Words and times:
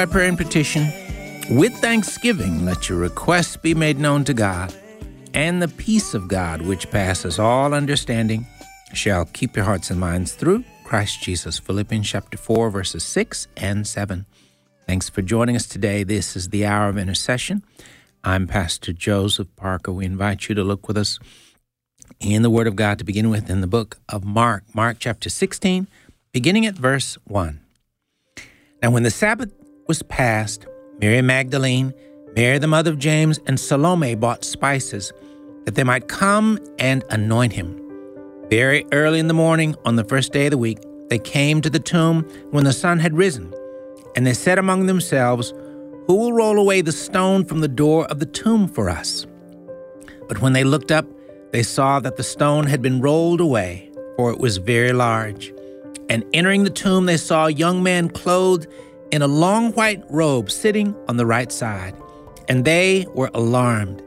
by 0.00 0.06
prayer 0.06 0.28
and 0.28 0.38
petition. 0.38 0.90
With 1.50 1.74
thanksgiving, 1.74 2.64
let 2.64 2.88
your 2.88 2.96
requests 2.96 3.58
be 3.58 3.74
made 3.74 3.98
known 3.98 4.24
to 4.24 4.32
God, 4.32 4.74
and 5.34 5.60
the 5.60 5.68
peace 5.68 6.14
of 6.14 6.26
God, 6.26 6.62
which 6.62 6.90
passes 6.90 7.38
all 7.38 7.74
understanding, 7.74 8.46
shall 8.94 9.26
keep 9.26 9.56
your 9.56 9.66
hearts 9.66 9.90
and 9.90 10.00
minds 10.00 10.32
through 10.32 10.64
Christ 10.84 11.22
Jesus. 11.22 11.58
Philippians 11.58 12.08
chapter 12.08 12.38
4, 12.38 12.70
verses 12.70 13.04
6 13.04 13.46
and 13.58 13.86
7. 13.86 14.24
Thanks 14.86 15.10
for 15.10 15.20
joining 15.20 15.54
us 15.54 15.66
today. 15.66 16.02
This 16.02 16.34
is 16.34 16.48
the 16.48 16.64
hour 16.64 16.88
of 16.88 16.96
intercession. 16.96 17.62
I'm 18.24 18.46
Pastor 18.46 18.94
Joseph 18.94 19.54
Parker. 19.54 19.92
We 19.92 20.06
invite 20.06 20.48
you 20.48 20.54
to 20.54 20.64
look 20.64 20.88
with 20.88 20.96
us 20.96 21.18
in 22.20 22.40
the 22.40 22.48
Word 22.48 22.66
of 22.66 22.74
God 22.74 22.98
to 23.00 23.04
begin 23.04 23.28
with 23.28 23.50
in 23.50 23.60
the 23.60 23.66
book 23.66 23.98
of 24.08 24.24
Mark, 24.24 24.64
Mark 24.72 24.96
chapter 24.98 25.28
16, 25.28 25.88
beginning 26.32 26.64
at 26.64 26.74
verse 26.74 27.18
1. 27.24 27.60
Now, 28.82 28.92
when 28.92 29.02
the 29.02 29.10
Sabbath 29.10 29.59
was 29.90 30.04
passed, 30.04 30.66
Mary 31.00 31.20
Magdalene, 31.20 31.92
Mary 32.36 32.58
the 32.58 32.68
mother 32.68 32.92
of 32.92 32.98
James, 33.00 33.40
and 33.46 33.58
Salome 33.58 34.14
bought 34.14 34.44
spices 34.44 35.12
that 35.64 35.74
they 35.74 35.82
might 35.82 36.06
come 36.06 36.60
and 36.78 37.02
anoint 37.10 37.52
him. 37.52 37.76
Very 38.48 38.86
early 38.92 39.18
in 39.18 39.26
the 39.26 39.34
morning, 39.34 39.74
on 39.84 39.96
the 39.96 40.04
first 40.04 40.32
day 40.32 40.46
of 40.46 40.52
the 40.52 40.58
week, 40.58 40.78
they 41.08 41.18
came 41.18 41.60
to 41.60 41.68
the 41.68 41.80
tomb 41.80 42.22
when 42.52 42.62
the 42.62 42.72
sun 42.72 43.00
had 43.00 43.16
risen, 43.16 43.52
and 44.14 44.24
they 44.24 44.32
said 44.32 44.60
among 44.60 44.86
themselves, 44.86 45.52
Who 46.06 46.14
will 46.14 46.32
roll 46.34 46.60
away 46.60 46.82
the 46.82 46.92
stone 46.92 47.44
from 47.44 47.58
the 47.58 47.66
door 47.66 48.06
of 48.06 48.20
the 48.20 48.26
tomb 48.26 48.68
for 48.68 48.88
us? 48.88 49.26
But 50.28 50.40
when 50.40 50.52
they 50.52 50.62
looked 50.62 50.92
up, 50.92 51.06
they 51.50 51.64
saw 51.64 51.98
that 51.98 52.16
the 52.16 52.22
stone 52.22 52.66
had 52.66 52.80
been 52.80 53.00
rolled 53.00 53.40
away, 53.40 53.90
for 54.16 54.30
it 54.30 54.38
was 54.38 54.58
very 54.58 54.92
large. 54.92 55.52
And 56.08 56.24
entering 56.32 56.62
the 56.62 56.70
tomb, 56.70 57.06
they 57.06 57.16
saw 57.16 57.46
a 57.46 57.52
young 57.52 57.82
man 57.82 58.08
clothed 58.08 58.68
in 59.12 59.22
a 59.22 59.26
long 59.26 59.72
white 59.72 60.02
robe 60.10 60.50
sitting 60.50 60.94
on 61.08 61.16
the 61.16 61.26
right 61.26 61.50
side. 61.50 61.94
And 62.48 62.64
they 62.64 63.06
were 63.14 63.30
alarmed. 63.34 64.02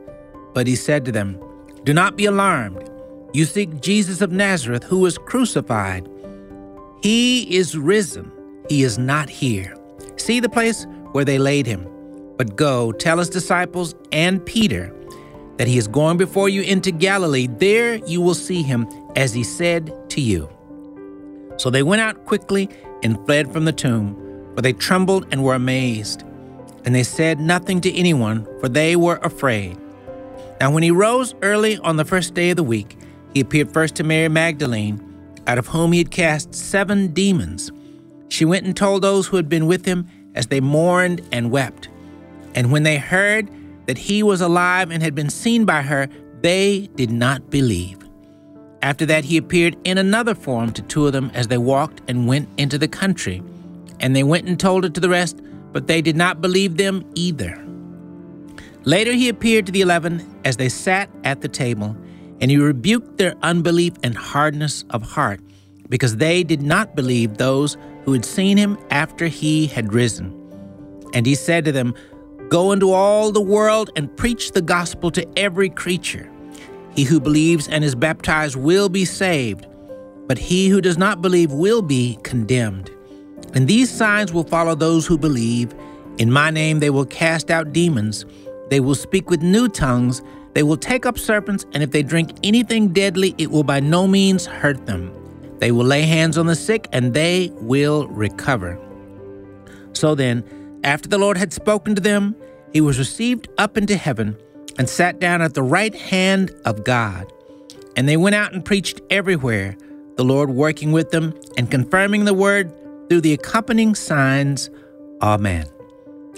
But 0.53 0.67
he 0.67 0.75
said 0.75 1.05
to 1.05 1.11
them, 1.11 1.39
Do 1.83 1.93
not 1.93 2.15
be 2.15 2.25
alarmed. 2.25 2.89
You 3.33 3.45
seek 3.45 3.81
Jesus 3.81 4.21
of 4.21 4.31
Nazareth, 4.31 4.83
who 4.83 4.99
was 4.99 5.17
crucified. 5.17 6.07
He 7.01 7.55
is 7.55 7.77
risen. 7.77 8.31
He 8.69 8.83
is 8.83 8.97
not 8.97 9.29
here. 9.29 9.75
See 10.17 10.39
the 10.39 10.49
place 10.49 10.85
where 11.11 11.25
they 11.25 11.37
laid 11.37 11.65
him. 11.65 11.87
But 12.37 12.55
go, 12.55 12.91
tell 12.91 13.17
his 13.17 13.29
disciples 13.29 13.95
and 14.11 14.45
Peter 14.45 14.93
that 15.57 15.67
he 15.67 15.77
is 15.77 15.87
going 15.87 16.17
before 16.17 16.49
you 16.49 16.61
into 16.61 16.91
Galilee. 16.91 17.47
There 17.47 17.95
you 18.05 18.21
will 18.21 18.33
see 18.33 18.63
him, 18.63 18.87
as 19.15 19.33
he 19.33 19.43
said 19.43 20.09
to 20.09 20.21
you. 20.21 20.49
So 21.57 21.69
they 21.69 21.83
went 21.83 22.01
out 22.01 22.25
quickly 22.25 22.69
and 23.03 23.23
fled 23.25 23.51
from 23.51 23.65
the 23.65 23.71
tomb, 23.71 24.15
for 24.55 24.61
they 24.61 24.73
trembled 24.73 25.27
and 25.31 25.43
were 25.43 25.55
amazed. 25.55 26.23
And 26.85 26.93
they 26.93 27.03
said 27.03 27.39
nothing 27.39 27.81
to 27.81 27.93
anyone, 27.93 28.45
for 28.59 28.69
they 28.69 28.95
were 28.95 29.17
afraid. 29.17 29.77
Now, 30.59 30.71
when 30.71 30.83
he 30.83 30.91
rose 30.91 31.33
early 31.41 31.77
on 31.79 31.97
the 31.97 32.05
first 32.05 32.33
day 32.33 32.51
of 32.51 32.57
the 32.57 32.63
week, 32.63 32.97
he 33.33 33.39
appeared 33.39 33.73
first 33.73 33.95
to 33.95 34.03
Mary 34.03 34.29
Magdalene, 34.29 35.01
out 35.47 35.57
of 35.57 35.67
whom 35.67 35.91
he 35.91 35.99
had 35.99 36.11
cast 36.11 36.53
seven 36.53 37.07
demons. 37.07 37.71
She 38.29 38.45
went 38.45 38.65
and 38.65 38.75
told 38.75 39.01
those 39.01 39.27
who 39.27 39.37
had 39.37 39.49
been 39.49 39.65
with 39.65 39.85
him 39.85 40.07
as 40.35 40.47
they 40.47 40.61
mourned 40.61 41.21
and 41.31 41.51
wept. 41.51 41.89
And 42.55 42.71
when 42.71 42.83
they 42.83 42.97
heard 42.97 43.49
that 43.87 43.97
he 43.97 44.23
was 44.23 44.41
alive 44.41 44.91
and 44.91 45.03
had 45.03 45.15
been 45.15 45.29
seen 45.29 45.65
by 45.65 45.81
her, 45.81 46.07
they 46.41 46.89
did 46.95 47.11
not 47.11 47.49
believe. 47.49 47.99
After 48.81 49.05
that, 49.05 49.23
he 49.23 49.37
appeared 49.37 49.77
in 49.85 49.97
another 49.97 50.35
form 50.35 50.71
to 50.73 50.81
two 50.81 51.07
of 51.07 51.13
them 51.13 51.31
as 51.33 51.47
they 51.47 51.57
walked 51.57 52.01
and 52.07 52.27
went 52.27 52.49
into 52.57 52.77
the 52.77 52.87
country. 52.87 53.41
And 54.03 54.13
they 54.13 54.23
went 54.23 54.49
and 54.49 54.59
told 54.59 54.83
it 54.83 54.93
to 54.95 54.99
the 54.99 55.09
rest, 55.09 55.39
but 55.71 55.87
they 55.87 56.01
did 56.01 56.17
not 56.17 56.41
believe 56.41 56.75
them 56.75 57.05
either. 57.15 57.57
Later, 58.83 59.13
he 59.13 59.29
appeared 59.29 59.65
to 59.65 59.71
the 59.71 59.79
eleven 59.79 60.39
as 60.43 60.57
they 60.57 60.67
sat 60.67 61.09
at 61.23 61.39
the 61.39 61.47
table, 61.47 61.95
and 62.41 62.51
he 62.51 62.57
rebuked 62.57 63.17
their 63.17 63.33
unbelief 63.41 63.93
and 64.03 64.13
hardness 64.15 64.83
of 64.89 65.03
heart, 65.03 65.39
because 65.87 66.17
they 66.17 66.43
did 66.43 66.61
not 66.61 66.97
believe 66.97 67.37
those 67.37 67.77
who 68.03 68.11
had 68.11 68.25
seen 68.25 68.57
him 68.57 68.77
after 68.89 69.27
he 69.27 69.67
had 69.67 69.93
risen. 69.93 70.37
And 71.13 71.25
he 71.25 71.33
said 71.33 71.63
to 71.63 71.71
them, 71.71 71.95
Go 72.49 72.73
into 72.73 72.91
all 72.91 73.31
the 73.31 73.41
world 73.41 73.89
and 73.95 74.15
preach 74.17 74.51
the 74.51 74.61
gospel 74.61 75.11
to 75.11 75.25
every 75.39 75.69
creature. 75.69 76.29
He 76.93 77.05
who 77.05 77.21
believes 77.21 77.69
and 77.69 77.85
is 77.85 77.95
baptized 77.95 78.57
will 78.57 78.89
be 78.89 79.05
saved, 79.05 79.65
but 80.27 80.37
he 80.37 80.67
who 80.67 80.81
does 80.81 80.97
not 80.97 81.21
believe 81.21 81.53
will 81.53 81.81
be 81.81 82.19
condemned. 82.23 82.91
And 83.53 83.67
these 83.67 83.91
signs 83.91 84.33
will 84.33 84.43
follow 84.43 84.75
those 84.75 85.05
who 85.05 85.17
believe. 85.17 85.73
In 86.17 86.31
my 86.31 86.49
name 86.49 86.79
they 86.79 86.89
will 86.89 87.05
cast 87.05 87.51
out 87.51 87.73
demons, 87.73 88.25
they 88.69 88.79
will 88.79 88.95
speak 88.95 89.29
with 89.29 89.41
new 89.41 89.67
tongues, 89.67 90.21
they 90.53 90.63
will 90.63 90.77
take 90.77 91.05
up 91.05 91.17
serpents, 91.17 91.65
and 91.73 91.81
if 91.81 91.91
they 91.91 92.03
drink 92.03 92.31
anything 92.43 92.89
deadly, 92.89 93.33
it 93.37 93.49
will 93.49 93.63
by 93.63 93.79
no 93.79 94.07
means 94.07 94.45
hurt 94.45 94.85
them. 94.85 95.11
They 95.59 95.71
will 95.71 95.85
lay 95.85 96.03
hands 96.03 96.37
on 96.37 96.45
the 96.45 96.55
sick, 96.55 96.87
and 96.91 97.13
they 97.13 97.51
will 97.55 98.07
recover. 98.07 98.79
So 99.93 100.13
then, 100.13 100.43
after 100.83 101.09
the 101.09 101.17
Lord 101.17 101.37
had 101.37 101.53
spoken 101.53 101.95
to 101.95 102.01
them, 102.01 102.35
he 102.71 102.81
was 102.81 102.99
received 102.99 103.47
up 103.57 103.77
into 103.77 103.95
heaven 103.95 104.37
and 104.77 104.89
sat 104.89 105.19
down 105.19 105.41
at 105.41 105.53
the 105.53 105.63
right 105.63 105.93
hand 105.93 106.51
of 106.65 106.83
God. 106.83 107.31
And 107.95 108.09
they 108.09 108.17
went 108.17 108.35
out 108.35 108.53
and 108.53 108.65
preached 108.65 109.01
everywhere, 109.09 109.77
the 110.17 110.25
Lord 110.25 110.49
working 110.49 110.91
with 110.91 111.11
them 111.11 111.33
and 111.57 111.69
confirming 111.69 112.25
the 112.25 112.33
word 112.33 112.71
through 113.09 113.21
the 113.21 113.33
accompanying 113.33 113.95
signs. 113.95 114.69
Amen. 115.21 115.65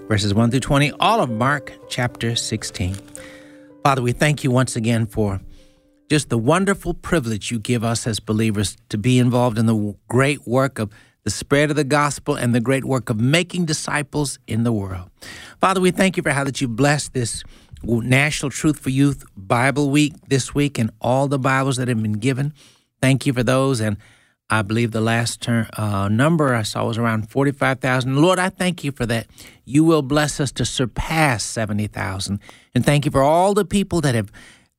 Verses 0.07 0.33
1 0.33 0.51
through 0.51 0.59
20, 0.59 0.91
all 0.99 1.21
of 1.21 1.29
Mark 1.29 1.73
chapter 1.89 2.35
16. 2.35 2.95
Father, 3.83 4.01
we 4.01 4.11
thank 4.11 4.43
you 4.43 4.51
once 4.51 4.75
again 4.75 5.05
for 5.05 5.41
just 6.09 6.29
the 6.29 6.37
wonderful 6.37 6.93
privilege 6.93 7.51
you 7.51 7.59
give 7.59 7.83
us 7.83 8.05
as 8.05 8.19
believers 8.19 8.77
to 8.89 8.97
be 8.97 9.17
involved 9.17 9.57
in 9.57 9.65
the 9.65 9.95
great 10.07 10.47
work 10.47 10.77
of 10.77 10.91
the 11.23 11.31
spread 11.31 11.71
of 11.71 11.75
the 11.75 11.83
gospel 11.83 12.35
and 12.35 12.53
the 12.53 12.59
great 12.59 12.85
work 12.85 13.09
of 13.09 13.19
making 13.19 13.65
disciples 13.65 14.37
in 14.45 14.63
the 14.63 14.71
world. 14.71 15.09
Father, 15.59 15.81
we 15.81 15.89
thank 15.89 16.17
you 16.17 16.23
for 16.23 16.29
how 16.29 16.43
that 16.43 16.61
you 16.61 16.67
blessed 16.67 17.13
this 17.13 17.43
National 17.83 18.51
Truth 18.51 18.79
for 18.79 18.91
Youth 18.91 19.23
Bible 19.35 19.89
Week 19.89 20.13
this 20.27 20.53
week 20.53 20.77
and 20.77 20.91
all 21.01 21.27
the 21.27 21.39
Bibles 21.39 21.77
that 21.77 21.87
have 21.87 22.01
been 22.01 22.13
given. 22.13 22.53
Thank 23.01 23.25
you 23.25 23.33
for 23.33 23.43
those. 23.43 23.81
And 23.81 23.97
I 24.49 24.61
believe 24.61 24.91
the 24.91 25.01
last 25.01 25.41
term, 25.41 25.67
uh, 25.73 26.07
number 26.07 26.53
I 26.53 26.61
saw 26.61 26.85
was 26.85 26.99
around 26.99 27.29
45,000. 27.31 28.15
Lord, 28.15 28.37
I 28.37 28.49
thank 28.49 28.83
you 28.83 28.91
for 28.91 29.05
that. 29.07 29.25
You 29.65 29.83
will 29.83 30.03
bless 30.03 30.39
us 30.39 30.51
to 30.53 30.65
surpass 30.65 31.43
70,000. 31.43 32.39
And 32.75 32.85
thank 32.85 33.05
you 33.05 33.11
for 33.11 33.23
all 33.23 33.55
the 33.55 33.65
people 33.65 34.01
that 34.01 34.13
have 34.13 34.31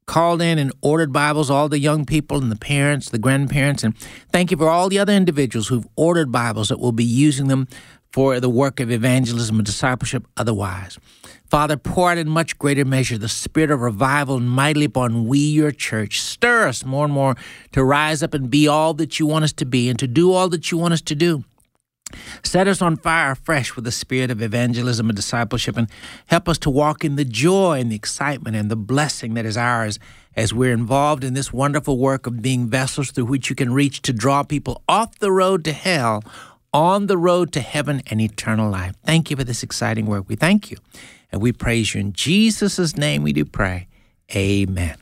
called 0.07 0.41
in 0.41 0.61
and 0.61 0.73
ordered 0.83 1.13
Bibles, 1.13 1.51
all 1.51 1.69
the 1.69 1.81
young 1.81 2.07
people 2.07 2.41
and 2.41 2.51
the 2.51 2.57
parents, 2.57 3.11
the 3.11 3.19
grandparents. 3.19 3.83
And 3.83 3.99
thank 4.31 4.53
you 4.53 4.57
for 4.57 4.69
all 4.69 4.89
the 4.89 5.01
other 5.01 5.13
individuals 5.13 5.67
who've 5.67 5.87
ordered 5.97 6.31
Bibles 6.31 6.69
that 6.69 6.79
will 6.79 6.93
be 6.93 7.05
using 7.05 7.49
them 7.49 7.67
for 8.13 8.39
the 8.39 8.49
work 8.49 8.79
of 8.79 8.91
evangelism 8.91 9.57
and 9.57 9.67
discipleship 9.67 10.25
otherwise. 10.37 10.97
Father, 11.49 11.77
pour 11.77 12.11
out 12.11 12.19
in 12.19 12.29
much 12.29 12.59
greater 12.59 12.85
measure 12.85 13.19
the 13.19 13.29
spirit 13.29 13.71
of 13.71 13.81
revival 13.81 14.41
mightily 14.41 14.87
upon 14.87 15.27
we, 15.27 15.39
your 15.39 15.71
church. 15.71 16.21
Stir 16.21 16.67
us 16.67 16.85
more 16.85 17.05
and 17.05 17.15
more 17.15 17.37
to 17.73 17.85
rise 17.85 18.23
up 18.23 18.35
and 18.35 18.51
be 18.51 18.67
all 18.67 18.95
that 18.95 19.21
you 19.21 19.27
want 19.27 19.45
us 19.45 19.53
to 19.55 19.65
be 19.65 19.89
and 19.89 19.99
to 19.99 20.09
do 20.09 20.33
all 20.33 20.49
that 20.49 20.73
you 20.73 20.79
want 20.79 20.95
us 20.95 21.03
to 21.03 21.15
do. 21.15 21.45
Set 22.43 22.69
us 22.69 22.81
on 22.81 22.97
fire 22.97 23.33
afresh 23.33 23.75
with 23.75 23.85
the 23.85 23.93
spirit 23.93 24.31
of 24.31 24.41
evangelism 24.41 25.09
and 25.09 25.17
discipleship 25.17 25.77
and 25.77 25.89
help 26.27 26.49
us 26.49 26.59
to 26.59 26.71
walk 26.71 27.05
in 27.05 27.17
the 27.17 27.25
joy 27.25 27.81
and 27.81 27.91
the 27.91 27.97
excitement 27.97 28.57
and 28.57 28.71
the 28.71 28.77
blessing 28.77 29.35
that 29.35 29.45
is 29.45 29.57
ours 29.57 29.99
as 30.37 30.55
we're 30.55 30.73
involved 30.73 31.25
in 31.25 31.35
this 31.35 31.53
wonderful 31.53 31.99
work 31.99 32.27
of 32.27 32.43
being 32.43 32.69
vessels 32.69 33.11
through 33.11 33.25
which 33.25 33.51
you 33.51 33.57
can 33.57 33.73
reach 33.73 34.03
to 34.03 34.13
draw 34.13 34.43
people 34.43 34.83
off 34.89 35.19
the 35.19 35.33
road 35.33 35.65
to 35.65 35.73
hell 35.73 36.23
on 36.77 37.07
the 37.07 37.17
road 37.17 37.53
to 37.53 37.61
heaven 37.61 38.03
and 38.11 38.21
eternal 38.21 38.71
life. 38.71 38.95
Thank 39.03 39.31
you 39.31 39.37
for 39.39 39.45
this 39.45 39.63
exciting 39.63 40.05
work. 40.05 40.29
We 40.29 40.37
thank 40.37 40.71
you. 40.71 40.77
And 41.33 41.41
we 41.41 41.51
praise 41.51 41.95
you 41.95 42.03
in 42.03 42.13
Jesus' 42.13 42.99
name 42.99 43.23
we 43.23 43.33
do 43.33 43.47
pray. 43.47 43.89
Amen. 44.35 44.97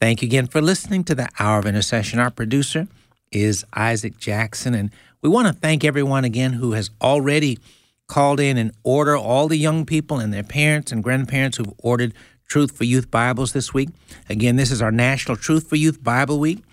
Thank 0.00 0.20
you 0.20 0.26
again 0.26 0.48
for 0.48 0.60
listening 0.60 1.04
to 1.04 1.14
the 1.14 1.28
Hour 1.38 1.60
of 1.60 1.66
Intercession. 1.66 2.18
Our 2.18 2.32
producer 2.32 2.88
is 3.30 3.64
Isaac 3.72 4.18
Jackson. 4.18 4.74
And 4.74 4.90
we 5.22 5.28
want 5.28 5.46
to 5.46 5.52
thank 5.52 5.84
everyone 5.84 6.24
again 6.24 6.54
who 6.54 6.72
has 6.72 6.90
already 7.00 7.60
called 8.08 8.40
in 8.40 8.58
and 8.58 8.72
order 8.82 9.16
all 9.16 9.46
the 9.46 9.58
young 9.58 9.86
people 9.86 10.18
and 10.18 10.34
their 10.34 10.42
parents 10.42 10.90
and 10.90 11.04
grandparents 11.04 11.58
who've 11.58 11.72
ordered 11.78 12.12
Truth 12.48 12.76
for 12.76 12.82
Youth 12.82 13.12
Bibles 13.12 13.52
this 13.52 13.72
week. 13.72 13.90
Again, 14.28 14.56
this 14.56 14.72
is 14.72 14.82
our 14.82 14.90
National 14.90 15.36
Truth 15.36 15.68
for 15.68 15.76
Youth 15.76 16.02
Bible 16.02 16.40
Week. 16.40 16.64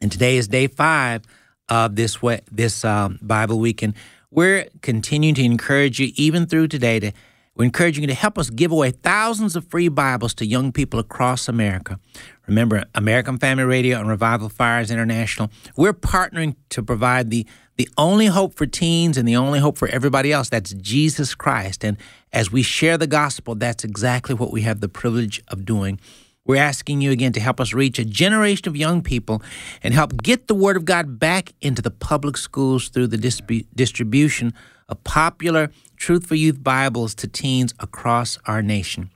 And 0.00 0.10
today 0.10 0.36
is 0.36 0.48
day 0.48 0.66
five 0.66 1.22
of 1.68 1.96
this, 1.96 2.22
way, 2.22 2.40
this 2.50 2.84
um, 2.84 3.18
Bible 3.22 3.58
week. 3.58 3.82
And 3.82 3.94
we're 4.30 4.66
continuing 4.82 5.34
to 5.36 5.44
encourage 5.44 5.98
you, 6.00 6.12
even 6.14 6.46
through 6.46 6.68
today, 6.68 7.00
to 7.00 7.12
we're 7.56 7.64
encouraging 7.64 8.02
you 8.02 8.08
to 8.08 8.14
help 8.14 8.36
us 8.36 8.50
give 8.50 8.70
away 8.70 8.90
thousands 8.90 9.56
of 9.56 9.66
free 9.66 9.88
Bibles 9.88 10.34
to 10.34 10.46
young 10.46 10.72
people 10.72 11.00
across 11.00 11.48
America. 11.48 11.98
Remember, 12.46 12.84
American 12.94 13.38
Family 13.38 13.64
Radio 13.64 13.98
and 13.98 14.08
Revival 14.10 14.50
Fires 14.50 14.90
International, 14.90 15.50
we're 15.74 15.94
partnering 15.94 16.54
to 16.68 16.82
provide 16.82 17.30
the, 17.30 17.46
the 17.76 17.88
only 17.96 18.26
hope 18.26 18.54
for 18.54 18.66
teens 18.66 19.16
and 19.16 19.26
the 19.26 19.36
only 19.36 19.58
hope 19.58 19.78
for 19.78 19.88
everybody 19.88 20.32
else. 20.32 20.50
That's 20.50 20.74
Jesus 20.74 21.34
Christ. 21.34 21.82
And 21.82 21.96
as 22.30 22.52
we 22.52 22.62
share 22.62 22.98
the 22.98 23.06
gospel, 23.06 23.54
that's 23.54 23.84
exactly 23.84 24.34
what 24.34 24.52
we 24.52 24.60
have 24.62 24.80
the 24.80 24.88
privilege 24.88 25.42
of 25.48 25.64
doing. 25.64 25.98
We're 26.46 26.62
asking 26.62 27.00
you 27.00 27.10
again 27.10 27.32
to 27.32 27.40
help 27.40 27.60
us 27.60 27.72
reach 27.72 27.98
a 27.98 28.04
generation 28.04 28.68
of 28.68 28.76
young 28.76 29.02
people 29.02 29.42
and 29.82 29.92
help 29.92 30.22
get 30.22 30.46
the 30.46 30.54
Word 30.54 30.76
of 30.76 30.84
God 30.84 31.18
back 31.18 31.52
into 31.60 31.82
the 31.82 31.90
public 31.90 32.36
schools 32.36 32.88
through 32.88 33.08
the 33.08 33.64
distribution 33.74 34.54
of 34.88 35.02
popular 35.02 35.70
Truth 35.96 36.26
for 36.26 36.36
Youth 36.36 36.62
Bibles 36.62 37.14
to 37.16 37.26
teens 37.26 37.74
across 37.80 38.38
our 38.46 38.62
nation. 38.62 39.10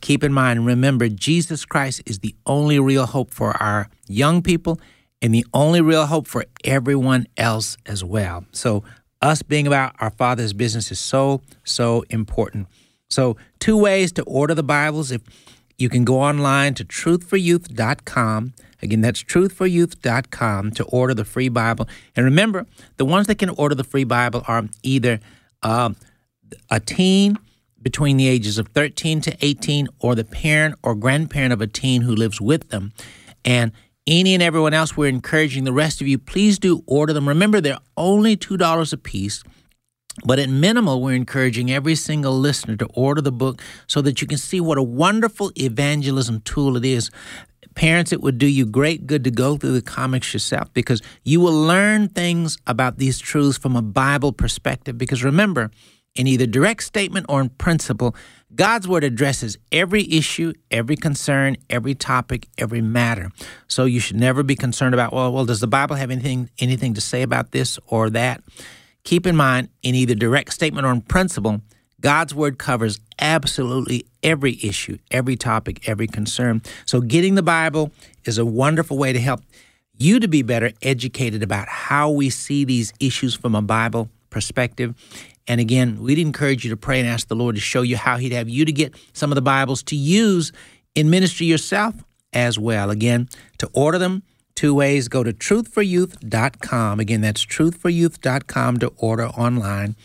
Keep 0.00 0.24
in 0.24 0.32
mind, 0.32 0.64
remember, 0.64 1.08
Jesus 1.08 1.66
Christ 1.66 2.02
is 2.06 2.20
the 2.20 2.34
only 2.46 2.78
real 2.80 3.04
hope 3.04 3.34
for 3.34 3.50
our 3.62 3.90
young 4.08 4.40
people 4.40 4.80
and 5.20 5.34
the 5.34 5.44
only 5.52 5.82
real 5.82 6.06
hope 6.06 6.26
for 6.26 6.46
everyone 6.64 7.26
else 7.36 7.76
as 7.84 8.02
well. 8.02 8.46
So, 8.52 8.82
us 9.20 9.42
being 9.42 9.66
about 9.66 9.94
our 10.00 10.08
Father's 10.08 10.54
business 10.54 10.90
is 10.90 10.98
so, 10.98 11.42
so 11.62 12.04
important. 12.08 12.68
So, 13.10 13.36
two 13.58 13.76
ways 13.76 14.12
to 14.12 14.22
order 14.22 14.54
the 14.54 14.62
Bibles. 14.62 15.10
If 15.10 15.20
you 15.80 15.88
can 15.88 16.04
go 16.04 16.20
online 16.20 16.74
to 16.74 16.84
truthforyouth.com. 16.84 18.52
Again, 18.82 19.00
that's 19.00 19.22
truthforyouth.com 19.22 20.70
to 20.72 20.84
order 20.84 21.14
the 21.14 21.24
free 21.24 21.48
Bible. 21.48 21.88
And 22.16 22.24
remember, 22.24 22.66
the 22.96 23.04
ones 23.04 23.26
that 23.26 23.38
can 23.38 23.50
order 23.50 23.74
the 23.74 23.84
free 23.84 24.04
Bible 24.04 24.42
are 24.46 24.64
either 24.82 25.20
uh, 25.62 25.90
a 26.70 26.80
teen 26.80 27.38
between 27.82 28.16
the 28.16 28.28
ages 28.28 28.58
of 28.58 28.68
13 28.68 29.20
to 29.22 29.36
18 29.40 29.88
or 30.00 30.14
the 30.14 30.24
parent 30.24 30.76
or 30.82 30.94
grandparent 30.94 31.52
of 31.52 31.60
a 31.60 31.66
teen 31.66 32.02
who 32.02 32.14
lives 32.14 32.40
with 32.40 32.68
them. 32.68 32.92
And 33.44 33.72
any 34.06 34.34
and 34.34 34.42
everyone 34.42 34.74
else, 34.74 34.96
we're 34.96 35.08
encouraging 35.08 35.64
the 35.64 35.72
rest 35.72 36.00
of 36.00 36.08
you, 36.08 36.18
please 36.18 36.58
do 36.58 36.82
order 36.86 37.12
them. 37.12 37.28
Remember, 37.28 37.60
they're 37.60 37.78
only 37.96 38.36
$2 38.36 38.92
a 38.92 38.96
piece. 38.96 39.42
But 40.24 40.38
at 40.38 40.48
minimal, 40.48 41.00
we're 41.00 41.14
encouraging 41.14 41.70
every 41.70 41.94
single 41.94 42.38
listener 42.38 42.76
to 42.76 42.86
order 42.94 43.20
the 43.20 43.32
book 43.32 43.62
so 43.86 44.02
that 44.02 44.20
you 44.20 44.26
can 44.26 44.38
see 44.38 44.60
what 44.60 44.78
a 44.78 44.82
wonderful 44.82 45.52
evangelism 45.56 46.40
tool 46.40 46.76
it 46.76 46.84
is. 46.84 47.10
Parents, 47.74 48.12
it 48.12 48.20
would 48.20 48.36
do 48.36 48.46
you 48.46 48.66
great 48.66 49.06
good 49.06 49.22
to 49.24 49.30
go 49.30 49.56
through 49.56 49.72
the 49.72 49.82
comics 49.82 50.32
yourself 50.34 50.72
because 50.74 51.00
you 51.22 51.40
will 51.40 51.54
learn 51.54 52.08
things 52.08 52.58
about 52.66 52.98
these 52.98 53.18
truths 53.18 53.56
from 53.56 53.76
a 53.76 53.82
Bible 53.82 54.32
perspective. 54.32 54.98
Because 54.98 55.22
remember, 55.22 55.70
in 56.16 56.26
either 56.26 56.46
direct 56.46 56.82
statement 56.82 57.26
or 57.28 57.40
in 57.40 57.48
principle, 57.50 58.16
God's 58.52 58.88
word 58.88 59.04
addresses 59.04 59.58
every 59.70 60.10
issue, 60.12 60.52
every 60.72 60.96
concern, 60.96 61.56
every 61.70 61.94
topic, 61.94 62.48
every 62.58 62.80
matter. 62.80 63.30
So 63.68 63.84
you 63.84 64.00
should 64.00 64.16
never 64.16 64.42
be 64.42 64.56
concerned 64.56 64.92
about, 64.92 65.12
well, 65.12 65.32
well, 65.32 65.44
does 65.44 65.60
the 65.60 65.68
Bible 65.68 65.94
have 65.94 66.10
anything 66.10 66.50
anything 66.58 66.94
to 66.94 67.00
say 67.00 67.22
about 67.22 67.52
this 67.52 67.78
or 67.86 68.10
that? 68.10 68.42
Keep 69.04 69.26
in 69.26 69.36
mind, 69.36 69.68
in 69.82 69.94
either 69.94 70.14
direct 70.14 70.52
statement 70.52 70.86
or 70.86 70.92
in 70.92 71.00
principle, 71.00 71.60
God's 72.00 72.34
word 72.34 72.58
covers 72.58 72.98
absolutely 73.18 74.06
every 74.22 74.58
issue, 74.62 74.98
every 75.10 75.36
topic, 75.36 75.88
every 75.88 76.06
concern. 76.06 76.62
So 76.86 77.00
getting 77.00 77.34
the 77.34 77.42
Bible 77.42 77.92
is 78.24 78.38
a 78.38 78.46
wonderful 78.46 78.96
way 78.96 79.12
to 79.12 79.20
help 79.20 79.42
you 79.98 80.18
to 80.20 80.28
be 80.28 80.42
better 80.42 80.72
educated 80.80 81.42
about 81.42 81.68
how 81.68 82.10
we 82.10 82.30
see 82.30 82.64
these 82.64 82.92
issues 83.00 83.34
from 83.34 83.54
a 83.54 83.60
Bible 83.60 84.08
perspective. 84.30 84.94
And 85.46 85.60
again, 85.60 86.00
we'd 86.00 86.18
encourage 86.18 86.64
you 86.64 86.70
to 86.70 86.76
pray 86.76 87.00
and 87.00 87.08
ask 87.08 87.28
the 87.28 87.36
Lord 87.36 87.56
to 87.56 87.60
show 87.60 87.82
you 87.82 87.96
how 87.96 88.16
He'd 88.16 88.32
have 88.32 88.48
you 88.48 88.64
to 88.64 88.72
get 88.72 88.94
some 89.12 89.30
of 89.30 89.34
the 89.34 89.42
Bibles 89.42 89.82
to 89.84 89.96
use 89.96 90.52
in 90.94 91.10
ministry 91.10 91.46
yourself 91.46 91.94
as 92.32 92.58
well. 92.58 92.90
Again, 92.90 93.28
to 93.58 93.68
order 93.74 93.98
them, 93.98 94.22
two 94.60 94.74
ways 94.74 95.08
go 95.08 95.24
to 95.24 95.32
truthforyouth.com. 95.32 97.00
Again, 97.00 97.22
that's 97.22 97.46
truthforyouth.com 97.46 98.76
to 98.80 98.92
order 98.98 99.28
online. 99.28 99.96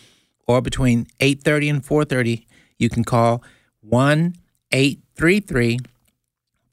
Or 0.47 0.61
between 0.61 1.07
8:30 1.19 1.69
and 1.69 1.83
4:30, 1.83 2.45
you 2.79 2.87
can 2.87 3.03
call 3.03 3.43
1 3.81 4.35
833 4.71 5.79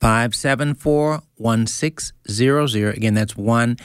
574 0.01 1.23
1600. 1.37 2.97
Again, 2.97 3.15
that's 3.15 3.37
1 3.37 3.77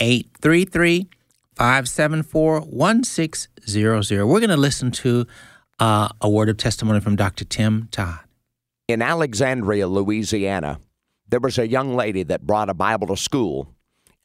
833 0.00 1.08
574 1.54 2.60
1600. 2.60 4.26
We're 4.26 4.40
going 4.40 4.50
to 4.50 4.56
listen 4.58 4.90
to 4.90 5.26
uh, 5.80 6.08
a 6.20 6.28
word 6.28 6.50
of 6.50 6.58
testimony 6.58 7.00
from 7.00 7.16
Dr. 7.16 7.46
Tim 7.46 7.88
Todd. 7.90 8.20
In 8.86 9.00
Alexandria, 9.00 9.88
Louisiana, 9.88 10.78
there 11.28 11.40
was 11.40 11.58
a 11.58 11.68
young 11.68 11.94
lady 11.94 12.22
that 12.24 12.46
brought 12.46 12.70
a 12.70 12.74
Bible 12.74 13.08
to 13.08 13.16
school. 13.16 13.74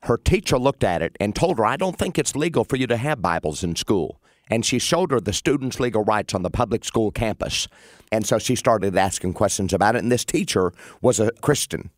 Her 0.03 0.17
teacher 0.17 0.57
looked 0.57 0.83
at 0.83 1.01
it 1.01 1.15
and 1.19 1.35
told 1.35 1.57
her, 1.57 1.65
I 1.65 1.77
don't 1.77 1.97
think 1.97 2.17
it's 2.17 2.35
legal 2.35 2.63
for 2.63 2.75
you 2.75 2.87
to 2.87 2.97
have 2.97 3.21
Bibles 3.21 3.63
in 3.63 3.75
school. 3.75 4.21
And 4.49 4.65
she 4.65 4.79
showed 4.79 5.11
her 5.11 5.21
the 5.21 5.33
students' 5.33 5.79
legal 5.79 6.03
rights 6.03 6.33
on 6.33 6.43
the 6.43 6.49
public 6.49 6.83
school 6.83 7.11
campus. 7.11 7.67
And 8.11 8.25
so 8.25 8.37
she 8.37 8.55
started 8.55 8.97
asking 8.97 9.33
questions 9.33 9.73
about 9.73 9.95
it. 9.95 10.03
And 10.03 10.11
this 10.11 10.25
teacher 10.25 10.73
was 11.01 11.19
a 11.19 11.31
Christian 11.41 11.89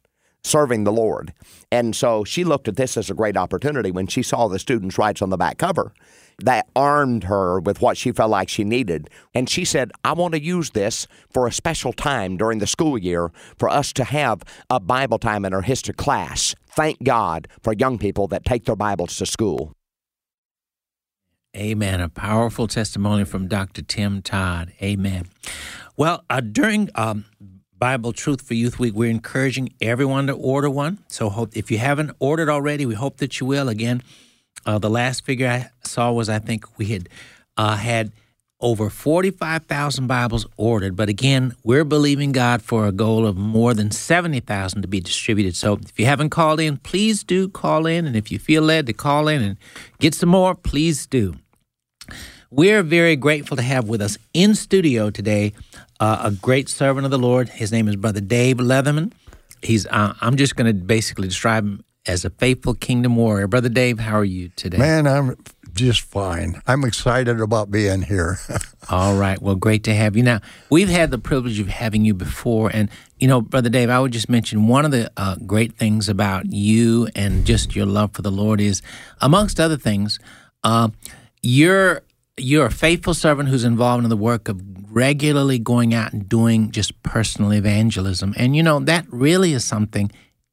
serving 0.44 0.84
the 0.84 0.92
Lord. 0.92 1.34
And 1.72 1.96
so 1.96 2.24
she 2.24 2.44
looked 2.44 2.68
at 2.68 2.76
this 2.76 2.98
as 2.98 3.10
a 3.10 3.14
great 3.14 3.38
opportunity 3.38 3.92
when 3.92 4.08
she 4.08 4.22
saw 4.22 4.48
the 4.48 4.60
students' 4.60 4.98
rights 4.98 5.22
on 5.22 5.30
the 5.30 5.38
back 5.38 5.58
cover. 5.58 5.94
That 6.44 6.68
armed 6.76 7.24
her 7.24 7.62
with 7.62 7.82
what 7.82 7.96
she 7.96 8.12
felt 8.12 8.30
like 8.30 8.50
she 8.50 8.66
needed. 8.66 9.10
And 9.34 9.50
she 9.50 9.64
said, 9.64 9.94
I 10.04 10.12
want 10.12 10.34
to 10.34 10.44
use 10.44 10.72
this 10.72 11.08
for 11.32 11.48
a 11.48 11.54
special 11.54 11.94
time 11.94 12.36
during 12.36 12.60
the 12.60 12.68
school 12.68 12.98
year 12.98 13.32
for 13.58 13.70
us 13.70 13.94
to 13.94 14.04
have 14.04 14.44
a 14.70 14.82
Bible 14.82 15.20
time 15.20 15.46
in 15.46 15.54
our 15.54 15.62
history 15.62 15.94
class. 15.94 16.54
Thank 16.68 17.02
God 17.02 17.48
for 17.62 17.72
young 17.72 17.98
people 17.98 18.28
that 18.28 18.44
take 18.44 18.66
their 18.66 18.76
Bibles 18.76 19.16
to 19.18 19.26
school. 19.26 19.72
Amen. 21.56 22.02
A 22.02 22.10
powerful 22.10 22.68
testimony 22.68 23.24
from 23.24 23.48
Dr. 23.48 23.82
Tim 23.82 24.22
Todd. 24.22 24.74
Amen. 24.82 25.28
Well, 25.96 26.26
uh, 26.30 26.42
during 26.42 26.90
um, 26.96 27.24
Bible 27.78 28.12
Truth 28.12 28.42
for 28.42 28.56
Youth 28.56 28.80
Week, 28.80 28.94
we're 28.94 29.10
encouraging 29.10 29.74
everyone 29.80 30.28
to 30.28 30.34
order 30.34 30.70
one. 30.70 31.00
So 31.08 31.30
hope 31.30 31.56
if 31.56 31.72
you 31.72 31.78
haven't 31.78 32.12
ordered 32.20 32.50
already, 32.50 32.86
we 32.86 32.96
hope 32.96 33.18
that 33.18 33.40
you 33.40 33.46
will. 33.46 33.70
Again, 33.70 34.04
uh, 34.66 34.80
the 34.80 34.90
last 34.90 35.26
figure 35.26 35.48
I 35.48 35.70
saw 35.88 36.12
was 36.12 36.30
I 36.30 36.40
think 36.40 36.78
we 36.78 36.86
had 36.88 37.10
uh, 37.58 37.76
had 37.76 38.12
over 38.64 38.90
45,000 38.90 40.08
Bibles 40.08 40.48
ordered. 40.56 40.96
But 40.96 41.10
again, 41.10 41.54
we're 41.64 41.84
believing 41.84 42.32
God 42.32 42.62
for 42.62 42.88
a 42.88 42.94
goal 42.94 43.28
of 43.28 43.36
more 43.36 43.74
than 43.74 43.92
70,000 43.92 44.82
to 44.82 44.88
be 44.88 45.02
distributed. 45.02 45.56
So 45.58 45.74
if 45.74 46.00
you 46.00 46.06
haven't 46.06 46.30
called 46.30 46.62
in, 46.62 46.78
please 46.78 47.24
do 47.24 47.50
call 47.50 47.86
in. 47.86 48.08
And 48.08 48.16
if 48.16 48.32
you 48.32 48.40
feel 48.40 48.64
led 48.64 48.88
to 48.88 48.94
call 48.94 49.28
in 49.28 49.42
and 49.42 49.58
get 50.00 50.16
some 50.16 50.30
more, 50.30 50.56
please 50.56 51.06
do. 51.06 51.36
We're 52.50 52.84
very 52.84 53.18
grateful 53.18 53.58
to 53.58 53.64
have 53.64 53.90
with 53.90 54.02
us 54.02 54.18
in 54.34 54.56
studio 54.56 55.10
today 55.10 55.54
uh, 56.00 56.22
a 56.24 56.32
great 56.32 56.70
servant 56.70 57.04
of 57.04 57.12
the 57.12 57.18
Lord. 57.18 57.50
His 57.50 57.72
name 57.72 57.88
is 57.88 57.98
Brother 57.98 58.22
Dave 58.22 58.58
Leatherman. 58.58 59.12
He's 59.62 59.86
uh, 59.88 60.14
I'm 60.22 60.38
just 60.38 60.56
going 60.56 60.68
to 60.68 60.74
basically 60.74 61.28
describe 61.28 61.64
him 61.64 61.84
as 62.06 62.26
a 62.26 62.30
faithful 62.30 62.74
kingdom 62.74 63.16
warrior. 63.16 63.48
Brother 63.48 63.70
Dave, 63.70 64.00
how 64.00 64.18
are 64.18 64.26
you 64.26 64.50
today? 64.50 64.78
Man, 64.78 65.08
I'm 65.08 65.38
just 65.74 66.02
fine. 66.02 66.62
I'm 66.68 66.84
excited 66.84 67.40
about 67.40 67.72
being 67.72 68.04
here. 68.04 68.40
All 68.90 69.16
right. 69.16 69.42
Well, 69.42 69.56
great 69.56 69.84
to 69.86 69.96
have 69.96 70.16
you. 70.16 70.24
Now, 70.24 70.42
we've 70.70 70.90
had 70.90 71.12
the 71.12 71.18
privilege 71.18 71.60
of 71.60 71.68
having 71.68 72.06
you 72.06 72.14
before. 72.14 72.70
And, 72.74 72.90
you 73.18 73.28
know, 73.28 73.42
Brother 73.42 73.70
Dave, 73.70 73.90
I 73.90 74.00
would 74.00 74.12
just 74.12 74.30
mention 74.30 74.68
one 74.68 74.86
of 74.86 74.92
the 74.92 75.12
uh, 75.18 75.36
great 75.46 75.78
things 75.78 76.10
about 76.10 76.52
you 76.52 77.08
and 77.16 77.46
just 77.46 77.76
your 77.76 77.86
love 77.86 78.14
for 78.14 78.22
the 78.22 78.32
Lord 78.32 78.62
is, 78.62 78.82
amongst 79.22 79.60
other 79.60 79.78
things, 79.78 80.20
uh, 80.64 80.90
you're 81.42 82.02
you're 82.36 82.66
a 82.66 82.72
faithful 82.72 83.14
servant 83.14 83.50
who's 83.50 83.64
involved 83.64 84.04
in 84.04 84.10
the 84.10 84.18
work 84.18 84.50
of 84.50 84.60
regularly 84.92 85.60
going 85.60 85.94
out 85.94 86.14
and 86.14 86.28
doing 86.28 86.72
just 86.72 87.02
personal 87.04 87.54
evangelism. 87.54 88.34
And 88.38 88.56
you 88.56 88.64
know, 88.64 88.80
that 88.80 89.06
really 89.10 89.54
is 89.54 89.64
something 89.64 90.12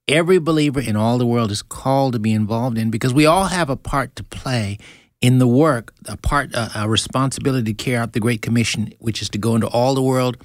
every 0.08 0.38
believer 0.38 0.80
in 0.80 0.96
all 0.96 1.18
the 1.18 1.26
world 1.26 1.50
is 1.50 1.62
called 1.62 2.12
to 2.14 2.18
be 2.18 2.32
involved 2.32 2.78
in 2.78 2.90
because 2.90 3.14
we 3.14 3.26
all 3.26 3.46
have 3.46 3.70
a 3.70 3.76
part 3.76 4.16
to 4.16 4.24
play 4.24 4.78
in 5.20 5.38
the 5.38 5.46
work, 5.46 5.92
a 6.06 6.16
part, 6.16 6.50
a, 6.54 6.88
responsibility 6.88 7.74
to 7.74 7.84
carry 7.84 7.96
out 7.96 8.14
the 8.14 8.20
Great 8.20 8.40
Commission, 8.40 8.92
which 8.98 9.20
is 9.20 9.28
to 9.30 9.38
go 9.38 9.54
into 9.54 9.66
all 9.68 9.94
the 9.94 10.02
world 10.02 10.36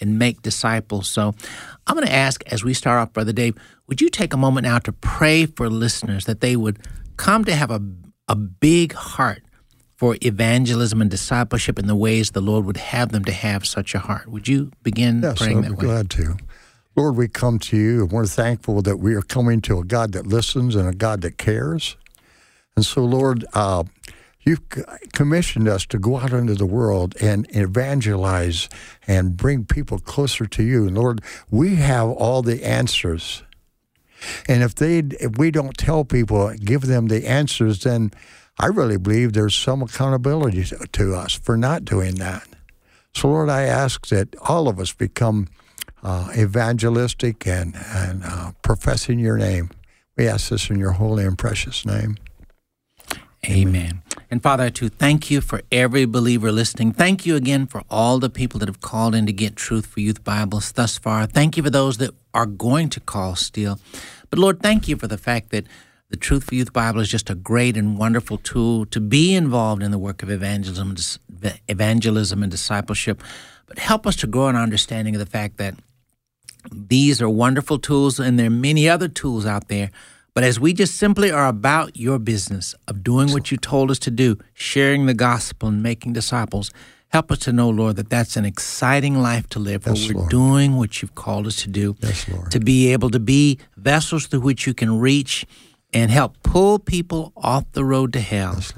and 0.00 0.18
make 0.18 0.42
disciples. 0.42 1.08
So 1.08 1.34
I'm 1.86 1.94
going 1.94 2.06
to 2.06 2.12
ask 2.12 2.42
as 2.52 2.64
we 2.64 2.74
start 2.74 3.00
off, 3.00 3.12
Brother 3.12 3.32
Dave, 3.32 3.56
would 3.86 4.00
you 4.00 4.08
take 4.08 4.32
a 4.32 4.36
moment 4.36 4.64
now 4.64 4.78
to 4.80 4.92
pray 4.92 5.46
for 5.46 5.70
listeners 5.70 6.24
that 6.24 6.40
they 6.40 6.56
would 6.56 6.80
come 7.16 7.44
to 7.44 7.54
have 7.54 7.70
a, 7.70 7.80
a 8.28 8.34
big 8.34 8.92
heart 8.92 9.42
for 9.96 10.16
evangelism 10.22 11.00
and 11.00 11.10
discipleship 11.10 11.78
in 11.78 11.86
the 11.86 11.94
ways 11.94 12.32
the 12.32 12.40
Lord 12.40 12.64
would 12.64 12.76
have 12.76 13.12
them 13.12 13.24
to 13.26 13.32
have 13.32 13.64
such 13.64 13.94
a 13.94 14.00
heart. 14.00 14.28
Would 14.28 14.48
you 14.48 14.72
begin 14.82 15.22
yes, 15.22 15.38
praying 15.38 15.58
I'd 15.58 15.64
that 15.64 15.70
be 15.70 15.86
way? 15.86 15.92
glad 15.92 16.10
to. 16.10 16.36
Lord, 16.96 17.16
we 17.16 17.28
come 17.28 17.58
to 17.60 17.76
you 17.76 18.02
and 18.02 18.12
we're 18.12 18.26
thankful 18.26 18.82
that 18.82 18.98
we 18.98 19.14
are 19.14 19.22
coming 19.22 19.60
to 19.62 19.78
a 19.80 19.84
God 19.84 20.12
that 20.12 20.26
listens 20.26 20.76
and 20.76 20.88
a 20.88 20.94
God 20.94 21.22
that 21.22 21.38
cares. 21.38 21.96
And 22.76 22.86
so, 22.86 23.04
Lord, 23.04 23.44
uh, 23.54 23.84
you've 24.42 24.62
commissioned 25.12 25.68
us 25.68 25.86
to 25.86 25.98
go 25.98 26.18
out 26.18 26.32
into 26.32 26.54
the 26.54 26.66
world 26.66 27.16
and 27.20 27.46
evangelize 27.56 28.68
and 29.06 29.36
bring 29.36 29.64
people 29.66 29.98
closer 29.98 30.46
to 30.46 30.62
you. 30.62 30.86
And 30.86 30.96
Lord, 30.96 31.22
we 31.50 31.76
have 31.76 32.08
all 32.10 32.42
the 32.42 32.64
answers 32.64 33.42
And 34.48 34.62
if 34.62 34.76
they 34.76 35.00
if 35.20 35.38
we 35.38 35.52
don't 35.52 35.76
tell 35.78 36.04
people, 36.04 36.52
give 36.54 36.82
them 36.82 37.08
the 37.08 37.26
answers, 37.28 37.80
then 37.80 38.12
I 38.58 38.66
really 38.66 38.98
believe 38.98 39.32
there's 39.32 39.56
some 39.56 39.82
accountability 39.82 40.64
to, 40.66 40.86
to 40.92 41.14
us 41.16 41.34
for 41.34 41.56
not 41.56 41.84
doing 41.84 42.16
that. 42.16 42.46
So 43.14 43.28
Lord, 43.28 43.50
I 43.50 43.64
ask 43.64 44.08
that 44.08 44.34
all 44.42 44.68
of 44.68 44.80
us 44.80 44.92
become 44.92 45.48
uh, 46.04 46.30
evangelistic 46.36 47.46
and 47.46 47.74
and 47.74 48.22
uh, 48.24 48.52
professing 48.62 49.18
Your 49.18 49.38
name. 49.38 49.70
We 50.16 50.28
ask 50.28 50.50
this 50.50 50.70
in 50.70 50.78
Your 50.78 50.92
holy 50.92 51.24
and 51.24 51.36
precious 51.36 51.84
name. 51.84 52.16
Amen. 53.46 54.02
And 54.30 54.42
Father, 54.42 54.64
I 54.64 54.70
too 54.70 54.88
thank 54.88 55.30
you 55.30 55.40
for 55.40 55.60
every 55.70 56.06
believer 56.06 56.50
listening. 56.50 56.92
Thank 56.92 57.26
you 57.26 57.36
again 57.36 57.66
for 57.66 57.82
all 57.90 58.18
the 58.18 58.30
people 58.30 58.58
that 58.60 58.68
have 58.68 58.80
called 58.80 59.14
in 59.14 59.26
to 59.26 59.32
get 59.32 59.54
Truth 59.54 59.86
for 59.86 60.00
Youth 60.00 60.24
Bibles 60.24 60.72
thus 60.72 60.96
far. 60.96 61.26
Thank 61.26 61.56
you 61.56 61.62
for 61.62 61.70
those 61.70 61.98
that 61.98 62.14
are 62.32 62.46
going 62.46 62.88
to 62.90 63.00
call 63.00 63.36
still. 63.36 63.78
But 64.30 64.38
Lord, 64.38 64.62
thank 64.62 64.88
you 64.88 64.96
for 64.96 65.06
the 65.06 65.18
fact 65.18 65.50
that 65.50 65.66
the 66.08 66.16
Truth 66.16 66.44
for 66.44 66.54
Youth 66.54 66.72
Bible 66.72 67.00
is 67.00 67.08
just 67.08 67.28
a 67.28 67.34
great 67.34 67.76
and 67.76 67.98
wonderful 67.98 68.38
tool 68.38 68.86
to 68.86 69.00
be 69.00 69.34
involved 69.34 69.82
in 69.82 69.90
the 69.90 69.98
work 69.98 70.22
of 70.22 70.30
evangelism, 70.30 70.96
evangelism 71.68 72.42
and 72.42 72.50
discipleship. 72.50 73.22
But 73.66 73.78
help 73.78 74.06
us 74.06 74.16
to 74.16 74.26
grow 74.26 74.48
in 74.48 74.56
our 74.56 74.62
understanding 74.62 75.14
of 75.14 75.18
the 75.18 75.26
fact 75.26 75.58
that 75.58 75.74
these 76.72 77.20
are 77.22 77.28
wonderful 77.28 77.78
tools, 77.78 78.18
and 78.18 78.38
there 78.38 78.46
are 78.46 78.50
many 78.50 78.88
other 78.88 79.08
tools 79.08 79.46
out 79.46 79.68
there 79.68 79.90
but 80.34 80.42
as 80.42 80.58
we 80.58 80.72
just 80.72 80.96
simply 80.96 81.30
are 81.30 81.46
about 81.46 81.96
your 81.96 82.18
business 82.18 82.74
of 82.88 83.04
doing 83.04 83.32
what 83.32 83.52
you 83.52 83.56
told 83.56 83.90
us 83.92 84.00
to 84.00 84.10
do, 84.10 84.36
sharing 84.52 85.06
the 85.06 85.14
gospel 85.14 85.68
and 85.68 85.80
making 85.80 86.12
disciples, 86.12 86.72
help 87.08 87.30
us 87.30 87.38
to 87.40 87.52
know, 87.52 87.70
Lord, 87.70 87.94
that 87.96 88.10
that's 88.10 88.36
an 88.36 88.44
exciting 88.44 89.22
life 89.22 89.48
to 89.50 89.60
live, 89.60 89.84
yes, 89.86 89.96
where 89.96 90.08
we're 90.08 90.18
Lord. 90.18 90.30
doing 90.30 90.76
what 90.76 91.00
you've 91.00 91.14
called 91.14 91.46
us 91.46 91.62
to 91.62 91.68
do, 91.68 91.94
yes, 92.00 92.28
Lord. 92.28 92.50
to 92.50 92.58
be 92.58 92.92
able 92.92 93.10
to 93.10 93.20
be 93.20 93.60
vessels 93.76 94.26
through 94.26 94.40
which 94.40 94.66
you 94.66 94.74
can 94.74 94.98
reach 94.98 95.46
and 95.92 96.10
help 96.10 96.42
pull 96.42 96.80
people 96.80 97.32
off 97.36 97.70
the 97.70 97.84
road 97.84 98.12
to 98.14 98.20
hell 98.20 98.54
yes, 98.56 98.72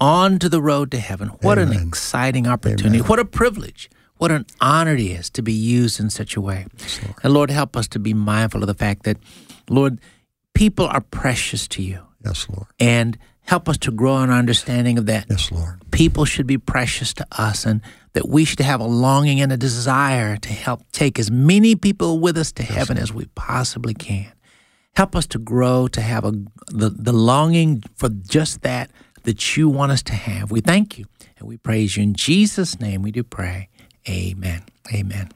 onto 0.00 0.48
the 0.48 0.62
road 0.62 0.90
to 0.92 0.98
heaven. 0.98 1.28
What 1.42 1.58
Amen. 1.58 1.76
an 1.76 1.88
exciting 1.88 2.46
opportunity. 2.46 3.00
Amen. 3.00 3.08
What 3.08 3.18
a 3.18 3.26
privilege. 3.26 3.90
What 4.22 4.30
an 4.30 4.46
honor 4.60 4.94
it 4.94 5.00
is 5.00 5.30
to 5.30 5.42
be 5.42 5.52
used 5.52 5.98
in 5.98 6.08
such 6.08 6.36
a 6.36 6.40
way. 6.40 6.66
Yes, 6.78 7.02
Lord. 7.02 7.16
And 7.24 7.34
Lord, 7.34 7.50
help 7.50 7.76
us 7.76 7.88
to 7.88 7.98
be 7.98 8.14
mindful 8.14 8.60
of 8.60 8.68
the 8.68 8.74
fact 8.74 9.02
that, 9.02 9.16
Lord, 9.68 9.98
people 10.54 10.86
are 10.86 11.00
precious 11.00 11.66
to 11.66 11.82
you. 11.82 11.98
Yes, 12.24 12.46
Lord. 12.48 12.68
And 12.78 13.18
help 13.40 13.68
us 13.68 13.76
to 13.78 13.90
grow 13.90 14.18
in 14.18 14.30
our 14.30 14.38
understanding 14.38 14.96
of 14.96 15.06
that. 15.06 15.26
Yes, 15.28 15.50
Lord. 15.50 15.82
People 15.90 16.24
should 16.24 16.46
be 16.46 16.56
precious 16.56 17.12
to 17.14 17.26
us 17.32 17.66
and 17.66 17.80
that 18.12 18.28
we 18.28 18.44
should 18.44 18.60
have 18.60 18.78
a 18.78 18.84
longing 18.86 19.40
and 19.40 19.50
a 19.50 19.56
desire 19.56 20.36
to 20.36 20.50
help 20.50 20.82
take 20.92 21.18
as 21.18 21.28
many 21.28 21.74
people 21.74 22.20
with 22.20 22.38
us 22.38 22.52
to 22.52 22.62
heaven 22.62 22.98
as 22.98 23.12
we 23.12 23.24
possibly 23.34 23.92
can. 23.92 24.30
Help 24.94 25.16
us 25.16 25.26
to 25.26 25.38
grow 25.40 25.88
to 25.88 26.00
have 26.00 26.24
a 26.24 26.30
the, 26.68 26.90
the 26.90 27.12
longing 27.12 27.82
for 27.96 28.08
just 28.08 28.62
that 28.62 28.88
that 29.24 29.56
you 29.56 29.68
want 29.68 29.90
us 29.90 30.02
to 30.02 30.14
have. 30.14 30.52
We 30.52 30.60
thank 30.60 30.96
you 30.96 31.06
and 31.38 31.48
we 31.48 31.56
praise 31.56 31.96
you. 31.96 32.02
In 32.04 32.14
Jesus' 32.14 32.78
name 32.78 33.02
we 33.02 33.10
do 33.10 33.22
pray. 33.24 33.68
Amen. 34.08 34.62
Amen. 34.92 35.30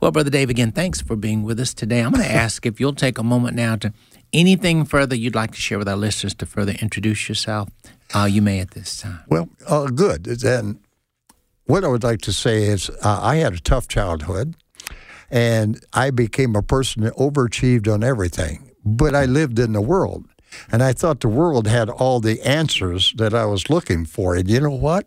Well, 0.00 0.10
Brother 0.10 0.30
Dave, 0.30 0.50
again, 0.50 0.72
thanks 0.72 1.00
for 1.00 1.16
being 1.16 1.42
with 1.42 1.60
us 1.60 1.74
today. 1.74 2.00
I'm 2.00 2.12
going 2.12 2.24
to 2.28 2.30
ask 2.30 2.64
if 2.66 2.80
you'll 2.80 2.94
take 2.94 3.18
a 3.18 3.22
moment 3.22 3.56
now 3.56 3.76
to 3.76 3.92
anything 4.32 4.84
further 4.84 5.14
you'd 5.14 5.34
like 5.34 5.52
to 5.52 5.60
share 5.60 5.78
with 5.78 5.88
our 5.88 5.96
listeners 5.96 6.34
to 6.34 6.46
further 6.46 6.72
introduce 6.80 7.28
yourself. 7.28 7.68
Uh, 8.14 8.24
you 8.24 8.40
may 8.40 8.60
at 8.60 8.72
this 8.72 8.98
time. 8.98 9.20
Well, 9.28 9.48
uh, 9.66 9.86
good. 9.86 10.26
And 10.42 10.80
what 11.66 11.84
I 11.84 11.88
would 11.88 12.04
like 12.04 12.22
to 12.22 12.32
say 12.32 12.64
is 12.64 12.90
uh, 13.02 13.20
I 13.22 13.36
had 13.36 13.52
a 13.52 13.60
tough 13.60 13.88
childhood, 13.88 14.54
and 15.30 15.84
I 15.92 16.10
became 16.10 16.56
a 16.56 16.62
person 16.62 17.02
that 17.02 17.14
overachieved 17.14 17.92
on 17.92 18.02
everything. 18.02 18.70
But 18.84 19.14
I 19.14 19.26
lived 19.26 19.58
in 19.58 19.72
the 19.72 19.82
world, 19.82 20.26
and 20.72 20.82
I 20.82 20.94
thought 20.94 21.20
the 21.20 21.28
world 21.28 21.66
had 21.66 21.90
all 21.90 22.20
the 22.20 22.40
answers 22.42 23.12
that 23.16 23.34
I 23.34 23.44
was 23.44 23.68
looking 23.68 24.06
for. 24.06 24.34
And 24.34 24.48
you 24.48 24.60
know 24.60 24.70
what? 24.70 25.06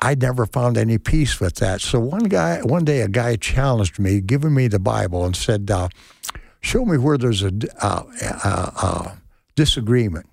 I 0.00 0.14
never 0.14 0.46
found 0.46 0.78
any 0.78 0.98
peace 0.98 1.40
with 1.40 1.56
that. 1.56 1.80
So 1.80 2.00
one 2.00 2.24
guy, 2.24 2.60
one 2.62 2.84
day, 2.84 3.02
a 3.02 3.08
guy 3.08 3.36
challenged 3.36 3.98
me, 3.98 4.20
giving 4.20 4.54
me 4.54 4.66
the 4.66 4.78
Bible, 4.78 5.24
and 5.24 5.36
said, 5.36 5.70
uh, 5.70 5.88
"Show 6.60 6.84
me 6.84 6.96
where 6.96 7.18
there's 7.18 7.42
a 7.42 7.52
uh, 7.80 8.04
uh, 8.22 8.70
uh, 8.76 9.12
disagreement, 9.56 10.26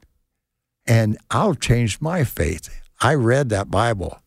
and 0.85 1.17
I'll 1.29 1.55
change 1.55 1.99
my 1.99 2.23
faith." 2.23 2.69
I 3.01 3.13
read 3.13 3.49
that 3.49 3.69
Bible 3.69 4.19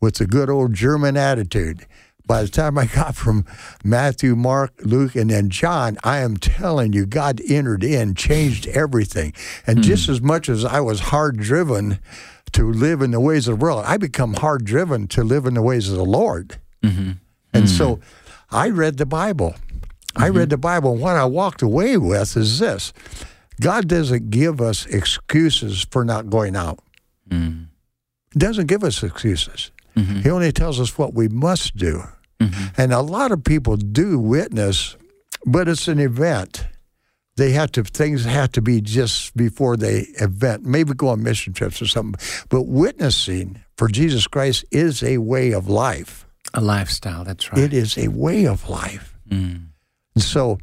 with 0.00 0.20
a 0.20 0.26
good 0.26 0.50
old 0.50 0.74
German 0.74 1.16
attitude. 1.16 1.86
By 2.26 2.42
the 2.42 2.48
time 2.48 2.76
I 2.76 2.86
got 2.94 3.14
from 3.14 3.44
Matthew, 3.84 4.34
Mark, 4.34 4.72
Luke, 4.82 5.14
and 5.14 5.30
then 5.30 5.50
John, 5.50 5.98
I 6.02 6.18
am 6.18 6.36
telling 6.36 6.92
you, 6.92 7.06
God 7.06 7.40
entered 7.48 7.84
in, 7.84 8.14
changed 8.14 8.66
everything. 8.68 9.34
And 9.66 9.82
just 9.82 10.08
as 10.08 10.20
much 10.20 10.48
as 10.48 10.64
I 10.64 10.80
was 10.80 11.00
hard 11.00 11.38
driven 11.38 12.00
to 12.54 12.72
live 12.72 13.02
in 13.02 13.10
the 13.12 13.20
ways 13.20 13.46
of 13.46 13.58
the 13.58 13.64
world, 13.64 13.84
I 13.86 13.96
become 13.96 14.34
hard 14.34 14.64
driven 14.64 15.06
to 15.08 15.22
live 15.22 15.46
in 15.46 15.54
the 15.54 15.62
ways 15.62 15.88
of 15.88 15.96
the 15.96 16.04
Lord. 16.04 16.58
Mm-hmm. 16.82 17.12
And 17.52 17.68
so 17.68 17.96
mm-hmm. 17.96 18.56
I 18.56 18.70
read 18.70 18.96
the 18.96 19.06
Bible. 19.06 19.54
I 20.16 20.28
read 20.28 20.50
the 20.50 20.56
Bible. 20.58 20.92
And 20.92 21.00
what 21.00 21.16
I 21.16 21.24
walked 21.24 21.62
away 21.62 21.96
with 21.96 22.36
is 22.36 22.58
this 22.58 22.92
God 23.60 23.88
doesn't 23.88 24.30
give 24.30 24.60
us 24.60 24.86
excuses 24.86 25.86
for 25.90 26.04
not 26.04 26.30
going 26.30 26.56
out. 26.56 26.80
He 28.32 28.38
doesn't 28.38 28.66
give 28.66 28.82
us 28.82 29.02
excuses. 29.02 29.70
Mm-hmm. 29.96 30.20
He 30.20 30.30
only 30.30 30.50
tells 30.50 30.80
us 30.80 30.98
what 30.98 31.14
we 31.14 31.28
must 31.28 31.76
do. 31.76 32.02
And 32.76 32.92
a 32.92 33.00
lot 33.00 33.32
of 33.32 33.44
people 33.44 33.76
do 33.76 34.18
witness, 34.18 34.96
but 35.46 35.68
it's 35.68 35.88
an 35.88 35.98
event. 36.00 36.66
They 37.36 37.50
had 37.50 37.72
to 37.72 37.82
things 37.82 38.24
had 38.24 38.52
to 38.52 38.62
be 38.62 38.80
just 38.80 39.36
before 39.36 39.76
the 39.76 40.06
event. 40.20 40.64
Maybe 40.64 40.94
go 40.94 41.08
on 41.08 41.22
mission 41.22 41.52
trips 41.52 41.82
or 41.82 41.86
something. 41.86 42.20
But 42.48 42.62
witnessing 42.62 43.60
for 43.76 43.88
Jesus 43.88 44.26
Christ 44.28 44.64
is 44.70 45.02
a 45.02 45.18
way 45.18 45.52
of 45.52 45.68
life. 45.68 46.26
A 46.52 46.60
lifestyle, 46.60 47.24
that's 47.24 47.50
right. 47.52 47.60
It 47.60 47.72
is 47.72 47.98
a 47.98 48.08
way 48.08 48.46
of 48.46 48.68
life. 48.68 49.16
And 49.30 50.22
so, 50.22 50.58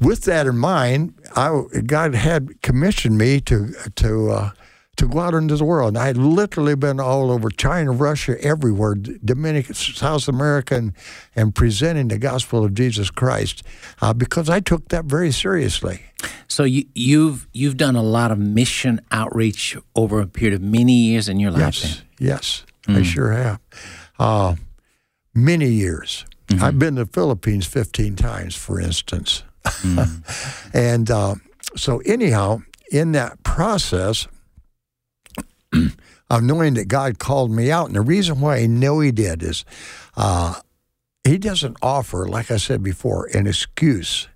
with 0.00 0.22
that 0.24 0.46
in 0.48 0.58
mind, 0.58 1.14
I, 1.36 1.62
God 1.86 2.14
had 2.16 2.60
commissioned 2.62 3.16
me 3.16 3.40
to 3.42 3.72
to 3.96 4.30
uh, 4.30 4.50
to 4.98 5.06
go 5.08 5.20
out 5.20 5.34
into 5.34 5.56
the 5.56 5.64
world. 5.64 5.88
And 5.88 5.98
I 5.98 6.06
had 6.06 6.16
literally 6.16 6.74
been 6.74 7.00
all 7.00 7.30
over 7.30 7.50
China, 7.50 7.92
Russia, 7.92 8.36
everywhere, 8.42 8.94
Dominican, 8.94 9.74
South 9.74 10.28
America, 10.28 10.74
and, 10.74 10.92
and 11.34 11.54
presenting 11.54 12.08
the 12.08 12.18
gospel 12.18 12.64
of 12.64 12.74
Jesus 12.74 13.10
Christ 13.10 13.62
uh, 14.02 14.12
because 14.12 14.50
I 14.50 14.60
took 14.60 14.88
that 14.88 15.06
very 15.06 15.32
seriously. 15.32 16.02
So 16.48 16.64
you, 16.64 16.84
you've 16.94 17.46
you've 17.52 17.76
done 17.76 17.94
a 17.94 18.02
lot 18.02 18.32
of 18.32 18.38
mission 18.38 19.00
outreach 19.12 19.76
over 19.94 20.20
a 20.20 20.26
period 20.26 20.54
of 20.54 20.62
many 20.62 20.94
years 20.94 21.28
in 21.28 21.38
your 21.38 21.52
life. 21.52 21.82
Yes, 21.82 22.02
yes, 22.18 22.64
I 22.88 23.02
sure 23.02 23.32
have. 23.32 23.60
Uh, 24.18 24.56
many 25.34 25.68
years. 25.68 26.24
I've 26.60 26.78
been 26.78 26.96
to 26.96 27.04
the 27.04 27.10
Philippines 27.10 27.66
15 27.66 28.16
times, 28.16 28.56
for 28.56 28.80
instance. 28.80 29.42
and 30.74 31.10
uh, 31.10 31.34
so, 31.76 31.98
anyhow, 32.06 32.62
in 32.90 33.12
that 33.12 33.42
process 33.42 34.26
of 36.30 36.42
knowing 36.42 36.74
that 36.74 36.88
God 36.88 37.18
called 37.18 37.50
me 37.50 37.70
out, 37.70 37.86
and 37.86 37.96
the 37.96 38.00
reason 38.00 38.40
why 38.40 38.56
I 38.58 38.66
know 38.66 39.00
He 39.00 39.12
did 39.12 39.42
is 39.42 39.64
uh, 40.16 40.54
He 41.24 41.38
doesn't 41.38 41.76
offer, 41.82 42.28
like 42.28 42.50
I 42.50 42.56
said 42.56 42.82
before, 42.82 43.28
an 43.34 43.46
excuse 43.46 44.28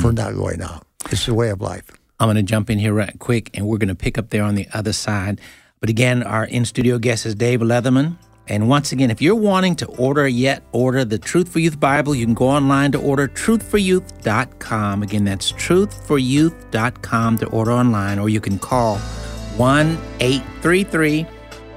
for 0.00 0.12
not 0.12 0.34
going 0.34 0.60
out. 0.62 0.86
It's 1.10 1.26
the 1.26 1.34
way 1.34 1.48
of 1.48 1.60
life. 1.60 1.90
I'm 2.18 2.26
going 2.26 2.36
to 2.36 2.42
jump 2.42 2.68
in 2.68 2.78
here 2.78 2.92
right 2.92 3.18
quick, 3.18 3.50
and 3.54 3.66
we're 3.66 3.78
going 3.78 3.88
to 3.88 3.94
pick 3.94 4.18
up 4.18 4.28
there 4.28 4.42
on 4.42 4.54
the 4.54 4.68
other 4.74 4.92
side. 4.92 5.40
But 5.80 5.88
again, 5.88 6.22
our 6.22 6.44
in 6.44 6.66
studio 6.66 6.98
guest 6.98 7.24
is 7.24 7.34
Dave 7.34 7.60
Leatherman. 7.60 8.18
And 8.46 8.68
once 8.68 8.92
again, 8.92 9.10
if 9.10 9.22
you're 9.22 9.36
wanting 9.36 9.76
to 9.76 9.86
order 9.86 10.26
yet 10.26 10.62
order 10.72 11.04
the 11.04 11.18
Truth 11.18 11.48
for 11.50 11.60
Youth 11.60 11.78
Bible, 11.80 12.14
you 12.14 12.26
can 12.26 12.34
go 12.34 12.48
online 12.48 12.92
to 12.92 13.00
order 13.00 13.28
truthforyouth.com. 13.28 15.02
Again, 15.02 15.24
that's 15.24 15.52
truthforyouth.com 15.52 17.38
to 17.38 17.46
order 17.46 17.70
online, 17.72 18.18
or 18.18 18.28
you 18.28 18.40
can 18.40 18.58
call 18.58 19.00
1 19.56 19.98
833 20.20 21.24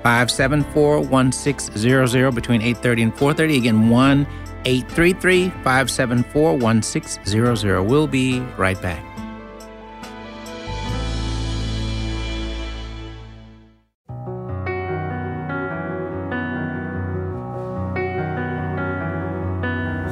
574 0.04 1.00
1600 1.00 2.32
between 2.32 2.62
830 2.62 3.04
and 3.04 3.16
430. 3.16 3.58
Again, 3.58 3.90
1 3.90 4.28
833 4.66 5.50
574 5.50 6.58
1600. 6.58 7.84
We'll 7.84 8.08
be 8.08 8.40
right 8.58 8.82
back. 8.82 9.04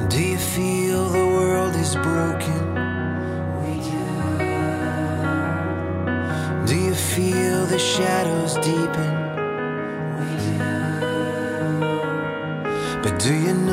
Do 0.08 0.22
you 0.22 0.36
feel 0.36 1.08
the 1.08 1.26
world 1.26 1.74
is 1.74 1.94
broken? 1.96 2.71
The 7.72 7.78
shadows 7.78 8.54
deepen? 8.56 9.12
But 13.02 13.18
do 13.18 13.32
you 13.34 13.54
know 13.54 13.71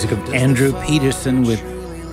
Music 0.00 0.18
of 0.18 0.34
Andrew 0.34 0.72
Peterson 0.86 1.42
with 1.42 1.62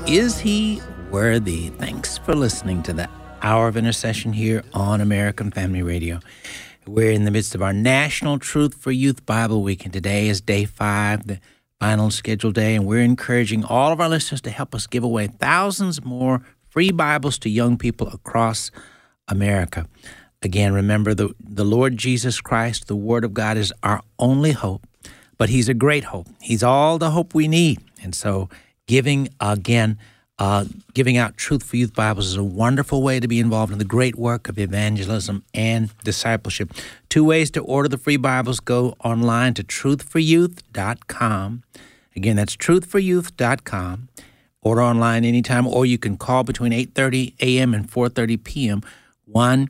Is 0.10 0.38
He 0.38 0.82
Worthy? 1.10 1.70
Thanks 1.70 2.18
for 2.18 2.36
listening 2.36 2.84
to 2.84 2.92
the 2.92 3.10
Hour 3.42 3.70
of 3.70 3.78
Intercession 3.78 4.34
here 4.34 4.62
on 4.74 5.00
American 5.00 5.52
Family 5.52 5.82
Radio. 5.82 6.20
We're 6.86 7.12
in 7.12 7.24
the 7.24 7.32
midst 7.32 7.56
of 7.56 7.62
our 7.62 7.72
National 7.72 8.40
Truth 8.40 8.74
for 8.74 8.92
Youth 8.92 9.26
Bible 9.26 9.64
Week, 9.64 9.86
and 9.86 9.94
today 9.94 10.28
is 10.28 10.42
day 10.42 10.66
five, 10.66 11.28
the 11.28 11.40
final 11.80 12.12
scheduled 12.12 12.56
day, 12.56 12.76
and 12.76 12.86
we're 12.86 13.00
encouraging 13.00 13.64
all 13.64 13.94
of 13.94 14.02
our 14.02 14.10
listeners 14.10 14.42
to 14.42 14.50
help 14.50 14.76
us 14.76 14.86
give 14.86 15.06
away 15.06 15.28
thousands 15.28 16.04
more 16.04 16.42
free 16.68 16.92
Bibles 16.92 17.38
to 17.40 17.50
young 17.50 17.78
people 17.78 18.10
across 18.10 18.70
America. 19.30 19.88
Again, 20.42 20.74
remember 20.74 21.14
the, 21.14 21.34
the 21.40 21.64
Lord 21.64 21.96
Jesus 21.96 22.42
Christ, 22.42 22.88
the 22.90 22.98
Word 22.98 23.24
of 23.24 23.34
God, 23.34 23.56
is 23.56 23.72
our 23.82 24.02
only 24.20 24.52
hope, 24.52 24.86
but 25.38 25.50
He's 25.50 25.70
a 25.70 25.74
great 25.74 26.06
hope. 26.06 26.28
He's 26.42 26.64
all 26.64 26.98
the 26.98 27.12
hope 27.12 27.34
we 27.34 27.48
need. 27.48 27.80
And 28.02 28.16
so, 28.16 28.50
giving 28.88 29.30
again, 29.40 29.98
uh, 30.40 30.66
giving 30.94 31.18
out 31.18 31.38
Truth 31.38 31.64
for 31.64 31.78
Youth 31.78 31.96
Bibles 31.96 32.28
is 32.28 32.36
a 32.36 32.44
wonderful 32.44 33.02
way 33.02 33.20
to 33.20 33.28
be 33.28 33.40
involved 33.40 33.72
in 33.72 33.80
the 33.80 33.86
great 33.86 34.16
work 34.16 34.50
of 34.50 34.60
evangelism 34.60 35.44
and 35.54 35.92
discipleship. 36.04 36.74
Two 37.10 37.24
ways 37.24 37.50
to 37.52 37.62
order 37.62 37.90
the 37.90 37.98
free 37.98 38.18
Bibles 38.18 38.60
go 38.60 38.96
online 39.04 39.54
to 39.56 39.64
truthforyouth.com. 39.64 41.64
Again, 42.16 42.36
that's 42.36 42.56
truthforyouth.com. 42.56 44.10
Order 44.62 44.82
online 44.82 45.24
anytime, 45.24 45.68
or 45.68 45.86
you 45.86 45.98
can 45.98 46.18
call 46.18 46.44
between 46.44 46.72
8:30 46.72 47.34
a.m. 47.40 47.74
and 47.74 47.90
4:30 47.90 48.44
p.m. 48.44 48.82
one 49.26 49.70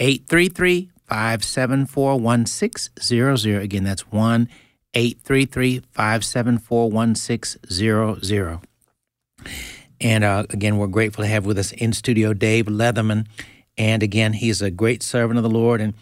833 0.00 0.90
574 1.06 2.18
1600. 2.18 3.62
Again, 3.62 3.84
that's 3.84 4.10
1 4.10 4.42
833 4.42 4.63
574 4.94 6.90
1600. 6.90 8.60
And 10.00 10.24
uh, 10.24 10.44
again, 10.50 10.76
we're 10.76 10.86
grateful 10.86 11.24
to 11.24 11.28
have 11.28 11.46
with 11.46 11.58
us 11.58 11.72
in 11.72 11.92
studio 11.92 12.32
Dave 12.32 12.66
Leatherman. 12.66 13.26
And 13.76 14.02
again, 14.02 14.32
he's 14.34 14.62
a 14.62 14.70
great 14.70 15.02
servant 15.02 15.38
of 15.38 15.42
the 15.42 15.50
Lord. 15.50 15.80
And 15.80 15.94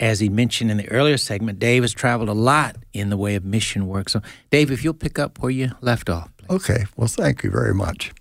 as 0.00 0.20
he 0.20 0.28
mentioned 0.28 0.70
in 0.70 0.76
the 0.76 0.88
earlier 0.90 1.16
segment, 1.16 1.58
Dave 1.58 1.82
has 1.82 1.92
traveled 1.92 2.28
a 2.28 2.34
lot 2.34 2.76
in 2.92 3.10
the 3.10 3.16
way 3.16 3.34
of 3.34 3.44
mission 3.44 3.86
work. 3.86 4.08
So, 4.08 4.22
Dave, 4.50 4.70
if 4.70 4.84
you'll 4.84 4.94
pick 4.94 5.18
up 5.18 5.40
where 5.40 5.50
you 5.50 5.72
left 5.80 6.08
off. 6.08 6.30
Please. 6.36 6.50
Okay. 6.50 6.84
Well, 6.96 7.08
thank 7.08 7.42
you 7.42 7.50
very 7.50 7.74
much. 7.74 8.12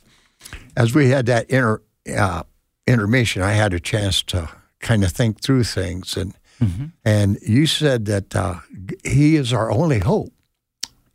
As 0.76 0.96
we 0.96 1.10
had 1.10 1.26
that 1.28 1.50
inter, 1.50 1.82
uh, 2.16 2.44
intermission, 2.86 3.42
I 3.42 3.52
had 3.52 3.74
a 3.74 3.80
chance 3.80 4.24
to 4.24 4.50
kind 4.80 5.04
of 5.04 5.12
think 5.12 5.42
through 5.42 5.64
things, 5.66 6.16
and 6.16 6.34
Mm-hmm. 6.60 6.86
and 7.06 7.38
you 7.42 7.68
said 7.68 8.06
that 8.06 8.36
uh, 8.36 8.56
He 9.04 9.36
is 9.36 9.54
our 9.54 9.70
only 9.72 10.00
hope. 10.00 10.34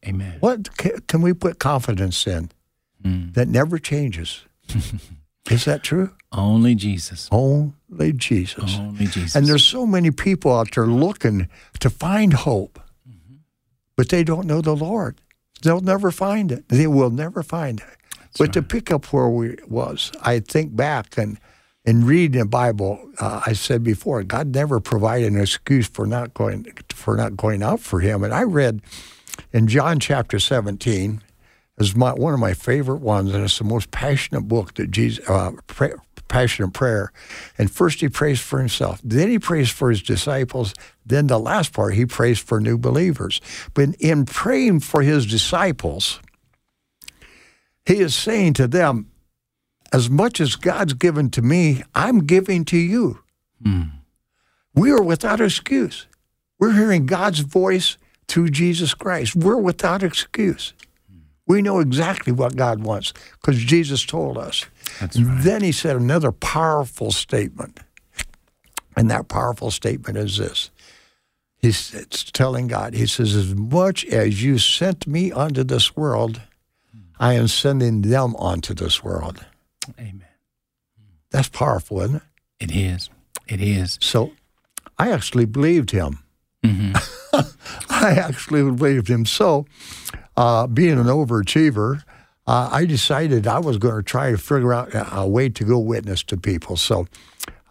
Amen. 0.06 0.36
What 0.40 0.70
can 0.76 1.22
we 1.22 1.32
put 1.32 1.58
confidence 1.58 2.26
in 2.26 2.50
mm. 3.04 3.34
that 3.34 3.48
never 3.48 3.78
changes? 3.78 4.44
is 5.50 5.64
that 5.64 5.82
true? 5.82 6.10
Only 6.32 6.74
Jesus. 6.74 7.28
Only 7.30 8.12
Jesus. 8.12 8.76
Only 8.76 9.06
Jesus. 9.06 9.34
And 9.36 9.46
there's 9.46 9.64
so 9.64 9.86
many 9.86 10.10
people 10.10 10.56
out 10.56 10.72
there 10.74 10.86
looking 10.86 11.48
to 11.80 11.90
find 11.90 12.32
hope, 12.32 12.80
mm-hmm. 13.08 13.36
but 13.96 14.08
they 14.08 14.24
don't 14.24 14.46
know 14.46 14.60
the 14.60 14.74
Lord. 14.74 15.20
They'll 15.62 15.80
never 15.80 16.10
find 16.10 16.50
it. 16.50 16.68
They 16.68 16.86
will 16.86 17.10
never 17.10 17.42
find 17.42 17.80
it. 17.80 17.96
but 18.38 18.52
to 18.54 18.62
pick 18.62 18.90
up 18.90 19.12
where 19.12 19.28
we 19.28 19.56
was, 19.68 20.10
I 20.22 20.40
think 20.40 20.74
back 20.74 21.16
and 21.16 21.38
in 21.84 22.06
reading 22.06 22.40
the 22.40 22.46
Bible, 22.46 23.00
uh, 23.18 23.42
I 23.44 23.54
said 23.54 23.82
before, 23.82 24.22
God 24.22 24.54
never 24.54 24.80
provided 24.80 25.32
an 25.32 25.40
excuse 25.40 25.88
for 25.88 26.06
not 26.06 26.32
going 26.34 26.66
for 26.90 27.16
not 27.16 27.36
going 27.36 27.62
out 27.62 27.80
for 27.80 28.00
Him. 28.00 28.22
And 28.22 28.32
I 28.32 28.42
read 28.42 28.82
in 29.52 29.66
John 29.66 29.98
chapter 29.98 30.38
17 30.38 31.22
is 31.78 31.96
my, 31.96 32.12
one 32.12 32.34
of 32.34 32.40
my 32.40 32.54
favorite 32.54 33.00
ones, 33.00 33.34
and 33.34 33.44
it's 33.44 33.58
the 33.58 33.64
most 33.64 33.90
passionate 33.90 34.42
book 34.42 34.74
that 34.74 34.90
Jesus, 34.90 35.28
uh, 35.28 35.52
pray, 35.66 35.92
passionate 36.28 36.72
prayer. 36.72 37.12
And 37.58 37.70
first 37.70 38.00
he 38.00 38.08
prays 38.08 38.40
for 38.40 38.58
himself, 38.58 39.00
then 39.02 39.28
he 39.28 39.38
prays 39.38 39.70
for 39.70 39.90
his 39.90 40.02
disciples, 40.02 40.74
then 41.04 41.26
the 41.26 41.38
last 41.38 41.72
part 41.72 41.94
he 41.94 42.06
prays 42.06 42.38
for 42.38 42.60
new 42.60 42.78
believers. 42.78 43.40
But 43.74 43.96
in 43.96 44.24
praying 44.24 44.80
for 44.80 45.02
his 45.02 45.26
disciples, 45.26 46.20
he 47.84 47.98
is 47.98 48.14
saying 48.14 48.54
to 48.54 48.68
them, 48.68 49.11
as 49.92 50.08
much 50.08 50.40
as 50.40 50.56
God's 50.56 50.94
given 50.94 51.30
to 51.30 51.42
me, 51.42 51.82
I'm 51.94 52.26
giving 52.26 52.64
to 52.66 52.78
you. 52.78 53.20
Hmm. 53.64 53.82
We 54.74 54.90
are 54.90 55.02
without 55.02 55.40
excuse. 55.40 56.06
We're 56.58 56.72
hearing 56.72 57.06
God's 57.06 57.40
voice 57.40 57.98
through 58.26 58.50
Jesus 58.50 58.94
Christ. 58.94 59.36
We're 59.36 59.56
without 59.56 60.02
excuse. 60.02 60.72
We 61.46 61.60
know 61.60 61.80
exactly 61.80 62.32
what 62.32 62.56
God 62.56 62.82
wants 62.82 63.12
because 63.32 63.58
Jesus 63.58 64.06
told 64.06 64.38
us. 64.38 64.64
Right. 65.00 65.10
Then 65.12 65.62
he 65.62 65.72
said 65.72 65.96
another 65.96 66.32
powerful 66.32 67.10
statement. 67.10 67.80
And 68.96 69.10
that 69.10 69.28
powerful 69.28 69.70
statement 69.70 70.16
is 70.16 70.38
this. 70.38 70.70
He's 71.58 71.94
it's 71.94 72.24
telling 72.24 72.68
God, 72.68 72.94
he 72.94 73.06
says, 73.06 73.34
As 73.34 73.54
much 73.54 74.04
as 74.06 74.42
you 74.42 74.58
sent 74.58 75.06
me 75.06 75.30
unto 75.32 75.62
this 75.62 75.96
world, 75.96 76.40
I 77.18 77.34
am 77.34 77.48
sending 77.48 78.02
them 78.02 78.34
onto 78.36 78.74
this 78.74 79.04
world. 79.04 79.44
Amen. 79.98 80.24
That's 81.30 81.48
powerful, 81.48 82.00
isn't 82.02 82.16
it? 82.16 82.22
It 82.60 82.70
is. 82.70 83.10
It 83.48 83.60
is. 83.60 83.98
So 84.00 84.32
I 84.98 85.10
actually 85.10 85.46
believed 85.46 85.90
him. 85.90 86.20
I 87.90 88.10
actually 88.12 88.62
believed 88.62 89.08
him. 89.08 89.26
So, 89.26 89.66
uh, 90.36 90.66
being 90.66 90.98
an 90.98 91.06
overachiever, 91.06 92.02
uh, 92.46 92.68
I 92.70 92.84
decided 92.84 93.46
I 93.46 93.58
was 93.58 93.78
going 93.78 93.96
to 93.96 94.02
try 94.02 94.30
to 94.30 94.38
figure 94.38 94.72
out 94.72 94.94
a, 94.94 95.16
a 95.20 95.26
way 95.26 95.48
to 95.48 95.64
go 95.64 95.78
witness 95.78 96.22
to 96.24 96.36
people. 96.36 96.76
So, 96.76 97.06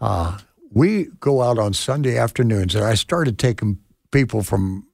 uh, 0.00 0.38
we 0.70 1.08
go 1.20 1.42
out 1.42 1.58
on 1.58 1.72
Sunday 1.74 2.18
afternoons, 2.18 2.74
and 2.74 2.84
I 2.84 2.94
started 2.94 3.38
taking 3.38 3.78
people 4.10 4.42
from 4.42 4.86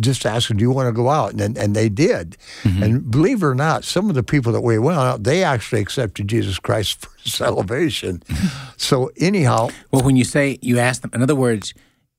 just 0.00 0.26
asking, 0.26 0.58
"Do 0.58 0.62
you 0.62 0.70
want 0.70 0.88
to 0.88 0.92
go 0.92 1.08
out?" 1.08 1.32
And 1.32 1.56
and 1.56 1.74
they 1.74 1.88
did. 1.88 2.36
Mm-hmm. 2.62 2.82
And 2.82 3.10
believe 3.10 3.42
it 3.42 3.46
or 3.46 3.54
not, 3.54 3.84
some 3.84 4.08
of 4.08 4.14
the 4.14 4.22
people 4.22 4.52
that 4.52 4.60
we 4.60 4.78
went 4.78 4.98
out, 4.98 5.24
they 5.24 5.42
actually 5.42 5.80
accepted 5.80 6.28
Jesus 6.28 6.58
Christ 6.58 7.00
for 7.06 7.28
salvation. 7.28 8.22
so 8.76 9.10
anyhow, 9.18 9.68
Well, 9.90 10.02
when 10.02 10.16
you 10.16 10.24
say 10.24 10.58
you 10.62 10.78
ask 10.78 11.02
them, 11.02 11.10
in 11.14 11.22
other 11.22 11.34
words, 11.34 11.74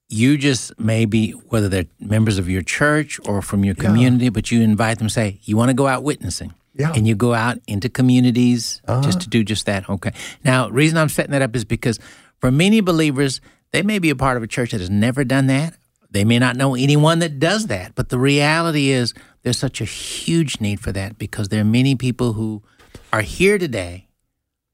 you 0.10 0.38
just 0.38 0.78
maybe 0.80 1.32
whether 1.32 1.70
they're 1.70 1.88
members 2.00 2.38
of 2.38 2.50
your 2.50 2.62
church 2.62 3.20
or 3.28 3.42
from 3.42 3.64
your 3.64 3.76
community, 3.76 4.30
but 4.30 4.52
you 4.52 4.62
invite 4.62 5.00
them. 5.00 5.10
Say 5.10 5.40
you 5.44 5.58
want 5.58 5.70
to 5.70 5.76
go 5.76 5.88
out 5.88 6.04
witnessing. 6.04 6.54
Yeah. 6.78 6.92
And 6.94 7.08
you 7.08 7.16
go 7.16 7.34
out 7.34 7.60
into 7.68 7.88
communities 7.88 8.82
just 8.86 9.08
uh-huh. 9.08 9.20
to 9.20 9.30
do 9.30 9.44
just 9.46 9.66
that. 9.66 9.90
Okay. 9.90 10.12
Now, 10.44 10.68
reason 10.70 10.98
I'm 10.98 11.08
setting 11.08 11.32
that 11.32 11.42
up 11.42 11.56
is 11.56 11.64
because 11.64 12.00
for 12.42 12.52
many 12.52 12.82
believers, 12.82 13.40
they 13.72 13.82
may 13.82 13.98
be 14.00 14.10
a 14.10 14.16
part 14.16 14.36
of 14.38 14.44
a 14.44 14.48
church 14.48 14.72
that 14.72 14.82
has 14.82 14.90
never 14.90 15.24
done 15.24 15.48
that. 15.48 15.76
They 16.12 16.24
may 16.24 16.40
not 16.40 16.56
know 16.56 16.76
anyone 16.76 17.20
that 17.20 17.40
does 17.40 17.68
that. 17.68 17.94
But 17.96 18.10
the 18.10 18.20
reality 18.20 18.90
is 18.90 19.14
there's 19.44 19.58
such 19.58 19.82
a 19.82 19.86
huge 19.86 20.62
need 20.62 20.80
for 20.80 20.92
that 20.92 21.18
because 21.18 21.50
there 21.50 21.62
are 21.62 21.66
many 21.66 21.96
people 21.96 22.34
who 22.34 22.64
are 23.12 23.22
here 23.22 23.58
today 23.58 24.08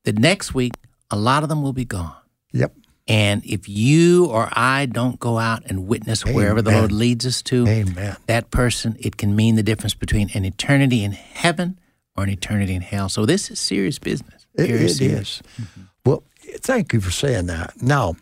that 0.03 0.17
next 0.17 0.53
week, 0.53 0.73
a 1.09 1.15
lot 1.15 1.43
of 1.43 1.49
them 1.49 1.61
will 1.61 1.73
be 1.73 1.85
gone. 1.85 2.15
yep, 2.53 2.73
And 3.07 3.43
if 3.45 3.67
you 3.67 4.25
or 4.25 4.49
I 4.53 4.85
don't 4.85 5.19
go 5.19 5.37
out 5.37 5.63
and 5.65 5.87
witness 5.87 6.25
wherever 6.25 6.61
the 6.61 6.71
Lord 6.71 6.91
leads 6.91 7.25
us 7.25 7.41
to, 7.43 7.67
Amen. 7.67 8.15
that 8.27 8.49
person, 8.51 8.95
it 8.99 9.17
can 9.17 9.35
mean 9.35 9.55
the 9.55 9.63
difference 9.63 9.93
between 9.93 10.29
an 10.33 10.45
eternity 10.45 11.03
in 11.03 11.11
heaven 11.11 11.79
or 12.15 12.23
an 12.23 12.29
eternity 12.29 12.75
in 12.75 12.81
hell. 12.81 13.09
So 13.09 13.25
this 13.25 13.51
is 13.51 13.59
serious 13.59 13.99
business. 13.99 14.45
It, 14.55 14.67
Very 14.67 14.85
it 14.85 14.89
serious. 14.89 15.41
is. 15.57 15.71
Well, 16.05 16.23
thank 16.61 16.93
you 16.93 17.01
for 17.01 17.11
saying 17.11 17.45
that. 17.47 17.81
Now, 17.81 18.15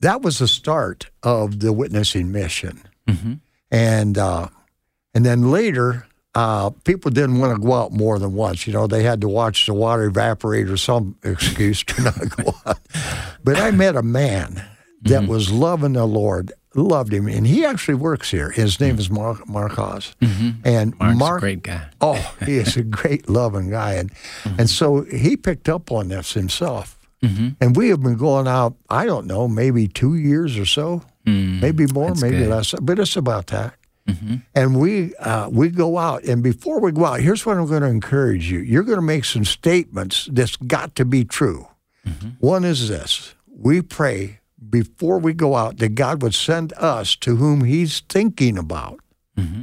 that 0.00 0.22
was 0.22 0.38
the 0.38 0.48
start 0.48 1.10
of 1.22 1.60
the 1.60 1.72
witnessing 1.72 2.30
mission, 2.32 2.82
hmm 3.08 3.34
and 3.70 4.16
uh, 4.18 4.48
and 5.14 5.24
then 5.26 5.50
later, 5.50 6.06
uh, 6.34 6.70
people 6.84 7.10
didn't 7.10 7.38
want 7.38 7.54
to 7.54 7.66
go 7.66 7.74
out 7.74 7.92
more 7.92 8.18
than 8.18 8.32
once. 8.34 8.66
You 8.66 8.72
know, 8.72 8.86
they 8.86 9.02
had 9.02 9.20
to 9.22 9.28
watch 9.28 9.66
the 9.66 9.74
water 9.74 10.04
evaporate 10.04 10.68
or 10.68 10.76
some 10.76 11.16
excuse 11.22 11.82
to 11.84 12.02
not 12.02 12.36
go 12.36 12.54
out. 12.66 12.78
But 13.44 13.56
I 13.58 13.70
met 13.72 13.96
a 13.96 14.02
man 14.02 14.54
that 15.02 15.22
Mm-hmm. 15.22 15.26
was 15.30 15.52
loving 15.52 15.92
the 15.92 16.06
Lord, 16.06 16.52
loved 16.74 17.12
him, 17.12 17.28
and 17.28 17.46
he 17.46 17.64
actually 17.64 17.94
works 17.94 18.30
here. 18.30 18.50
His 18.50 18.80
name 18.80 18.98
is 18.98 19.08
Mark 19.10 19.46
Marcos, 19.48 20.14
and 20.20 20.94
Mm-hmm. 20.94 20.98
Mark's 20.98 21.18
Mark 21.18 21.38
a 21.38 21.40
great 21.40 21.62
guy. 21.62 21.88
Oh, 22.00 22.34
he 22.44 22.56
is 22.56 22.76
a 22.76 22.82
great 22.82 23.28
loving 23.28 23.70
guy. 23.70 23.92
And 23.94 24.10
Mm-hmm. 24.12 24.60
and 24.60 24.70
so 24.70 25.02
he 25.02 25.36
picked 25.36 25.68
up 25.68 25.92
on 25.92 26.08
this 26.08 26.32
himself. 26.34 26.97
Mm-hmm. 27.22 27.48
And 27.60 27.76
we 27.76 27.88
have 27.88 28.00
been 28.00 28.16
going 28.16 28.46
out, 28.46 28.76
I 28.88 29.04
don't 29.06 29.26
know, 29.26 29.48
maybe 29.48 29.88
two 29.88 30.14
years 30.14 30.56
or 30.56 30.64
so, 30.66 31.02
maybe 31.24 31.86
more, 31.92 32.12
Mm, 32.12 32.22
maybe 32.22 32.38
good. 32.38 32.48
less, 32.50 32.74
but 32.80 32.98
it's 32.98 33.16
about 33.16 33.48
that. 33.48 33.74
Mm-hmm. 34.06 34.36
And 34.54 34.80
we 34.80 35.14
uh, 35.16 35.48
we 35.50 35.68
go 35.68 35.98
out, 35.98 36.24
and 36.24 36.42
before 36.42 36.80
we 36.80 36.92
go 36.92 37.04
out, 37.04 37.20
here's 37.20 37.44
what 37.44 37.58
I'm 37.58 37.66
going 37.66 37.82
to 37.82 37.88
encourage 37.88 38.50
you. 38.50 38.60
You're 38.60 38.84
going 38.84 38.96
to 38.98 39.02
make 39.02 39.24
some 39.26 39.44
statements 39.44 40.28
that's 40.32 40.56
got 40.56 40.94
to 40.94 41.04
be 41.04 41.24
true. 41.24 41.66
Mm-hmm. 42.06 42.28
One 42.40 42.64
is 42.64 42.88
this: 42.88 43.34
we 43.46 43.82
pray 43.82 44.40
before 44.70 45.18
we 45.18 45.34
go 45.34 45.56
out 45.56 45.76
that 45.78 45.94
God 45.94 46.22
would 46.22 46.34
send 46.34 46.72
us 46.78 47.16
to 47.16 47.36
whom 47.36 47.64
He's 47.64 48.00
thinking 48.08 48.56
about 48.58 49.00
Mm-hmm. 49.36 49.62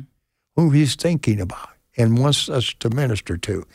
who 0.55 0.69
he's 0.69 0.95
thinking 0.95 1.41
about 1.41 1.69
and 1.97 2.17
wants 2.17 2.47
us 2.47 2.73
to 2.79 2.89
minister 2.89 3.35
to. 3.37 3.65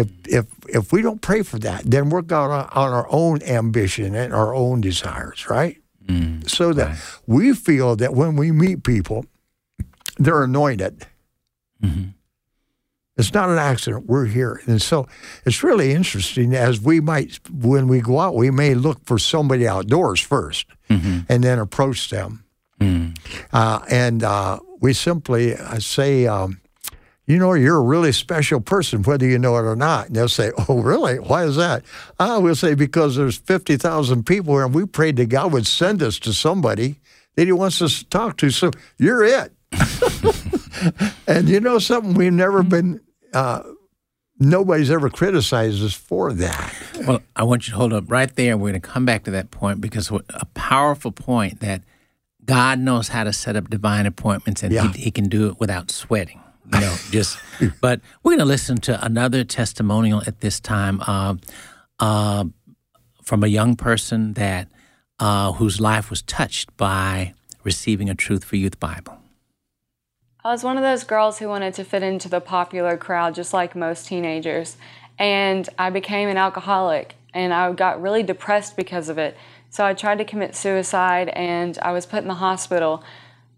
If 0.00 0.08
if 0.28 0.46
if 0.68 0.92
we 0.92 1.02
don't 1.02 1.20
pray 1.20 1.42
for 1.42 1.58
that, 1.60 1.82
then 1.90 2.10
we're 2.10 2.22
going 2.22 2.50
on 2.50 2.68
on 2.72 2.92
our 2.92 3.06
own 3.10 3.42
ambition 3.42 4.14
and 4.14 4.32
our 4.32 4.54
own 4.54 4.80
desires, 4.80 5.48
right? 5.50 5.76
Mm. 6.06 6.48
So 6.48 6.72
that 6.72 6.96
we 7.26 7.54
feel 7.54 7.96
that 7.96 8.14
when 8.14 8.36
we 8.36 8.50
meet 8.52 8.82
people, 8.82 9.26
they're 10.18 10.44
anointed. 10.44 11.06
Mhm. 11.84 12.14
It's 13.18 13.34
not 13.34 13.48
an 13.50 13.58
accident. 13.58 14.06
We're 14.06 14.26
here. 14.26 14.60
And 14.66 14.80
so 14.80 15.06
it's 15.44 15.64
really 15.64 15.92
interesting 15.92 16.54
as 16.54 16.80
we 16.80 17.00
might, 17.00 17.40
when 17.50 17.88
we 17.88 18.00
go 18.00 18.20
out, 18.20 18.36
we 18.36 18.50
may 18.50 18.74
look 18.74 19.04
for 19.04 19.18
somebody 19.18 19.66
outdoors 19.66 20.20
1st 20.20 20.66
and 21.28 21.42
then 21.44 21.58
approach 21.58 22.10
them. 22.10 22.44
Mm. 22.80 23.18
Uh, 23.52 23.80
and 23.90 24.22
uh, 24.22 24.60
we 24.80 24.92
simply 24.92 25.56
uh, 25.56 25.80
say, 25.80 26.26
um, 26.28 26.60
you 27.28 27.36
know, 27.38 27.52
you're 27.52 27.76
a 27.76 27.82
really 27.82 28.10
special 28.10 28.58
person, 28.58 29.02
whether 29.02 29.26
you 29.26 29.38
know 29.38 29.54
it 29.58 29.62
or 29.62 29.76
not. 29.76 30.06
And 30.06 30.16
they'll 30.16 30.28
say, 30.30 30.50
oh, 30.66 30.80
really? 30.80 31.18
Why 31.18 31.44
is 31.44 31.56
that? 31.56 31.84
I 32.18 32.38
will 32.38 32.54
say, 32.56 32.74
because 32.74 33.16
there's 33.16 33.36
50,000 33.36 34.24
people 34.24 34.54
here, 34.54 34.64
and 34.64 34.74
we 34.74 34.86
prayed 34.86 35.16
that 35.16 35.26
God 35.28 35.52
would 35.52 35.66
send 35.66 36.02
us 36.02 36.18
to 36.20 36.32
somebody 36.32 37.00
that 37.36 37.44
he 37.44 37.52
wants 37.52 37.82
us 37.82 37.98
to 37.98 38.04
talk 38.06 38.38
to. 38.38 38.48
So 38.48 38.70
you're 38.96 39.24
it. 39.24 39.52
and 41.26 41.48
you 41.50 41.60
know 41.60 41.78
something? 41.78 42.14
We've 42.14 42.32
never 42.32 42.62
been, 42.62 43.00
uh, 43.34 43.62
nobody's 44.38 44.90
ever 44.90 45.10
criticized 45.10 45.84
us 45.84 45.92
for 45.92 46.32
that. 46.32 46.74
Well, 47.06 47.20
I 47.36 47.42
want 47.44 47.66
you 47.68 47.72
to 47.72 47.76
hold 47.78 47.92
up 47.92 48.10
right 48.10 48.34
there. 48.34 48.56
We're 48.56 48.70
going 48.70 48.80
to 48.80 48.88
come 48.88 49.04
back 49.04 49.24
to 49.24 49.30
that 49.32 49.50
point 49.50 49.82
because 49.82 50.10
a 50.10 50.46
powerful 50.54 51.12
point 51.12 51.60
that 51.60 51.82
God 52.44 52.78
knows 52.78 53.08
how 53.08 53.24
to 53.24 53.34
set 53.34 53.54
up 53.54 53.68
divine 53.68 54.06
appointments 54.06 54.62
and 54.62 54.72
Yeah. 54.72 54.90
he, 54.92 55.02
he 55.02 55.10
can 55.10 55.28
do 55.28 55.48
it 55.48 55.60
without 55.60 55.90
sweating. 55.90 56.40
Know, 56.70 56.94
just. 57.10 57.38
But 57.80 58.00
we're 58.22 58.32
going 58.32 58.38
to 58.40 58.44
listen 58.44 58.76
to 58.82 59.04
another 59.04 59.42
testimonial 59.42 60.22
at 60.26 60.40
this 60.40 60.60
time 60.60 61.00
uh, 61.06 61.34
uh, 61.98 62.44
from 63.22 63.42
a 63.42 63.48
young 63.48 63.74
person 63.74 64.34
that 64.34 64.68
uh, 65.18 65.52
whose 65.52 65.80
life 65.80 66.10
was 66.10 66.22
touched 66.22 66.76
by 66.76 67.34
receiving 67.64 68.08
a 68.08 68.14
Truth 68.14 68.44
for 68.44 68.56
Youth 68.56 68.78
Bible. 68.78 69.18
I 70.44 70.52
was 70.52 70.62
one 70.62 70.76
of 70.76 70.82
those 70.82 71.04
girls 71.04 71.38
who 71.38 71.48
wanted 71.48 71.74
to 71.74 71.84
fit 71.84 72.02
into 72.02 72.28
the 72.28 72.40
popular 72.40 72.96
crowd, 72.96 73.34
just 73.34 73.52
like 73.52 73.74
most 73.74 74.06
teenagers. 74.06 74.76
And 75.18 75.68
I 75.78 75.90
became 75.90 76.28
an 76.28 76.36
alcoholic, 76.36 77.16
and 77.34 77.52
I 77.52 77.72
got 77.72 78.00
really 78.00 78.22
depressed 78.22 78.76
because 78.76 79.08
of 79.08 79.18
it. 79.18 79.36
So 79.70 79.84
I 79.84 79.94
tried 79.94 80.18
to 80.18 80.24
commit 80.24 80.54
suicide, 80.54 81.28
and 81.30 81.76
I 81.82 81.92
was 81.92 82.06
put 82.06 82.22
in 82.22 82.28
the 82.28 82.34
hospital. 82.34 83.02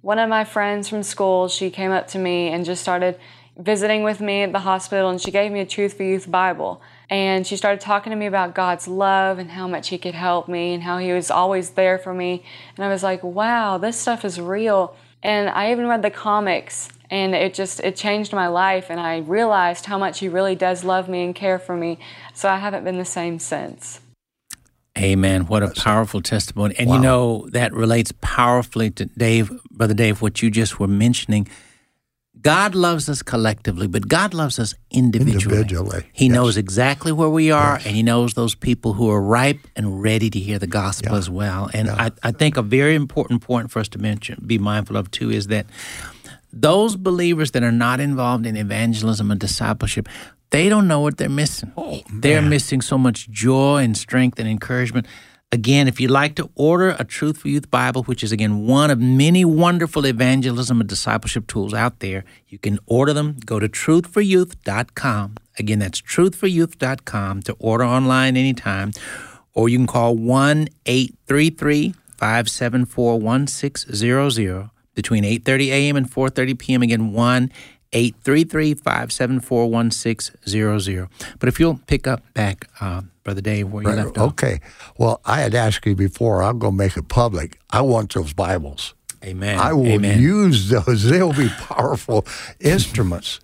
One 0.03 0.19
of 0.19 0.31
my 0.31 0.45
friends 0.45 0.89
from 0.89 1.03
school, 1.03 1.49
she 1.49 1.71
came 1.71 1.91
up 1.91 2.09
to 2.09 2.19
me 2.19 2.49
and 2.49 2.65
just 2.65 2.81
started 2.81 3.19
visiting 3.59 4.03
with 4.03 4.19
me 4.19 4.43
at 4.43 4.53
the 4.53 4.61
hospital, 4.61 5.11
and 5.11 5.21
she 5.21 5.31
gave 5.31 5.53
me 5.53 5.61
a 5.61 5.67
Truth 5.67 5.99
for 5.99 6.05
Youth 6.05 6.31
Bible. 6.31 6.81
And 7.11 7.47
she 7.47 7.55
started 7.59 7.83
talking 7.83 8.11
to 8.11 8.17
me 8.17 8.25
about 8.25 8.55
God's 8.55 8.89
love 8.89 9.39
and 9.39 9.51
how 9.51 9.69
much 9.69 9.89
He 9.89 9.99
could 9.99 10.15
help 10.15 10.49
me 10.49 10.73
and 10.73 10.83
how 10.83 10.97
He 10.97 11.13
was 11.13 11.31
always 11.31 11.71
there 11.71 11.99
for 11.99 12.15
me. 12.15 12.43
And 12.77 12.85
I 12.85 12.89
was 12.89 13.03
like, 13.03 13.23
wow, 13.23 13.77
this 13.77 13.99
stuff 13.99 14.25
is 14.25 14.41
real. 14.41 14.97
And 15.23 15.51
I 15.51 15.71
even 15.71 15.87
read 15.87 16.01
the 16.01 16.11
comics, 16.11 16.89
and 17.11 17.35
it 17.35 17.53
just 17.53 17.81
it 17.81 17.95
changed 17.95 18.33
my 18.33 18.47
life. 18.47 18.87
And 18.89 18.99
I 18.99 19.19
realized 19.19 19.85
how 19.85 19.99
much 19.99 20.21
He 20.21 20.31
really 20.31 20.55
does 20.55 20.83
love 20.83 21.11
me 21.11 21.25
and 21.25 21.35
care 21.35 21.59
for 21.59 21.77
me. 21.77 21.99
So 22.33 22.49
I 22.49 22.57
haven't 22.57 22.85
been 22.85 22.97
the 22.97 23.05
same 23.05 23.39
since. 23.39 24.01
Amen. 24.99 25.47
What 25.47 25.63
a 25.63 25.69
powerful 25.69 26.21
testimony. 26.21 26.75
And 26.79 26.91
you 26.91 26.99
know, 26.99 27.49
that 27.53 27.73
relates 27.73 28.13
powerfully 28.21 28.91
to 28.93 29.05
Dave, 29.07 29.51
Brother 29.71 29.95
Dave, 29.95 30.21
what 30.21 30.43
you 30.43 30.51
just 30.51 30.81
were 30.81 30.89
mentioning. 30.89 31.49
God 32.41 32.75
loves 32.75 33.09
us 33.09 33.23
collectively, 33.23 33.87
but 33.87 34.09
God 34.09 34.33
loves 34.33 34.59
us 34.59 34.75
individually. 34.91 35.59
Individually, 35.59 36.07
He 36.13 36.27
yes. 36.27 36.35
knows 36.35 36.57
exactly 36.57 37.13
where 37.13 37.29
we 37.29 37.51
are, 37.51 37.75
and 37.75 37.95
He 37.95 38.03
knows 38.03 38.33
those 38.33 38.55
people 38.55 38.95
who 38.95 39.11
are 39.11 39.21
ripe 39.21 39.59
and 39.77 40.03
ready 40.03 40.31
to 40.31 40.39
hear 40.39 40.59
the 40.59 40.67
gospel 40.67 41.17
as 41.17 41.29
well. 41.29 41.69
And 41.75 41.91
I, 41.91 42.11
I 42.23 42.33
think 42.33 42.57
a 42.57 42.63
very 42.63 42.95
important 42.95 43.43
point 43.43 43.71
for 43.71 43.79
us 43.79 43.89
to 43.89 43.99
mention, 43.99 44.43
be 44.47 44.59
mindful 44.59 44.97
of 44.97 45.11
too, 45.11 45.31
is 45.31 45.49
that 45.49 45.67
those 46.53 46.97
believers 46.97 47.51
that 47.53 47.63
are 47.63 47.73
not 47.73 48.01
involved 48.01 48.47
in 48.47 48.57
evangelism 48.57 49.31
and 49.31 49.39
discipleship, 49.39 50.09
they 50.51 50.69
don't 50.69 50.89
know 50.89 51.01
what 51.01 51.17
they're 51.17 51.29
missing. 51.29 51.73
Oh, 51.77 52.03
they're 52.13 52.43
missing 52.43 52.81
so 52.81 52.99
much 52.99 53.31
joy 53.31 53.79
and 53.79 53.97
strength 53.97 54.39
and 54.39 54.49
encouragement. 54.49 55.07
Again, 55.53 55.89
if 55.89 56.01
you'd 56.01 56.13
like 56.13 56.37
to 56.37 56.49
order 56.55 56.95
a 56.97 57.05
Truth 57.05 57.39
for 57.39 57.49
Youth 57.49 57.71
Bible, 57.71 58.05
which 58.05 58.23
is 58.23 58.31
again 58.31 58.67
one 58.67 58.91
of 58.91 59.01
many 59.01 59.45
wonderful 59.45 60.07
evangelism 60.07 60.81
and 60.81 60.89
discipleship 60.89 61.49
tools 61.49 61.75
out 61.75 61.99
there, 61.99 62.25
you 62.49 62.59
can 62.59 62.79
order 62.87 63.13
them. 63.13 63.37
Go 63.45 63.59
to 63.59 63.69
truthforyouth.com. 63.69 65.35
Again, 65.59 65.81
that's 65.81 66.01
truthforyouth.com 66.01 67.43
to 67.43 67.57
order 67.59 67.85
online 67.85 68.37
anytime. 68.37 68.93
Or 69.53 69.69
you 69.69 69.79
can 69.79 69.89
call 69.89 70.17
1 70.17 70.69
833 70.87 71.95
574 72.17 73.19
1600 73.19 74.71
between 74.95 75.25
8.30 75.25 75.67
a.m. 75.69 75.97
and 75.97 76.11
4.30 76.11 76.59
p.m. 76.59 76.83
Again, 76.83 77.13
1 77.13 77.51
833 77.93 78.75
1600 78.75 81.09
But 81.39 81.49
if 81.49 81.59
you'll 81.61 81.79
pick 81.87 82.07
up 82.07 82.23
back, 82.35 82.69
uh, 82.81 83.03
Brother 83.25 83.41
Dave, 83.41 83.69
where 83.71 83.83
you 83.83 83.89
left 83.91 84.19
off. 84.19 84.31
Okay. 84.33 84.61
Well, 84.99 85.21
I 85.25 85.41
had 85.41 85.55
asked 85.55 85.85
you 85.87 85.95
before, 85.95 86.43
I'm 86.43 86.59
going 86.59 86.73
to 86.75 86.79
make 86.79 86.97
it 86.97 87.09
public. 87.09 87.59
I 87.71 87.81
want 87.83 88.13
those 88.15 88.33
Bibles. 88.33 88.95
Amen. 89.25 89.59
I 89.59 89.73
will 89.73 89.87
Amen. 89.87 90.21
use 90.21 90.69
those. 90.71 91.05
They'll 91.11 91.33
be 91.35 91.49
powerful 91.59 92.25
instruments. 92.61 93.41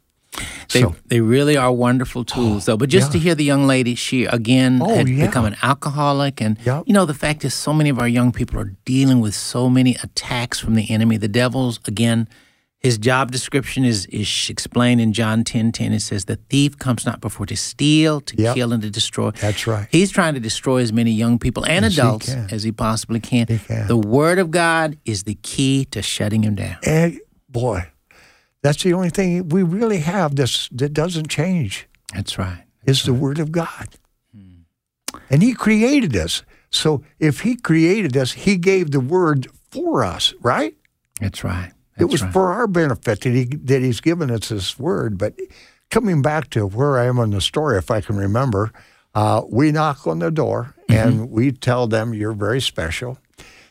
They, 0.72 0.82
So- 0.82 0.94
they 1.06 1.20
really 1.20 1.56
are 1.56 1.72
wonderful 1.72 2.24
tools, 2.24 2.64
though. 2.66 2.76
But 2.76 2.88
just 2.88 3.12
to 3.12 3.18
hear 3.18 3.34
the 3.34 3.44
young 3.44 3.66
lady, 3.66 3.94
she 3.94 4.24
again 4.24 4.80
Oh, 4.82 4.94
had 4.94 5.08
yeah. 5.08 5.26
become 5.26 5.44
an 5.44 5.56
alcoholic, 5.62 6.40
and 6.40 6.56
Yep. 6.64 6.84
you 6.86 6.94
know 6.94 7.04
the 7.04 7.14
fact 7.14 7.44
is, 7.44 7.52
so 7.54 7.72
many 7.74 7.90
of 7.90 7.98
our 7.98 8.08
young 8.08 8.32
people 8.32 8.58
are 8.60 8.72
dealing 8.84 9.20
with 9.20 9.34
so 9.34 9.68
many 9.68 9.96
attacks 10.02 10.58
from 10.60 10.74
the 10.74 10.90
enemy. 10.90 11.16
The 11.18 11.28
devil's 11.28 11.78
again, 11.86 12.28
his 12.80 12.98
job 12.98 13.30
description 13.32 13.84
is 13.84 14.06
is 14.06 14.48
explained 14.50 15.00
in 15.00 15.12
John 15.12 15.44
ten 15.44 15.72
ten. 15.72 15.92
It 15.92 16.00
says, 16.00 16.26
"The 16.26 16.36
thief 16.50 16.78
comes 16.78 17.04
not 17.06 17.20
before 17.20 17.46
to 17.46 17.56
steal, 17.56 18.20
to 18.20 18.36
Yep. 18.36 18.54
kill, 18.54 18.72
and 18.72 18.82
to 18.82 18.90
destroy." 18.90 19.30
That's 19.32 19.66
right. 19.66 19.88
He's 19.90 20.10
trying 20.10 20.34
to 20.34 20.40
destroy 20.40 20.82
as 20.82 20.92
many 20.92 21.10
young 21.12 21.38
people 21.38 21.64
and 21.66 21.84
As 21.84 21.98
adults 21.98 22.26
can. 22.32 22.48
as 22.50 22.62
he 22.62 22.72
possibly 22.72 23.18
can. 23.20 23.46
He 23.48 23.58
can. 23.58 23.88
The 23.88 23.96
Word 23.96 24.38
of 24.38 24.50
God 24.50 24.98
is 25.04 25.22
the 25.24 25.34
key 25.42 25.84
to 25.86 26.02
shutting 26.02 26.42
him 26.44 26.54
down. 26.54 26.76
And 26.84 27.18
boy, 27.48 27.88
that's 28.62 28.82
the 28.82 28.92
only 28.92 29.10
thing 29.10 29.48
we 29.48 29.62
really 29.62 29.98
have 30.00 30.36
this 30.36 30.68
that 30.72 30.92
doesn't 30.92 31.28
change 31.28 31.88
That's 32.14 32.38
right. 32.38 32.64
is 32.84 33.02
the 33.04 33.14
Word 33.14 33.38
of 33.38 33.50
God. 33.50 33.88
Hmm. 34.34 34.62
And 35.30 35.42
He 35.42 35.54
created 35.54 36.14
us. 36.14 36.42
So 36.70 37.02
if 37.18 37.40
He 37.40 37.56
created 37.56 38.16
us, 38.16 38.32
He 38.32 38.56
gave 38.58 38.90
the 38.90 39.00
Word 39.00 39.48
for 39.70 40.04
us, 40.04 40.34
right? 40.42 40.74
That's 41.20 41.42
right. 41.42 41.72
It 41.98 42.04
was 42.06 42.22
right. 42.22 42.32
for 42.32 42.52
our 42.52 42.66
benefit 42.66 43.20
that 43.22 43.30
he 43.30 43.44
that 43.44 43.82
he's 43.82 44.00
given 44.00 44.30
us 44.30 44.48
this 44.48 44.78
word. 44.78 45.18
But 45.18 45.34
coming 45.90 46.22
back 46.22 46.50
to 46.50 46.66
where 46.66 46.98
I 46.98 47.06
am 47.06 47.18
in 47.18 47.30
the 47.30 47.40
story, 47.40 47.78
if 47.78 47.90
I 47.90 48.00
can 48.00 48.16
remember, 48.16 48.72
uh, 49.14 49.42
we 49.50 49.72
knock 49.72 50.06
on 50.06 50.18
the 50.20 50.30
door 50.30 50.74
Mm-hmm. 50.88 51.08
and 51.08 51.30
we 51.32 51.50
tell 51.50 51.88
them 51.88 52.14
you're 52.14 52.32
very 52.32 52.60
special, 52.60 53.18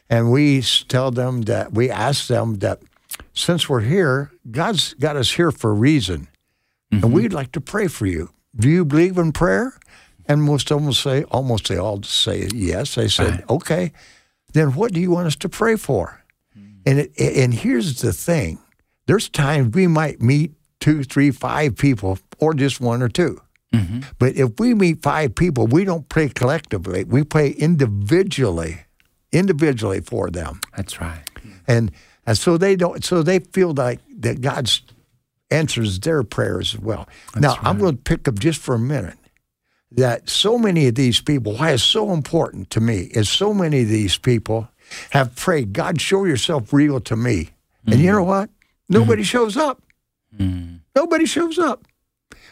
and 0.09 0.31
we 0.33 0.61
tell 0.89 1.11
them 1.11 1.43
that 1.43 1.71
we 1.73 1.89
ask 1.89 2.27
them 2.27 2.55
that 2.55 2.79
since 3.33 3.69
we're 3.69 3.79
here, 3.87 4.31
God's 4.51 4.93
got 4.95 5.15
us 5.15 5.31
here 5.31 5.51
for 5.51 5.71
a 5.71 5.73
reason, 5.73 6.27
Mm-hmm. 6.91 7.03
and 7.05 7.13
we'd 7.13 7.31
like 7.33 7.51
to 7.53 7.61
pray 7.61 7.87
for 7.87 8.05
you. 8.05 8.29
Do 8.57 8.69
you 8.69 8.83
believe 8.85 9.17
in 9.17 9.31
prayer? 9.31 9.77
And 10.27 10.43
most 10.43 10.71
of 10.71 10.81
them 10.83 10.91
say, 10.93 11.23
almost 11.31 11.67
they 11.67 11.77
all 11.77 12.01
say 12.03 12.47
yes. 12.53 12.95
They 12.95 13.07
said, 13.07 13.31
Right. 13.31 13.49
okay. 13.49 13.91
Then 14.53 14.73
what 14.75 14.91
do 14.91 14.99
you 14.99 15.11
want 15.11 15.27
us 15.27 15.35
to 15.37 15.49
pray 15.49 15.75
for? 15.77 16.21
And 16.85 16.99
it, 16.99 17.11
and 17.17 17.53
here's 17.53 18.01
the 18.01 18.13
thing: 18.13 18.59
there's 19.07 19.29
times 19.29 19.73
we 19.73 19.87
might 19.87 20.21
meet 20.21 20.53
two, 20.79 21.03
three, 21.03 21.31
five 21.31 21.75
people, 21.75 22.19
or 22.37 22.53
just 22.53 22.79
one 22.79 23.01
or 23.01 23.09
2 23.09 23.41
mm-hmm. 23.73 23.99
But 24.19 24.35
if 24.35 24.59
we 24.59 24.73
meet 24.73 25.01
five 25.01 25.35
people, 25.35 25.67
we 25.67 25.83
don't 25.83 26.07
pray 26.09 26.29
collectively. 26.29 27.03
We 27.03 27.23
pray 27.23 27.49
individually, 27.51 28.81
individually 29.31 30.01
for 30.01 30.29
them, 30.29 30.61
That's 30.75 31.01
right. 31.01 31.21
and 31.67 31.91
and 32.27 32.37
so 32.37 32.57
they 32.57 32.75
don't. 32.75 33.03
So 33.03 33.21
they 33.21 33.39
feel 33.39 33.73
like 33.73 33.99
that 34.19 34.41
God's 34.41 34.81
answers 35.51 35.99
their 35.99 36.23
prayers 36.23 36.73
as 36.73 36.81
well. 36.81 37.07
now 37.35 37.55
I'm 37.61 37.77
going 37.77 37.95
to 37.95 38.01
pick 38.01 38.27
up 38.27 38.39
just 38.39 38.59
for 38.59 38.75
a 38.75 38.79
minute 38.79 39.17
that 39.91 40.27
so 40.29 40.57
many 40.57 40.87
of 40.87 40.95
these 40.95 41.21
people, 41.21 41.53
why 41.55 41.71
it's 41.71 41.83
so 41.83 42.11
important 42.11 42.69
to 42.71 42.81
me, 42.81 43.09
is 43.11 43.29
so 43.29 43.53
many 43.53 43.83
of 43.83 43.89
these 43.89 44.17
people 44.17 44.67
have 45.11 45.35
prayed, 45.35 45.73
God, 45.73 45.99
show 45.99 46.25
yourself 46.25 46.71
real 46.73 46.99
to 47.01 47.15
me. 47.15 47.49
And 47.85 47.99
you 47.99 48.11
know 48.11 48.19
mm-hmm. 48.19 48.27
what? 48.27 48.49
Nobody 48.89 49.21
mm-hmm. 49.21 49.27
shows 49.27 49.57
up. 49.57 49.81
Mm-hmm. 50.37 50.77
Nobody 50.95 51.25
shows 51.25 51.59
up. 51.59 51.85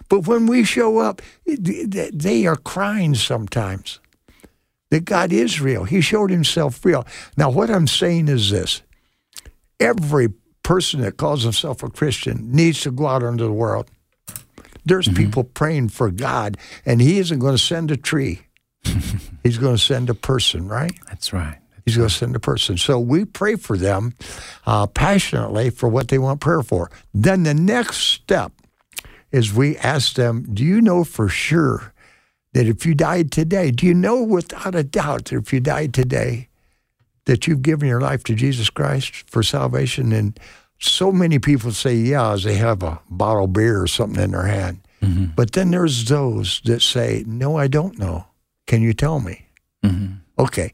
But 0.10 0.28
when 0.28 0.48
we 0.48 0.64
show 0.64 1.00
up, 1.00 1.22
th- 1.46 1.90
th- 1.92 2.12
they 2.14 2.46
are 2.46 2.56
crying 2.56 3.16
sometimes 3.16 4.00
that 4.90 5.06
God 5.06 5.34
is 5.34 5.60
real. 5.60 5.86
He 5.86 6.02
showed 6.02 6.30
himself 6.30 6.84
real. 6.86 7.06
Now, 7.38 7.50
what 7.50 7.70
I'm 7.70 7.88
saying 7.88 8.28
is 8.28 8.52
this 8.52 8.82
every 9.80 10.30
person 10.62 11.02
that 11.02 11.18
calls 11.18 11.44
himself 11.44 11.84
a 11.84 11.90
Christian 11.90 12.52
needs 12.52 12.82
to 12.82 12.92
go 12.92 13.08
out 13.08 13.24
into 13.24 13.44
the 13.44 13.52
world. 13.52 13.90
There's 14.86 15.08
people 15.08 15.46
praying 15.46 15.90
for 15.90 16.12
God, 16.12 16.58
and 16.86 17.02
He 17.02 17.18
isn't 17.20 17.40
going 17.40 17.56
to 17.56 17.62
send 17.62 17.90
a 17.90 17.98
tree. 17.98 18.42
He's 19.44 19.58
going 19.58 19.76
to 19.76 19.82
send 19.82 20.10
a 20.10 20.14
person, 20.14 20.68
right? 20.68 20.94
That's 21.08 21.32
right. 21.32 21.58
He's 21.86 21.98
going 21.98 22.10
to 22.10 22.14
send 22.16 22.36
a 22.36 22.40
person. 22.40 22.78
So 22.78 23.00
we 23.00 23.26
pray 23.26 23.56
for 23.56 23.78
them 23.78 24.14
uh, 24.66 24.88
passionately 24.88 25.70
for 25.70 25.90
what 25.90 26.08
they 26.08 26.18
want 26.18 26.40
prayer 26.40 26.64
for. 26.64 26.90
Then 27.14 27.44
the 27.44 27.54
next 27.54 27.98
step 27.98 28.54
is 29.32 29.54
we 29.54 29.78
ask 29.78 30.14
them, 30.16 30.48
Do 30.54 30.64
you 30.64 30.80
know 30.80 31.04
for 31.04 31.28
sure 31.28 31.94
that 32.54 32.68
if 32.68 32.86
you 32.86 32.94
died 32.96 33.32
today, 33.32 33.72
do 33.72 33.86
you 33.86 33.94
know 33.94 34.22
without 34.24 34.76
a 34.76 34.84
doubt 34.84 35.26
that 35.26 35.38
if 35.38 35.52
you 35.52 35.60
died 35.60 35.94
today, 35.94 36.48
that 37.26 37.48
you've 37.48 37.62
given 37.64 37.88
your 37.88 38.02
life 38.02 38.24
to 38.26 38.36
Jesus 38.36 38.70
Christ 38.70 39.30
for 39.30 39.44
salvation? 39.44 40.12
And 40.14 40.40
so 40.80 41.12
many 41.12 41.40
people 41.40 41.72
say, 41.72 41.96
Yeah, 41.96 42.32
as 42.32 42.44
they 42.44 42.56
have 42.56 42.82
a 42.84 43.00
bottle 43.10 43.46
of 43.46 43.54
beer 43.54 43.82
or 43.82 43.88
something 43.88 44.24
in 44.24 44.32
their 44.32 44.44
hand. 44.48 44.80
But 45.36 45.52
then 45.52 45.72
there's 45.72 46.06
those 46.06 46.62
that 46.64 46.82
say, 46.82 47.26
No, 47.28 47.58
I 47.58 47.68
don't 47.68 48.00
know. 48.00 48.26
Can 48.68 48.82
you 48.82 48.94
tell 48.94 49.20
me? 49.20 49.48
Okay. 50.40 50.72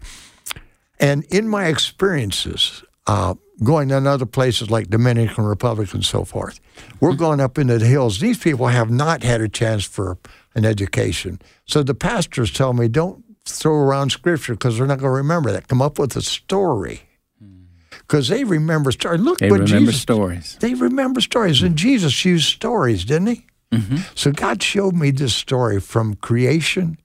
And 0.99 1.23
in 1.25 1.47
my 1.47 1.67
experiences, 1.67 2.83
uh, 3.07 3.35
going 3.63 3.89
to 3.89 3.97
other 3.97 4.25
places 4.25 4.69
like 4.69 4.89
Dominican 4.89 5.43
Republic 5.45 5.93
and 5.93 6.05
so 6.05 6.23
forth, 6.23 6.59
we're 6.99 7.11
mm-hmm. 7.11 7.19
going 7.19 7.39
up 7.39 7.57
into 7.57 7.77
the 7.77 7.85
hills. 7.85 8.19
These 8.19 8.39
people 8.39 8.67
have 8.67 8.89
not 8.89 9.23
had 9.23 9.41
a 9.41 9.49
chance 9.49 9.85
for 9.85 10.17
an 10.55 10.65
education. 10.65 11.39
So 11.65 11.83
the 11.83 11.95
pastors 11.95 12.51
tell 12.51 12.73
me, 12.73 12.87
don't 12.87 13.23
throw 13.45 13.75
around 13.75 14.11
scripture 14.11 14.53
because 14.53 14.77
they're 14.77 14.87
not 14.87 14.99
going 14.99 15.09
to 15.09 15.17
remember 15.17 15.51
that. 15.51 15.67
Come 15.67 15.81
up 15.81 15.99
with 15.99 16.15
a 16.15 16.21
story. 16.21 17.01
Mm. 17.43 17.65
Because 17.89 18.27
they 18.27 18.43
remember 18.43 18.91
stories. 18.91 19.21
Look 19.21 19.39
They 19.39 19.49
what 19.49 19.61
remember 19.61 19.91
Jesus 19.91 20.01
stories. 20.01 20.57
they 20.59 20.73
remember 20.73 21.21
stories, 21.21 21.61
and 21.61 21.75
Jesus 21.75 22.25
used 22.25 22.45
stories, 22.45 23.05
didn't 23.05 23.27
he? 23.27 23.45
Mm-hmm. 23.71 23.97
So 24.15 24.31
God 24.31 24.63
showed 24.63 24.95
me 24.95 25.11
this 25.11 25.35
story 25.35 25.79
from 25.79 26.15
creation 26.15 26.97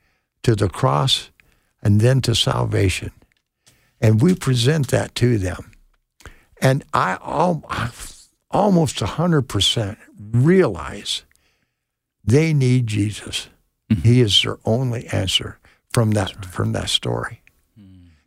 to 0.42 0.54
the 0.54 0.68
cross 0.68 1.30
and 1.82 2.00
then 2.00 2.20
to 2.22 2.34
salvation. 2.34 3.10
And 4.00 4.20
we 4.20 4.34
present 4.34 4.88
that 4.88 5.14
to 5.16 5.38
them. 5.38 5.72
And 6.60 6.84
I 6.92 7.18
al- 7.22 7.64
almost 8.50 8.96
100% 8.96 9.96
realize 10.32 11.24
they 12.24 12.52
need 12.52 12.86
Jesus. 12.86 13.48
He 14.02 14.20
is 14.20 14.42
their 14.42 14.58
only 14.64 15.06
answer 15.08 15.58
from 15.92 16.12
that, 16.12 16.44
from 16.46 16.72
that 16.72 16.88
story. 16.88 17.42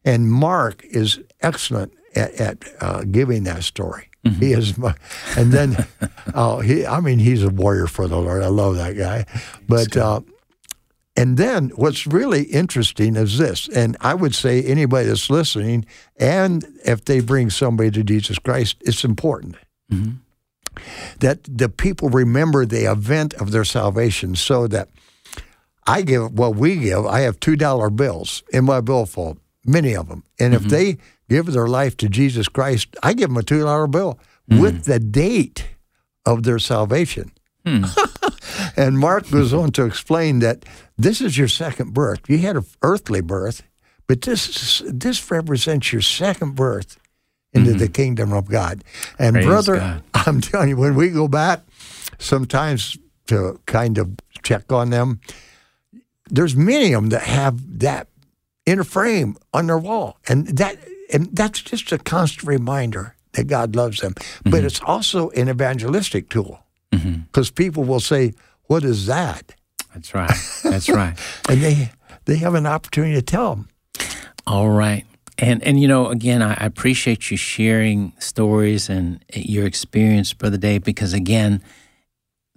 And 0.05 0.31
Mark 0.31 0.85
is 0.85 1.19
excellent 1.41 1.93
at, 2.15 2.33
at 2.35 2.63
uh, 2.79 3.03
giving 3.03 3.43
that 3.43 3.63
story. 3.63 4.09
He 4.23 4.51
is, 4.53 4.77
my, 4.77 4.93
and 5.37 5.51
then, 5.53 5.85
oh, 6.33 6.59
he. 6.67 6.85
I 6.85 6.99
mean, 6.99 7.19
he's 7.19 7.43
a 7.43 7.49
warrior 7.49 7.87
for 7.87 8.07
the 8.09 8.17
Lord. 8.17 8.43
I 8.43 8.47
love 8.47 8.75
that 8.75 8.97
guy. 8.97 9.25
But, 9.67 9.95
uh, 9.95 10.19
and 11.17 11.35
then 11.35 11.69
what's 11.69 12.05
really 12.05 12.43
interesting 12.43 13.15
is 13.15 13.39
this, 13.39 13.67
and 13.69 13.97
I 14.01 14.13
would 14.13 14.35
say 14.35 14.61
anybody 14.61 15.07
that's 15.07 15.31
listening, 15.31 15.85
and 16.17 16.63
if 16.85 17.05
they 17.05 17.21
bring 17.21 17.49
somebody 17.49 17.89
to 17.89 18.03
Jesus 18.03 18.37
Christ, 18.37 18.77
it's 18.81 19.03
important. 19.03 19.55
Mm-hmm. 19.91 20.11
That 21.19 21.39
the 21.43 21.69
people 21.69 22.09
remember 22.09 22.67
the 22.67 22.89
event 22.89 23.33
of 23.33 23.49
their 23.49 23.65
salvation, 23.65 24.35
so 24.35 24.67
that 24.67 24.89
I 25.87 26.03
give, 26.03 26.33
well, 26.33 26.53
we 26.53 26.75
give, 26.75 27.07
I 27.07 27.21
have 27.21 27.39
$2 27.39 27.95
bills 27.95 28.43
in 28.53 28.65
my 28.65 28.79
billfold, 28.79 29.39
many 29.65 29.95
of 29.95 30.09
them. 30.09 30.23
And 30.39 30.53
if 30.53 30.61
mm-hmm. 30.61 30.69
they 30.69 30.97
give 31.29 31.47
their 31.47 31.67
life 31.67 31.97
to 31.97 32.09
Jesus 32.09 32.47
Christ, 32.47 32.95
I 33.01 33.13
give 33.13 33.29
them 33.29 33.37
a 33.37 33.41
$2 33.41 33.89
bill 33.89 34.19
mm-hmm. 34.49 34.61
with 34.61 34.83
the 34.83 34.99
date 34.99 35.65
of 36.27 36.43
their 36.43 36.59
salvation. 36.59 37.31
Hmm. 37.65 37.85
and 38.77 38.97
Mark 38.97 39.29
goes 39.29 39.53
on 39.53 39.71
to 39.71 39.85
explain 39.85 40.39
that 40.39 40.65
this 40.97 41.21
is 41.21 41.37
your 41.37 41.47
second 41.47 41.93
birth. 41.93 42.21
You 42.27 42.39
had 42.39 42.55
an 42.55 42.65
earthly 42.81 43.21
birth, 43.21 43.63
but 44.07 44.21
this 44.21 44.81
is, 44.81 44.91
this 44.91 45.29
represents 45.29 45.91
your 45.91 46.01
second 46.01 46.55
birth 46.55 46.97
into 47.53 47.71
mm-hmm. 47.71 47.79
the 47.79 47.87
kingdom 47.87 48.33
of 48.33 48.47
God. 48.47 48.83
And 49.19 49.35
Praise 49.35 49.45
brother, 49.45 49.77
God. 49.77 50.03
I'm 50.13 50.41
telling 50.41 50.69
you, 50.69 50.77
when 50.77 50.95
we 50.95 51.09
go 51.09 51.27
back, 51.27 51.61
sometimes 52.17 52.97
to 53.27 53.59
kind 53.65 53.97
of 53.97 54.11
check 54.43 54.71
on 54.71 54.89
them, 54.89 55.19
there's 56.29 56.55
many 56.55 56.93
of 56.93 57.03
them 57.03 57.09
that 57.09 57.23
have 57.23 57.79
that 57.79 58.07
in 58.65 58.79
a 58.79 58.83
frame 58.83 59.37
on 59.53 59.67
their 59.67 59.77
wall, 59.77 60.17
and 60.27 60.47
that 60.57 60.77
and 61.11 61.33
that's 61.35 61.61
just 61.61 61.91
a 61.91 61.97
constant 61.97 62.47
reminder 62.47 63.15
that 63.33 63.47
God 63.47 63.75
loves 63.75 64.01
them. 64.01 64.13
But 64.43 64.53
mm-hmm. 64.53 64.65
it's 64.65 64.81
also 64.81 65.29
an 65.31 65.47
evangelistic 65.47 66.29
tool 66.29 66.59
Mm-hmm. 66.91 67.21
because 67.31 67.51
people 67.51 67.83
will 67.83 67.99
say, 67.99 68.33
"What 68.63 68.83
is 68.83 69.05
that?" 69.07 69.53
That's 69.93 70.13
right. 70.13 70.31
That's 70.63 70.89
right. 70.89 71.17
and 71.49 71.61
they 71.61 71.91
they 72.25 72.37
have 72.37 72.53
an 72.55 72.65
opportunity 72.65 73.13
to 73.15 73.21
tell 73.21 73.55
them. 73.55 73.69
All 74.45 74.69
right. 74.69 75.05
And 75.37 75.61
and 75.63 75.79
you 75.81 75.87
know, 75.87 76.07
again, 76.07 76.41
I, 76.41 76.53
I 76.53 76.65
appreciate 76.65 77.29
you 77.29 77.37
sharing 77.37 78.13
stories 78.19 78.89
and 78.89 79.23
your 79.33 79.65
experience, 79.65 80.33
Brother 80.33 80.57
Dave, 80.57 80.83
because 80.83 81.13
again, 81.13 81.61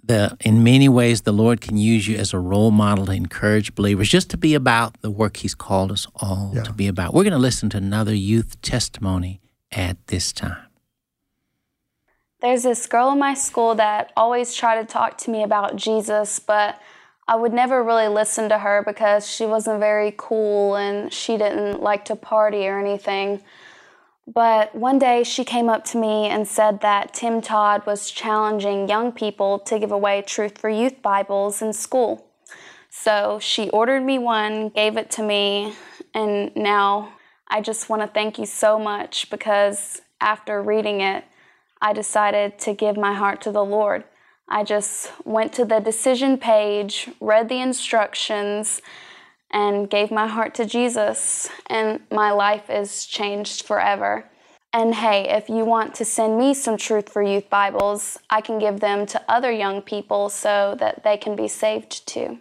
the 0.03 0.35
in 0.41 0.63
many 0.63 0.87
ways 0.89 1.21
the 1.21 1.31
Lord 1.31 1.61
can 1.61 1.77
use 1.77 2.07
you 2.07 2.17
as 2.17 2.33
a 2.33 2.39
role 2.39 2.71
model 2.71 3.05
to 3.07 3.11
encourage 3.11 3.75
believers, 3.75 4.09
just 4.09 4.29
to 4.31 4.37
be 4.37 4.55
about 4.55 4.99
the 5.01 5.11
work 5.11 5.37
He's 5.37 5.53
called 5.55 5.91
us 5.91 6.07
all 6.15 6.51
Yeah. 6.55 6.63
to 6.63 6.73
be 6.73 6.87
about. 6.87 7.13
We're 7.13 7.23
going 7.23 7.33
to 7.33 7.39
listen 7.39 7.69
to 7.71 7.77
another 7.77 8.15
youth 8.15 8.59
testimony 8.61 9.41
at 9.71 9.97
this 10.07 10.31
time. 10.33 10.57
There's 12.41 12.63
this 12.63 12.87
girl 12.87 13.11
in 13.11 13.19
my 13.19 13.35
school 13.35 13.75
that 13.75 14.11
always 14.17 14.55
tried 14.55 14.81
to 14.81 14.87
talk 14.87 15.17
to 15.19 15.31
me 15.31 15.43
about 15.43 15.75
Jesus, 15.75 16.39
but 16.39 16.81
I 17.27 17.35
would 17.35 17.53
never 17.53 17.83
really 17.83 18.07
listen 18.07 18.49
to 18.49 18.57
her 18.57 18.83
because 18.85 19.29
she 19.29 19.45
wasn't 19.45 19.79
very 19.79 20.13
cool 20.17 20.75
and 20.75 21.13
she 21.13 21.37
didn't 21.37 21.81
like 21.81 22.03
to 22.05 22.15
party 22.15 22.67
or 22.67 22.79
anything. 22.79 23.41
But 24.25 24.73
one 24.73 24.97
day 24.97 25.23
she 25.23 25.45
came 25.45 25.69
up 25.69 25.83
to 25.85 25.99
me 25.99 26.27
and 26.27 26.47
said 26.47 26.81
that 26.81 27.13
Tim 27.13 27.41
Todd 27.41 27.85
was 27.85 28.09
challenging 28.09 28.89
young 28.89 29.11
people 29.11 29.59
to 29.59 29.77
give 29.77 29.91
away 29.91 30.23
Truth 30.25 30.57
for 30.57 30.69
Youth 30.69 31.01
Bibles 31.03 31.61
in 31.61 31.73
school. 31.73 32.25
So 32.89 33.37
she 33.39 33.69
ordered 33.69 34.03
me 34.03 34.17
one, 34.17 34.69
gave 34.69 34.97
it 34.97 35.11
to 35.11 35.23
me, 35.23 35.75
and 36.15 36.55
now 36.55 37.13
I 37.47 37.61
just 37.61 37.87
want 37.87 38.01
to 38.01 38.07
thank 38.07 38.39
you 38.39 38.47
so 38.47 38.79
much 38.79 39.29
because 39.29 40.01
after 40.19 40.61
reading 40.61 41.01
it, 41.01 41.23
I 41.81 41.93
decided 41.93 42.59
to 42.59 42.73
give 42.73 42.97
my 42.97 43.13
heart 43.13 43.41
to 43.41 43.51
the 43.51 43.65
Lord. 43.65 44.03
I 44.47 44.63
just 44.63 45.11
went 45.25 45.53
to 45.53 45.65
the 45.65 45.79
decision 45.79 46.37
page, 46.37 47.09
read 47.19 47.49
the 47.49 47.61
instructions, 47.61 48.81
and 49.49 49.89
gave 49.89 50.11
my 50.11 50.27
heart 50.27 50.53
to 50.55 50.65
Jesus, 50.65 51.49
and 51.67 52.01
my 52.11 52.31
life 52.31 52.69
is 52.69 53.05
changed 53.05 53.65
forever. 53.65 54.25
And 54.73 54.95
hey, 54.95 55.27
if 55.29 55.49
you 55.49 55.65
want 55.65 55.95
to 55.95 56.05
send 56.05 56.37
me 56.37 56.53
some 56.53 56.77
Truth 56.77 57.09
for 57.09 57.21
Youth 57.21 57.49
Bibles, 57.49 58.17
I 58.29 58.39
can 58.39 58.57
give 58.57 58.79
them 58.79 59.05
to 59.07 59.21
other 59.27 59.51
young 59.51 59.81
people 59.81 60.29
so 60.29 60.77
that 60.79 61.03
they 61.03 61.17
can 61.17 61.35
be 61.35 61.49
saved 61.49 62.07
too. 62.07 62.39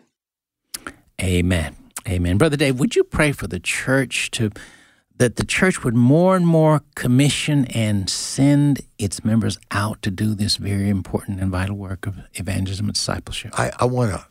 Amen. 1.20 1.76
Amen. 2.08 2.38
Brother 2.38 2.56
Dave, 2.56 2.78
would 2.78 2.94
you 2.94 3.04
pray 3.04 3.32
for 3.32 3.46
the 3.46 3.60
church 3.60 4.30
to 4.32 4.50
that 5.20 5.36
the 5.36 5.44
church 5.44 5.84
would 5.84 5.94
more 5.94 6.34
and 6.34 6.46
more 6.46 6.80
commission 6.94 7.66
and 7.66 8.08
send 8.08 8.80
its 8.98 9.22
members 9.22 9.58
out 9.70 10.00
to 10.00 10.10
do 10.10 10.34
this 10.34 10.56
very 10.56 10.88
important 10.88 11.38
and 11.40 11.50
vital 11.50 11.76
work 11.76 12.06
of 12.06 12.20
evangelism 12.36 12.86
and 12.86 12.94
discipleship? 12.94 13.52
I, 13.60 13.70
I 13.78 13.84
want 13.84 14.12
to, 14.12 14.24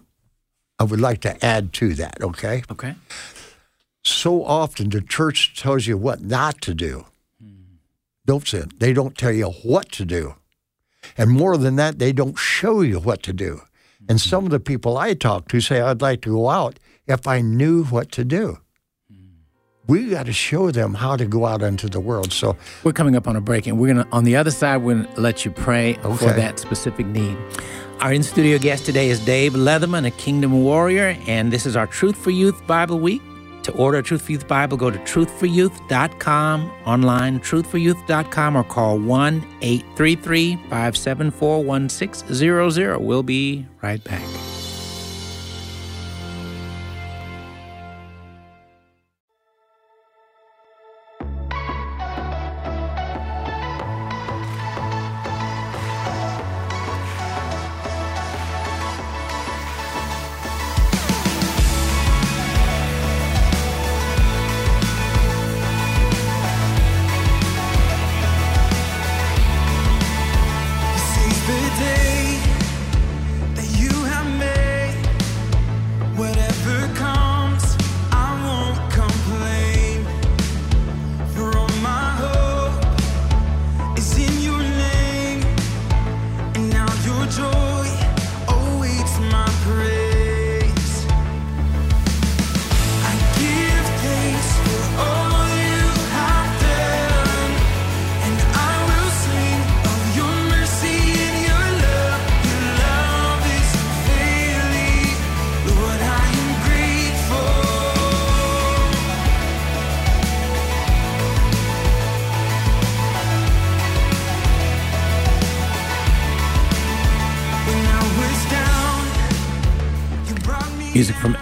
I 0.79 0.85
would 0.85 0.99
like 0.99 1.21
to 1.21 1.45
add 1.45 1.73
to 1.73 1.93
that, 1.93 2.23
okay? 2.23 2.63
Okay. 2.71 2.95
So 4.03 4.43
often 4.43 4.89
the 4.89 5.01
church 5.01 5.55
tells 5.55 5.85
you 5.85 5.95
what 5.95 6.21
not 6.23 6.59
to 6.61 6.73
do. 6.73 7.05
Don't 8.25 8.47
sin. 8.47 8.71
They 8.79 8.91
don't 8.91 9.15
tell 9.15 9.31
you 9.31 9.51
what 9.61 9.91
to 9.91 10.05
do. 10.05 10.37
And 11.15 11.29
more 11.29 11.55
than 11.57 11.75
that, 11.75 11.99
they 11.99 12.11
don't 12.11 12.37
show 12.37 12.81
you 12.81 12.99
what 12.99 13.21
to 13.23 13.33
do. 13.33 13.61
And 14.09 14.19
some 14.19 14.43
of 14.45 14.49
the 14.49 14.59
people 14.59 14.97
I 14.97 15.13
talk 15.13 15.49
to 15.49 15.61
say, 15.61 15.81
I'd 15.81 16.01
like 16.01 16.21
to 16.21 16.31
go 16.31 16.49
out 16.49 16.79
if 17.05 17.27
I 17.27 17.41
knew 17.41 17.83
what 17.83 18.11
to 18.13 18.25
do 18.25 18.57
we 19.89 20.09
got 20.09 20.25
to 20.27 20.33
show 20.33 20.71
them 20.71 20.93
how 20.93 21.17
to 21.17 21.25
go 21.25 21.45
out 21.45 21.61
into 21.61 21.89
the 21.89 21.99
world. 21.99 22.31
So 22.31 22.55
we're 22.83 22.93
coming 22.93 23.15
up 23.15 23.27
on 23.27 23.35
a 23.35 23.41
break, 23.41 23.67
and 23.67 23.77
we're 23.79 23.93
gonna 23.93 24.07
on 24.11 24.23
the 24.23 24.35
other 24.37 24.51
side. 24.51 24.77
We're 24.77 25.03
gonna 25.03 25.19
let 25.19 25.43
you 25.43 25.51
pray 25.51 25.97
Okay. 26.05 26.15
for 26.27 26.33
that 26.33 26.59
specific 26.59 27.05
need. 27.07 27.35
Our 27.99 28.13
in 28.13 28.23
studio 28.23 28.57
guest 28.59 28.85
today 28.85 29.09
is 29.09 29.19
Dave 29.19 29.53
Leatherman, 29.53 30.05
a 30.05 30.11
Kingdom 30.11 30.63
Warrior, 30.63 31.17
and 31.27 31.51
this 31.51 31.65
is 31.65 31.75
our 31.75 31.87
Truth 31.87 32.15
for 32.15 32.31
Youth 32.31 32.65
Bible 32.65 32.99
Week. 32.99 33.21
To 33.63 33.73
order 33.73 33.97
a 33.97 34.03
Truth 34.03 34.21
for 34.21 34.31
Youth 34.31 34.47
Bible, 34.47 34.77
go 34.77 34.89
to 34.89 34.97
truthforyouth.com, 34.99 36.71
online, 36.85 37.39
truthforyouth.com, 37.41 38.55
or 38.55 38.63
call 38.63 38.97
1 38.99 39.45
833 39.61 40.55
574 40.69 41.63
1600. 41.65 42.99
We'll 42.99 43.21
be 43.21 43.65
right 43.81 44.01
back. 44.03 44.23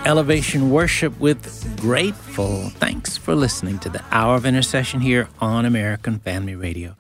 Elevation 0.08 0.72
Worship 0.72 1.20
with 1.20 1.78
Grateful. 1.82 2.70
Thanks 2.70 3.17
for 3.17 3.36
listening 3.36 3.78
to 3.80 3.89
the 3.89 4.02
Hour 4.10 4.36
of 4.36 4.46
Intercession 4.46 5.02
here 5.02 5.28
on 5.41 5.65
American 5.65 6.20
Family 6.20 6.56
Radio. 6.56 6.96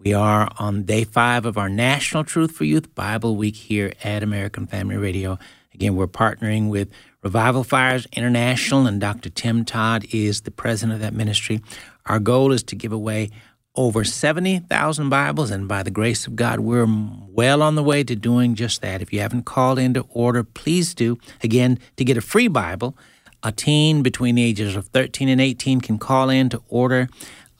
We 0.00 0.12
are 0.12 0.50
on 0.58 0.82
day 0.82 1.04
five 1.04 1.46
of 1.46 1.56
our 1.56 1.68
National 1.68 2.24
Truth 2.24 2.50
for 2.50 2.64
Youth 2.64 2.92
Bible 2.96 3.36
Week 3.36 3.54
here 3.54 3.92
at 4.02 4.24
American 4.24 4.66
Family 4.66 4.96
Radio. 4.96 5.38
Again, 5.72 5.94
we're 5.94 6.08
partnering 6.08 6.68
with 6.68 6.90
Revival 7.22 7.62
Fires 7.62 8.08
International, 8.12 8.88
and 8.88 9.00
Dr. 9.00 9.30
Tim 9.30 9.64
Todd 9.64 10.04
is 10.12 10.40
the 10.40 10.50
president 10.50 10.94
of 10.94 11.00
that 11.00 11.14
ministry. 11.14 11.62
Our 12.06 12.18
goal 12.18 12.50
is 12.50 12.64
to 12.64 12.74
give 12.74 12.92
away 12.92 13.30
over 13.78 14.02
70,000 14.02 15.08
Bibles, 15.08 15.52
and 15.52 15.68
by 15.68 15.84
the 15.84 15.90
grace 15.92 16.26
of 16.26 16.34
God, 16.34 16.58
we're 16.58 16.84
well 17.28 17.62
on 17.62 17.76
the 17.76 17.82
way 17.82 18.02
to 18.02 18.16
doing 18.16 18.56
just 18.56 18.82
that. 18.82 19.00
If 19.00 19.12
you 19.12 19.20
haven't 19.20 19.44
called 19.44 19.78
in 19.78 19.94
to 19.94 20.04
order, 20.10 20.42
please 20.42 20.94
do. 20.94 21.16
Again, 21.44 21.78
to 21.96 22.04
get 22.04 22.16
a 22.16 22.20
free 22.20 22.48
Bible, 22.48 22.96
a 23.44 23.52
teen 23.52 24.02
between 24.02 24.34
the 24.34 24.42
ages 24.42 24.74
of 24.74 24.88
13 24.88 25.28
and 25.28 25.40
18 25.40 25.80
can 25.80 25.96
call 25.96 26.28
in 26.28 26.48
to 26.48 26.60
order 26.66 27.08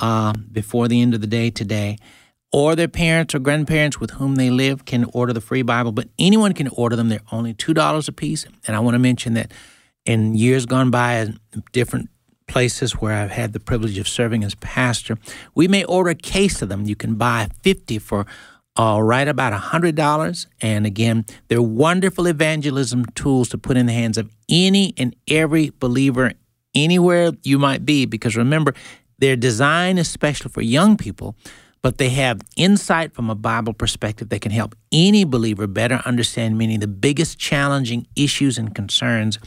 uh, 0.01 0.33
before 0.51 0.89
the 0.89 1.01
end 1.01 1.15
of 1.15 1.21
the 1.21 1.29
day 1.29 1.51
today. 1.51 1.99
Or 2.51 2.75
their 2.75 2.89
parents 2.89 3.33
or 3.33 3.39
grandparents 3.39 4.01
with 4.01 4.11
whom 4.11 4.35
they 4.35 4.51
live 4.51 4.87
can 4.87 5.05
order 5.13 5.33
the 5.33 5.41
free 5.41 5.63
Bible, 5.63 5.93
but 5.93 6.09
anyone 6.19 6.53
can 6.53 6.67
order 6.73 6.97
them. 6.97 7.11
They're 7.11 7.21
only 7.31 7.55
$2 7.55 8.09
a 8.09 8.13
piece. 8.13 8.45
And 8.67 8.75
I 8.75 8.81
want 8.81 8.97
to 8.97 8.99
mention 8.99 9.35
that 9.35 9.53
in 10.05 10.35
years 10.35 10.67
gone 10.67 10.91
by, 10.91 11.33
different 11.71 12.11
places 12.49 12.93
where 12.93 13.15
I've 13.15 13.31
had 13.31 13.53
the 13.53 13.61
privilege 13.61 13.99
of 13.99 14.09
serving 14.09 14.43
as 14.43 14.55
pastor, 14.57 15.19
we 15.55 15.69
may 15.69 15.85
order 15.85 16.11
a 16.11 16.15
case 16.15 16.61
of 16.63 16.69
them. 16.69 16.85
You 16.85 16.97
can 16.97 17.15
buy 17.15 17.49
50 17.63 17.99
for 18.01 18.27
uh, 18.79 19.01
right 19.03 19.29
about 19.29 19.53
$100. 19.53 20.47
And 20.61 20.87
again, 20.87 21.27
they're 21.49 21.63
wonderful 21.63 22.27
evangelism 22.27 23.05
tools 23.15 23.49
to 23.51 23.59
put 23.59 23.77
in 23.77 23.87
the 23.87 23.93
hands 23.93 24.19
of 24.19 24.31
any 24.49 24.95
and 24.97 25.15
every 25.29 25.73
believer 25.79 26.33
anywhere 26.75 27.33
you 27.43 27.59
might 27.59 27.85
be. 27.85 28.07
Because 28.07 28.37
remember, 28.37 28.75
they're 29.19 29.37
designed 29.37 29.99
especially 29.99 30.51
for 30.51 30.63
young 30.63 30.97
people, 30.97 31.37
but 31.83 31.99
they 31.99 32.11
have 32.11 32.41
insight 32.57 33.13
from 33.13 33.31
a 33.31 33.35
Bible 33.35 33.73
perspective 33.73 34.29
that 34.29 34.41
can 34.41 34.53
help 34.53 34.77
any 34.93 35.25
believer 35.25 35.67
better 35.67 36.01
understand 36.05 36.57
many 36.57 36.77
of 36.77 36.81
the 36.81 36.89
biggest 36.89 37.39
challenging 37.39 38.07
issues 38.15 38.59
and 38.59 38.75
concerns 38.75 39.39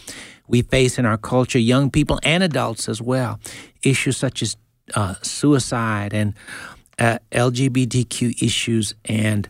we 0.52 0.62
face 0.62 1.00
in 1.00 1.06
our 1.06 1.18
culture, 1.18 1.58
young 1.58 1.90
people 1.90 2.20
and 2.22 2.44
adults 2.44 2.88
as 2.90 3.02
well. 3.02 3.40
Issues 3.84 4.18
such 4.18 4.44
as 4.44 4.58
uh, 4.94 5.16
suicide 5.22 6.14
and 6.14 6.34
uh, 7.00 7.20
LGBTQ 7.32 8.44
issues 8.44 8.94
and 9.06 9.48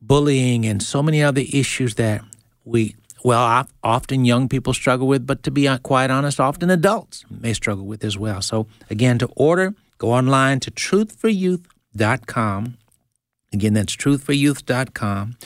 bullying 0.00 0.64
and 0.64 0.82
so 0.82 1.02
many 1.02 1.22
other 1.22 1.42
issues 1.52 1.96
that 1.96 2.24
we, 2.64 2.96
well, 3.22 3.66
often 3.84 4.24
young 4.24 4.48
people 4.48 4.72
struggle 4.72 5.06
with, 5.06 5.26
but 5.26 5.42
to 5.42 5.50
be 5.50 5.68
uh, 5.68 5.76
quite 5.78 6.10
honest, 6.10 6.40
often 6.40 6.70
adults 6.70 7.26
may 7.30 7.52
struggle 7.52 7.84
with 7.84 8.02
as 8.02 8.16
well. 8.16 8.40
So, 8.40 8.66
again, 8.88 9.18
to 9.18 9.26
order, 9.36 9.74
go 9.98 10.10
online 10.10 10.60
to 10.60 10.70
truthforyouth.com. 10.70 12.78
Again, 13.52 13.74
that's 13.74 13.94
truthforyouth.com. 13.94 15.36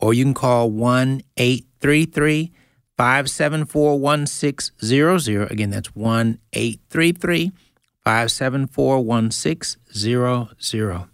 Or 0.00 0.12
you 0.12 0.24
can 0.24 0.34
call 0.34 0.70
1 0.70 1.22
833 1.36 2.50
574 3.00 3.98
1600. 3.98 5.50
Again, 5.50 5.70
that's 5.70 5.96
1 5.96 6.38
833 6.52 7.50
574 8.04 9.00
1600. 9.02 11.04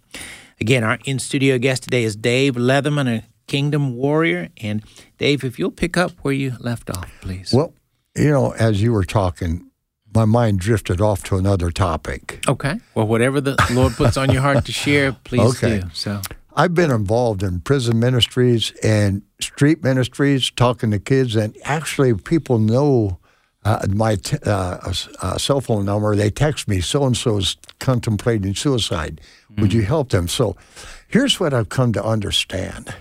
Again, 0.59 0.83
our 0.83 0.99
in 1.05 1.17
studio 1.17 1.57
guest 1.57 1.83
today 1.83 2.03
is 2.03 2.17
Dave 2.17 2.55
Leatherman, 2.55 3.19
a 3.19 3.23
Kingdom 3.47 3.95
Warrior. 3.95 4.49
And 4.57 4.83
Dave, 5.17 5.45
if 5.45 5.57
you'll 5.57 5.71
pick 5.71 5.95
up 5.95 6.11
where 6.23 6.33
you 6.33 6.55
left 6.59 6.89
off, 6.89 7.09
please. 7.21 7.53
Well, 7.53 7.73
you 8.17 8.31
know, 8.31 8.51
as 8.51 8.81
you 8.81 8.91
were 8.91 9.05
talking, 9.05 9.71
my 10.13 10.25
mind 10.25 10.59
drifted 10.59 10.99
off 10.99 11.23
to 11.25 11.37
another 11.37 11.71
topic. 11.71 12.43
okay. 12.49 12.81
Well, 12.95 13.07
whatever 13.07 13.39
the 13.39 13.55
Lord 13.71 13.93
puts 13.93 14.17
on 14.17 14.29
your 14.29 14.41
heart 14.41 14.65
to 14.65 14.73
share, 14.73 15.13
please 15.13 15.63
Okay. 15.63 15.79
do. 15.79 15.87
So, 15.93 16.21
I've 16.57 16.73
been 16.73 16.89
involved 16.89 17.43
in 17.43 17.59
prison 17.59 17.99
ministries 17.99 18.71
and 18.81 19.21
street 19.39 19.83
ministries, 19.83 20.49
talking 20.49 20.89
to 20.89 20.97
kids, 20.97 21.35
and 21.35 21.55
actually, 21.63 22.15
people 22.15 22.57
know 22.57 23.19
uh, 23.63 23.85
my 23.89 24.15
t- 24.15 24.39
uh, 24.43 24.91
uh, 25.21 25.37
cell 25.37 25.61
phone 25.61 25.85
number. 25.85 26.15
They 26.15 26.31
text 26.31 26.67
me, 26.67 26.81
so 26.81 27.05
and 27.05 27.15
so 27.15 27.37
is 27.37 27.57
contemplating 27.79 28.55
suicide. 28.55 29.21
Would 29.59 29.71
you 29.71 29.83
help 29.83 30.09
them? 30.09 30.27
So, 30.27 30.55
here's 31.07 31.39
what 31.39 31.53
I've 31.53 31.69
come 31.69 31.93
to 31.93 32.03
understand 32.03 32.93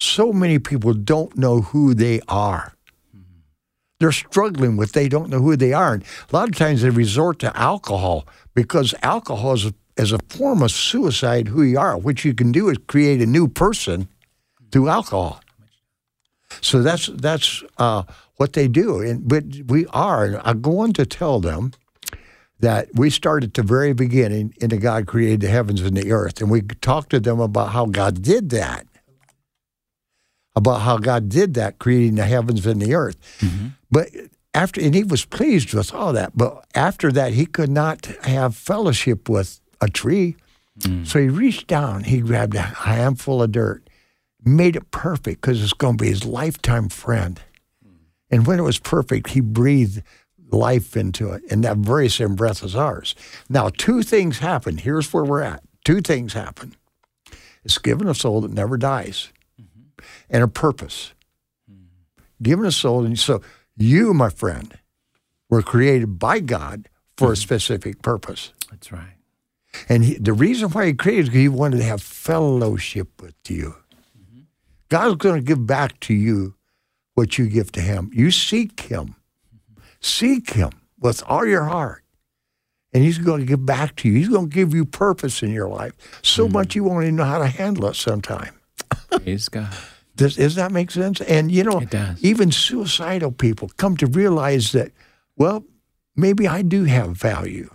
so 0.00 0.32
many 0.32 0.58
people 0.58 0.94
don't 0.94 1.36
know 1.36 1.60
who 1.60 1.92
they 1.92 2.22
are. 2.28 2.72
They're 3.98 4.12
struggling 4.12 4.78
with 4.78 4.92
they 4.92 5.10
don't 5.10 5.28
know 5.28 5.40
who 5.40 5.56
they 5.56 5.74
are. 5.74 5.92
And 5.92 6.04
a 6.32 6.34
lot 6.34 6.48
of 6.48 6.56
times 6.56 6.80
they 6.80 6.88
resort 6.88 7.38
to 7.40 7.54
alcohol 7.54 8.26
because 8.54 8.94
alcohol 9.02 9.52
is 9.52 9.70
a, 10.00 10.02
is 10.02 10.12
a 10.12 10.18
form 10.28 10.62
of 10.62 10.70
suicide 10.70 11.48
who 11.48 11.62
you 11.62 11.78
are. 11.78 11.96
What 11.96 12.24
you 12.24 12.34
can 12.34 12.52
do 12.52 12.68
is 12.68 12.78
create 12.86 13.20
a 13.20 13.26
new 13.26 13.48
person 13.48 14.08
through 14.72 14.88
alcohol. 14.88 15.40
So 16.60 16.82
that's 16.82 17.06
that's 17.06 17.62
uh, 17.78 18.02
what 18.36 18.52
they 18.52 18.68
do. 18.68 19.00
And 19.00 19.28
but 19.28 19.44
we 19.66 19.86
are. 19.86 20.24
and 20.24 20.36
I 20.44 20.54
go 20.54 20.80
on 20.80 20.92
to 20.94 21.06
tell 21.06 21.40
them 21.40 21.72
that 22.58 22.88
we 22.94 23.08
start 23.08 23.44
at 23.44 23.54
the 23.54 23.62
very 23.62 23.92
beginning 23.92 24.54
in 24.60 24.70
the 24.70 24.76
God 24.76 25.06
created 25.06 25.40
the 25.40 25.48
heavens 25.48 25.80
and 25.80 25.96
the 25.96 26.12
earth, 26.12 26.40
and 26.40 26.50
we 26.50 26.60
talk 26.60 27.08
to 27.10 27.20
them 27.20 27.40
about 27.40 27.70
how 27.70 27.86
God 27.86 28.22
did 28.22 28.50
that. 28.50 28.86
About 30.56 30.80
how 30.80 30.98
God 30.98 31.28
did 31.28 31.54
that, 31.54 31.78
creating 31.78 32.16
the 32.16 32.24
heavens 32.24 32.66
and 32.66 32.82
the 32.82 32.94
earth. 32.94 33.16
But 33.90 34.08
after, 34.52 34.80
and 34.80 34.94
he 34.94 35.04
was 35.04 35.24
pleased 35.24 35.72
with 35.72 35.94
all 35.94 36.12
that. 36.12 36.36
But 36.36 36.66
after 36.74 37.12
that, 37.12 37.32
he 37.32 37.46
could 37.46 37.70
not 37.70 38.06
have 38.22 38.56
fellowship 38.56 39.28
with 39.28 39.59
a 39.80 39.88
tree. 39.88 40.36
So 41.04 41.20
he 41.20 41.28
reached 41.28 41.66
down, 41.66 42.04
he 42.04 42.20
grabbed 42.20 42.54
a 42.54 42.62
handful 42.62 43.42
of 43.42 43.52
dirt, 43.52 43.86
made 44.42 44.76
it 44.76 44.90
perfect 44.90 45.42
because 45.42 45.62
it's 45.62 45.74
going 45.74 45.98
to 45.98 46.04
be 46.04 46.08
his 46.08 46.24
lifetime 46.24 46.88
friend. 46.88 47.38
And 48.30 48.46
when 48.46 48.58
it 48.58 48.62
was 48.62 48.78
perfect, 48.78 49.30
he 49.30 49.40
breathed 49.40 50.02
life 50.50 50.96
into 50.96 51.32
it, 51.32 51.42
and 51.50 51.62
that 51.64 51.76
very 51.76 52.08
same 52.08 52.34
breath 52.34 52.64
is 52.64 52.74
ours. 52.74 53.14
Now, 53.48 53.68
two 53.68 54.02
things 54.02 54.38
happen. 54.38 54.78
Here's 54.78 55.12
where 55.12 55.24
we're 55.24 55.42
at. 55.42 55.62
Two 55.84 56.00
things 56.00 56.32
happen. 56.32 56.74
It's 57.62 57.78
given 57.78 58.08
a 58.08 58.14
soul 58.14 58.40
that 58.40 58.50
never 58.50 58.76
dies, 58.78 59.28
and 60.30 60.42
a 60.42 60.48
purpose. 60.48 61.12
Given 62.42 62.64
a 62.64 62.72
soul, 62.72 63.04
and 63.04 63.18
so 63.18 63.42
you, 63.76 64.14
my 64.14 64.30
friend, 64.30 64.78
were 65.50 65.62
created 65.62 66.18
by 66.18 66.40
God 66.40 66.88
for 67.18 67.32
a 67.32 67.36
specific 67.36 68.00
purpose. 68.00 68.52
that's 68.70 68.90
right. 68.90 69.19
And 69.88 70.04
he, 70.04 70.14
the 70.14 70.32
reason 70.32 70.68
why 70.70 70.86
he 70.86 70.92
created 70.94 71.28
is 71.28 71.34
he 71.34 71.48
wanted 71.48 71.78
to 71.78 71.84
have 71.84 72.02
fellowship 72.02 73.22
with 73.22 73.34
you. 73.48 73.76
Mm-hmm. 74.18 74.40
God's 74.88 75.16
going 75.16 75.36
to 75.36 75.46
give 75.46 75.66
back 75.66 75.98
to 76.00 76.14
you 76.14 76.54
what 77.14 77.38
you 77.38 77.48
give 77.48 77.72
to 77.72 77.80
him. 77.80 78.10
You 78.12 78.30
seek 78.30 78.80
him. 78.80 79.14
Seek 80.00 80.54
him 80.54 80.70
with 80.98 81.22
all 81.26 81.46
your 81.46 81.64
heart. 81.64 82.02
And 82.92 83.04
he's 83.04 83.18
going 83.18 83.40
to 83.40 83.46
give 83.46 83.64
back 83.64 83.94
to 83.96 84.08
you. 84.08 84.14
He's 84.14 84.28
going 84.28 84.50
to 84.50 84.54
give 84.54 84.74
you 84.74 84.84
purpose 84.84 85.42
in 85.42 85.52
your 85.52 85.68
life. 85.68 85.92
So 86.22 86.44
mm-hmm. 86.44 86.54
much 86.54 86.74
you 86.74 86.84
won't 86.84 87.04
even 87.04 87.16
know 87.16 87.24
how 87.24 87.38
to 87.38 87.46
handle 87.46 87.86
it 87.86 87.94
sometime. 87.94 88.54
Praise 89.10 89.48
God. 89.48 89.72
Does, 90.16 90.36
does 90.36 90.56
that 90.56 90.72
make 90.72 90.90
sense? 90.90 91.20
And 91.22 91.50
you 91.50 91.62
know, 91.64 91.80
even 92.20 92.50
suicidal 92.50 93.32
people 93.32 93.70
come 93.76 93.96
to 93.98 94.06
realize 94.06 94.72
that, 94.72 94.92
well, 95.36 95.64
maybe 96.16 96.48
I 96.48 96.62
do 96.62 96.84
have 96.84 97.10
value. 97.16 97.70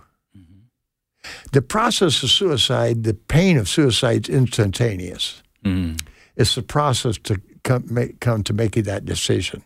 The 1.52 1.62
process 1.62 2.22
of 2.22 2.30
suicide, 2.30 3.04
the 3.04 3.14
pain 3.14 3.56
of 3.58 3.68
suicide 3.68 4.28
is 4.28 4.34
instantaneous. 4.34 5.42
Mm, 5.64 6.00
It's 6.36 6.54
the 6.54 6.62
process 6.62 7.18
to 7.24 7.40
come, 7.64 7.84
make, 7.92 8.20
come 8.20 8.42
to 8.44 8.52
making 8.52 8.84
that 8.84 9.04
decision. 9.04 9.62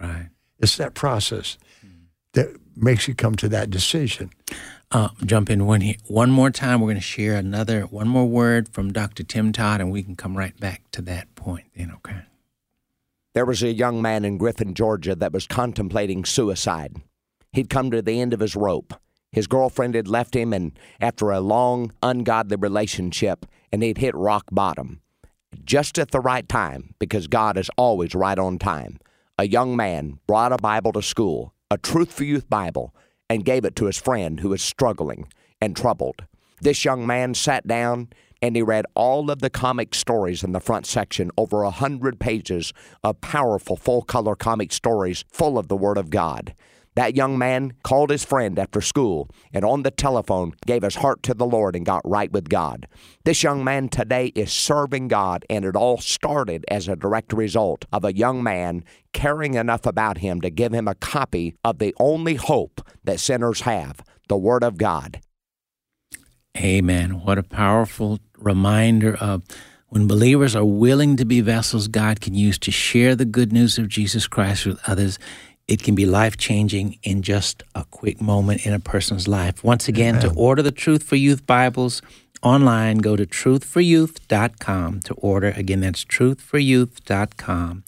right. 0.00 0.28
It's 0.58 0.76
that 0.76 0.94
process 0.94 1.58
that 2.32 2.48
makes 2.76 3.06
you 3.08 3.14
come 3.14 3.34
to 3.36 3.48
that 3.50 3.70
decision. 3.70 4.30
Uh, 4.90 5.08
jump 5.24 5.50
in 5.50 5.66
one 5.66 5.80
here. 5.80 5.96
One 6.06 6.30
more 6.30 6.50
time, 6.50 6.80
we're 6.80 6.86
going 6.86 6.96
to 6.96 7.00
share 7.02 7.34
another, 7.36 7.82
one 7.82 8.08
more 8.08 8.26
word 8.26 8.68
from 8.68 8.92
Dr. 8.92 9.24
Tim 9.24 9.52
Todd, 9.52 9.80
and 9.80 9.90
we 9.90 10.02
can 10.02 10.14
come 10.16 10.36
right 10.38 10.58
back 10.58 10.82
to 10.92 11.02
that 11.02 11.34
point 11.34 11.66
then, 11.76 11.90
okay? 11.96 12.22
There 13.34 13.44
was 13.44 13.62
a 13.62 13.72
young 13.72 14.00
man 14.00 14.24
in 14.24 14.38
Griffin, 14.38 14.74
Georgia, 14.74 15.14
that 15.16 15.32
was 15.32 15.46
contemplating 15.48 16.24
suicide. 16.24 16.96
He'd 17.52 17.68
come 17.68 17.90
to 17.90 18.00
the 18.00 18.20
end 18.20 18.32
of 18.32 18.40
his 18.40 18.54
rope. 18.56 18.94
His 19.34 19.48
girlfriend 19.48 19.96
had 19.96 20.06
left 20.06 20.36
him, 20.36 20.52
and 20.52 20.78
after 21.00 21.32
a 21.32 21.40
long, 21.40 21.92
ungodly 22.04 22.56
relationship, 22.56 23.44
and 23.72 23.82
he'd 23.82 23.98
hit 23.98 24.14
rock 24.14 24.44
bottom. 24.52 25.00
Just 25.64 25.98
at 25.98 26.12
the 26.12 26.20
right 26.20 26.48
time, 26.48 26.94
because 27.00 27.26
God 27.26 27.58
is 27.58 27.68
always 27.76 28.14
right 28.14 28.38
on 28.38 28.60
time, 28.60 29.00
a 29.36 29.48
young 29.48 29.74
man 29.74 30.20
brought 30.28 30.52
a 30.52 30.56
Bible 30.56 30.92
to 30.92 31.02
school, 31.02 31.52
a 31.68 31.76
Truth 31.76 32.12
for 32.12 32.22
Youth 32.22 32.48
Bible, 32.48 32.94
and 33.28 33.44
gave 33.44 33.64
it 33.64 33.74
to 33.74 33.86
his 33.86 33.98
friend 33.98 34.38
who 34.38 34.50
was 34.50 34.62
struggling 34.62 35.26
and 35.60 35.76
troubled. 35.76 36.24
This 36.60 36.84
young 36.84 37.04
man 37.04 37.34
sat 37.34 37.66
down 37.66 38.10
and 38.40 38.54
he 38.54 38.62
read 38.62 38.84
all 38.94 39.32
of 39.32 39.40
the 39.40 39.50
comic 39.50 39.96
stories 39.96 40.44
in 40.44 40.52
the 40.52 40.60
front 40.60 40.86
section, 40.86 41.32
over 41.36 41.64
a 41.64 41.70
hundred 41.70 42.20
pages 42.20 42.72
of 43.02 43.20
powerful 43.20 43.74
full 43.74 44.02
color 44.02 44.36
comic 44.36 44.72
stories 44.72 45.24
full 45.28 45.58
of 45.58 45.66
the 45.66 45.76
Word 45.76 45.98
of 45.98 46.10
God. 46.10 46.54
That 46.96 47.16
young 47.16 47.36
man 47.36 47.72
called 47.82 48.10
his 48.10 48.24
friend 48.24 48.58
after 48.58 48.80
school 48.80 49.28
and 49.52 49.64
on 49.64 49.82
the 49.82 49.90
telephone 49.90 50.52
gave 50.64 50.82
his 50.82 50.96
heart 50.96 51.22
to 51.24 51.34
the 51.34 51.46
Lord 51.46 51.74
and 51.74 51.84
got 51.84 52.08
right 52.08 52.30
with 52.30 52.48
God. 52.48 52.86
This 53.24 53.42
young 53.42 53.64
man 53.64 53.88
today 53.88 54.26
is 54.34 54.52
serving 54.52 55.08
God, 55.08 55.44
and 55.50 55.64
it 55.64 55.74
all 55.74 55.98
started 55.98 56.64
as 56.68 56.86
a 56.86 56.96
direct 56.96 57.32
result 57.32 57.84
of 57.92 58.04
a 58.04 58.14
young 58.14 58.42
man 58.42 58.84
caring 59.12 59.54
enough 59.54 59.86
about 59.86 60.18
him 60.18 60.40
to 60.40 60.50
give 60.50 60.72
him 60.72 60.86
a 60.86 60.94
copy 60.94 61.56
of 61.64 61.78
the 61.78 61.94
only 61.98 62.34
hope 62.34 62.80
that 63.02 63.20
sinners 63.20 63.62
have 63.62 64.02
the 64.28 64.36
Word 64.36 64.62
of 64.62 64.78
God. 64.78 65.20
Amen. 66.56 67.22
What 67.24 67.38
a 67.38 67.42
powerful 67.42 68.20
reminder 68.38 69.16
of 69.16 69.42
when 69.88 70.06
believers 70.06 70.54
are 70.54 70.64
willing 70.64 71.16
to 71.16 71.24
be 71.24 71.40
vessels 71.40 71.88
God 71.88 72.20
can 72.20 72.34
use 72.34 72.58
to 72.60 72.70
share 72.70 73.14
the 73.14 73.24
good 73.24 73.52
news 73.52 73.78
of 73.78 73.88
Jesus 73.88 74.26
Christ 74.26 74.66
with 74.66 74.80
others. 74.86 75.18
It 75.66 75.82
can 75.82 75.94
be 75.94 76.04
life 76.04 76.36
changing 76.36 76.98
in 77.02 77.22
just 77.22 77.62
a 77.74 77.84
quick 77.90 78.20
moment 78.20 78.66
in 78.66 78.74
a 78.74 78.78
person's 78.78 79.26
life. 79.26 79.64
Once 79.64 79.88
again, 79.88 80.20
to 80.20 80.30
order 80.34 80.62
the 80.62 80.70
Truth 80.72 81.02
for 81.02 81.16
Youth 81.16 81.46
Bibles 81.46 82.02
online, 82.42 82.98
go 82.98 83.16
to 83.16 83.24
truthforyouth.com 83.24 85.00
to 85.00 85.14
order. 85.14 85.48
Again, 85.56 85.80
that's 85.80 86.04
truthforyouth.com. 86.04 87.84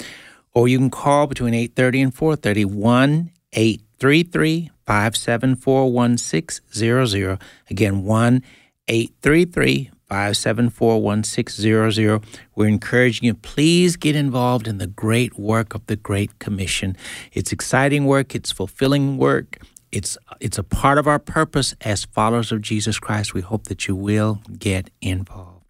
Or 0.55 0.69
you 0.69 0.79
can 0.79 0.91
call 0.91 1.27
between 1.27 1.53
8.30 1.53 2.03
and 2.03 2.15
4.30, 2.15 2.65
1 2.65 3.31
833 3.53 4.71
574 4.87 5.93
1600. 5.93 7.39
Again, 7.69 8.05
1 8.05 8.43
833 8.89 9.91
574 10.09 11.03
1600. 11.03 12.25
We're 12.55 12.69
encouraging 12.69 13.27
you, 13.27 13.35
please 13.35 13.97
get 13.97 14.15
involved 14.17 14.69
in 14.69 14.79
the 14.79 14.87
great 14.87 15.39
work 15.39 15.75
of 15.75 15.85
the 15.87 15.97
Great 15.97 16.39
Commission. 16.39 16.97
It's 17.33 17.53
exciting 17.53 18.05
work, 18.07 18.35
it's 18.35 18.53
fulfilling 18.53 19.19
work. 19.19 19.59
It's, 19.93 20.19
it's 20.41 20.59
a 20.59 20.63
part 20.63 20.99
of 20.99 21.07
our 21.07 21.19
purpose 21.19 21.75
as 21.81 22.05
followers 22.05 22.53
of 22.53 22.61
Jesus 22.61 22.99
Christ. 22.99 23.35
We 23.35 23.41
hope 23.41 23.65
that 23.65 23.89
you 23.89 23.95
will 23.97 24.41
get 24.59 24.91
involved. 25.01 25.65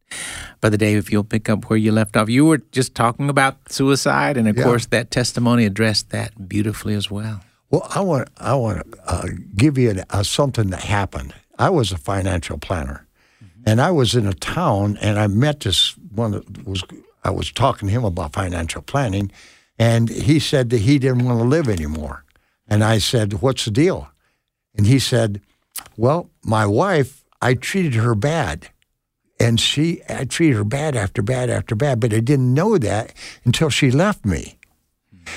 Brother 0.60 0.76
Dave, 0.76 0.98
if 0.98 1.12
you'll 1.12 1.24
pick 1.24 1.48
up 1.48 1.68
where 1.68 1.76
you 1.76 1.92
left 1.92 2.16
off, 2.16 2.28
you 2.28 2.44
were 2.44 2.58
just 2.72 2.94
talking 2.94 3.28
about 3.28 3.56
suicide, 3.72 4.36
and 4.36 4.48
of 4.48 4.56
Yeah. 4.56 4.64
course, 4.64 4.86
that 4.86 5.10
testimony 5.10 5.64
addressed 5.64 6.10
that 6.10 6.48
beautifully 6.48 6.94
as 6.94 7.10
well. 7.10 7.40
Well, 7.70 7.86
I 7.94 8.00
want 8.00 8.28
I 8.38 8.54
want 8.54 8.78
to 8.92 8.98
uh, 9.12 9.26
give 9.56 9.76
you 9.76 9.90
an, 9.90 10.04
uh, 10.10 10.22
something 10.22 10.70
that 10.70 10.84
happened. 10.84 11.34
I 11.58 11.70
was 11.70 11.90
a 11.92 11.98
financial 11.98 12.58
planner, 12.58 13.05
and 13.66 13.80
I 13.80 13.90
was 13.90 14.14
in 14.14 14.26
a 14.26 14.32
town, 14.32 14.96
and 15.02 15.18
I 15.18 15.26
met 15.26 15.60
this 15.60 15.98
one 16.14 16.30
that 16.30 16.66
was 16.66 16.84
I 17.24 17.30
was 17.30 17.50
talking 17.50 17.88
to 17.88 17.92
him 17.92 18.04
about 18.04 18.32
financial 18.32 18.80
planning, 18.80 19.32
and 19.78 20.08
he 20.08 20.38
said 20.38 20.70
that 20.70 20.78
he 20.78 21.00
didn't 21.00 21.24
want 21.24 21.40
to 21.40 21.44
live 21.44 21.68
anymore, 21.68 22.24
and 22.68 22.84
I 22.84 22.98
said, 22.98 23.42
"What's 23.42 23.64
the 23.64 23.72
deal?" 23.72 24.08
And 24.76 24.86
he 24.86 25.00
said, 25.00 25.42
"Well, 25.96 26.30
my 26.44 26.64
wife, 26.64 27.24
I 27.42 27.54
treated 27.54 27.94
her 27.94 28.14
bad." 28.14 28.68
And 29.38 29.60
she, 29.60 30.00
I 30.08 30.24
treated 30.24 30.56
her 30.56 30.64
bad 30.64 30.96
after 30.96 31.20
bad 31.20 31.50
after 31.50 31.74
bad, 31.74 32.00
but 32.00 32.14
I 32.14 32.20
didn't 32.20 32.54
know 32.54 32.78
that 32.78 33.12
until 33.44 33.68
she 33.68 33.90
left 33.90 34.24
me. 34.24 34.58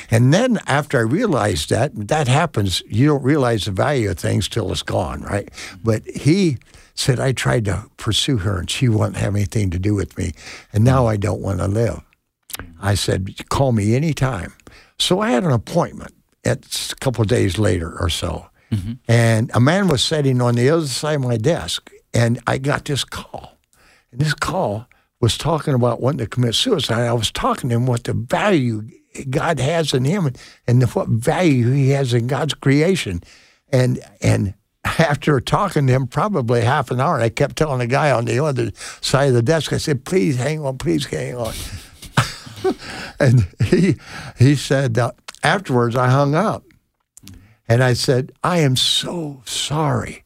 And 0.10 0.34
then 0.34 0.60
after 0.68 1.00
I 1.00 1.02
realized 1.02 1.70
that, 1.70 2.08
that 2.08 2.30
happens, 2.30 2.82
you 2.88 3.08
don't 3.08 3.24
realize 3.24 3.66
the 3.66 3.72
value 3.72 4.10
of 4.10 4.18
things 4.18 4.48
till 4.48 4.72
it's 4.72 4.84
gone, 4.84 5.24
right? 5.24 5.50
But 5.84 6.06
he 6.06 6.60
said, 7.00 7.20
I 7.20 7.32
tried 7.32 7.66
to 7.66 7.90
pursue 7.98 8.38
her 8.38 8.60
and 8.60 8.70
she 8.70 8.90
wouldn't 8.90 9.18
have 9.18 9.36
anything 9.36 9.70
to 9.72 9.80
do 9.80 9.96
with 9.96 10.18
me. 10.18 10.34
And 10.74 10.84
now 10.84 11.08
I 11.08 11.18
don't 11.18 11.42
want 11.42 11.60
to 11.60 11.68
live. 11.68 12.02
I 12.82 12.96
said, 12.96 13.48
call 13.50 13.72
me 13.72 13.96
anytime. 13.96 14.54
So 14.98 15.22
I 15.22 15.32
had 15.32 15.44
an 15.44 15.52
appointment 15.52 16.14
at 16.44 16.92
a 16.92 16.96
couple 16.96 17.22
of 17.22 17.28
days 17.28 17.58
later 17.58 17.98
or 18.00 18.10
so. 18.10 18.50
Mm-hmm. 18.72 18.94
And 19.08 19.50
a 19.54 19.60
man 19.60 19.88
was 19.88 20.04
sitting 20.04 20.42
on 20.42 20.56
the 20.56 20.70
other 20.70 20.88
side 20.88 21.16
of 21.16 21.22
my 21.22 21.38
desk, 21.38 21.90
and 22.14 22.40
I 22.46 22.58
got 22.58 22.86
this 22.86 23.04
call. 23.04 23.58
And 24.12 24.22
this 24.22 24.34
call 24.34 24.88
was 25.22 25.38
talking 25.38 25.74
about 25.74 26.02
wanting 26.02 26.20
to 26.20 26.28
commit 26.28 26.56
suicide. 26.56 27.08
I 27.08 27.14
was 27.14 27.32
talking 27.32 27.70
to 27.70 27.76
him 27.78 27.86
what 27.86 28.04
the 28.04 28.14
value 28.14 28.84
God 29.30 29.60
has 29.60 29.94
in 29.94 30.06
him 30.06 30.32
and 30.68 30.84
what 30.92 31.08
value 31.08 31.72
he 31.72 31.90
has 31.90 32.14
in 32.14 32.28
God's 32.28 32.54
creation. 32.54 33.22
And 33.72 34.00
and 34.22 34.54
after 34.84 35.40
talking 35.40 35.88
to 35.88 35.94
him 35.94 36.08
probably 36.08 36.62
half 36.62 36.92
an 36.92 37.00
hour, 37.00 37.20
I 37.20 37.30
kept 37.30 37.56
telling 37.58 37.80
the 37.80 37.88
guy 37.88 38.12
on 38.12 38.26
the 38.26 38.44
other 38.44 38.72
side 39.02 39.30
of 39.30 39.34
the 39.34 39.42
desk, 39.42 39.74
I 39.74 39.78
said, 39.78 40.06
please 40.06 40.38
hang 40.38 40.64
on, 40.66 40.78
please 40.78 41.06
hang 41.06 41.36
on. 41.36 41.54
and 43.20 43.48
he 43.64 43.96
he 44.38 44.56
said 44.56 44.98
uh, 44.98 45.12
afterwards 45.44 45.96
I 45.96 46.10
hung 46.10 46.36
up. 46.36 46.64
And 47.68 47.84
I 47.84 47.94
said, 47.94 48.32
I 48.44 48.60
am 48.60 48.76
so 48.76 49.44
sorry, 49.46 50.24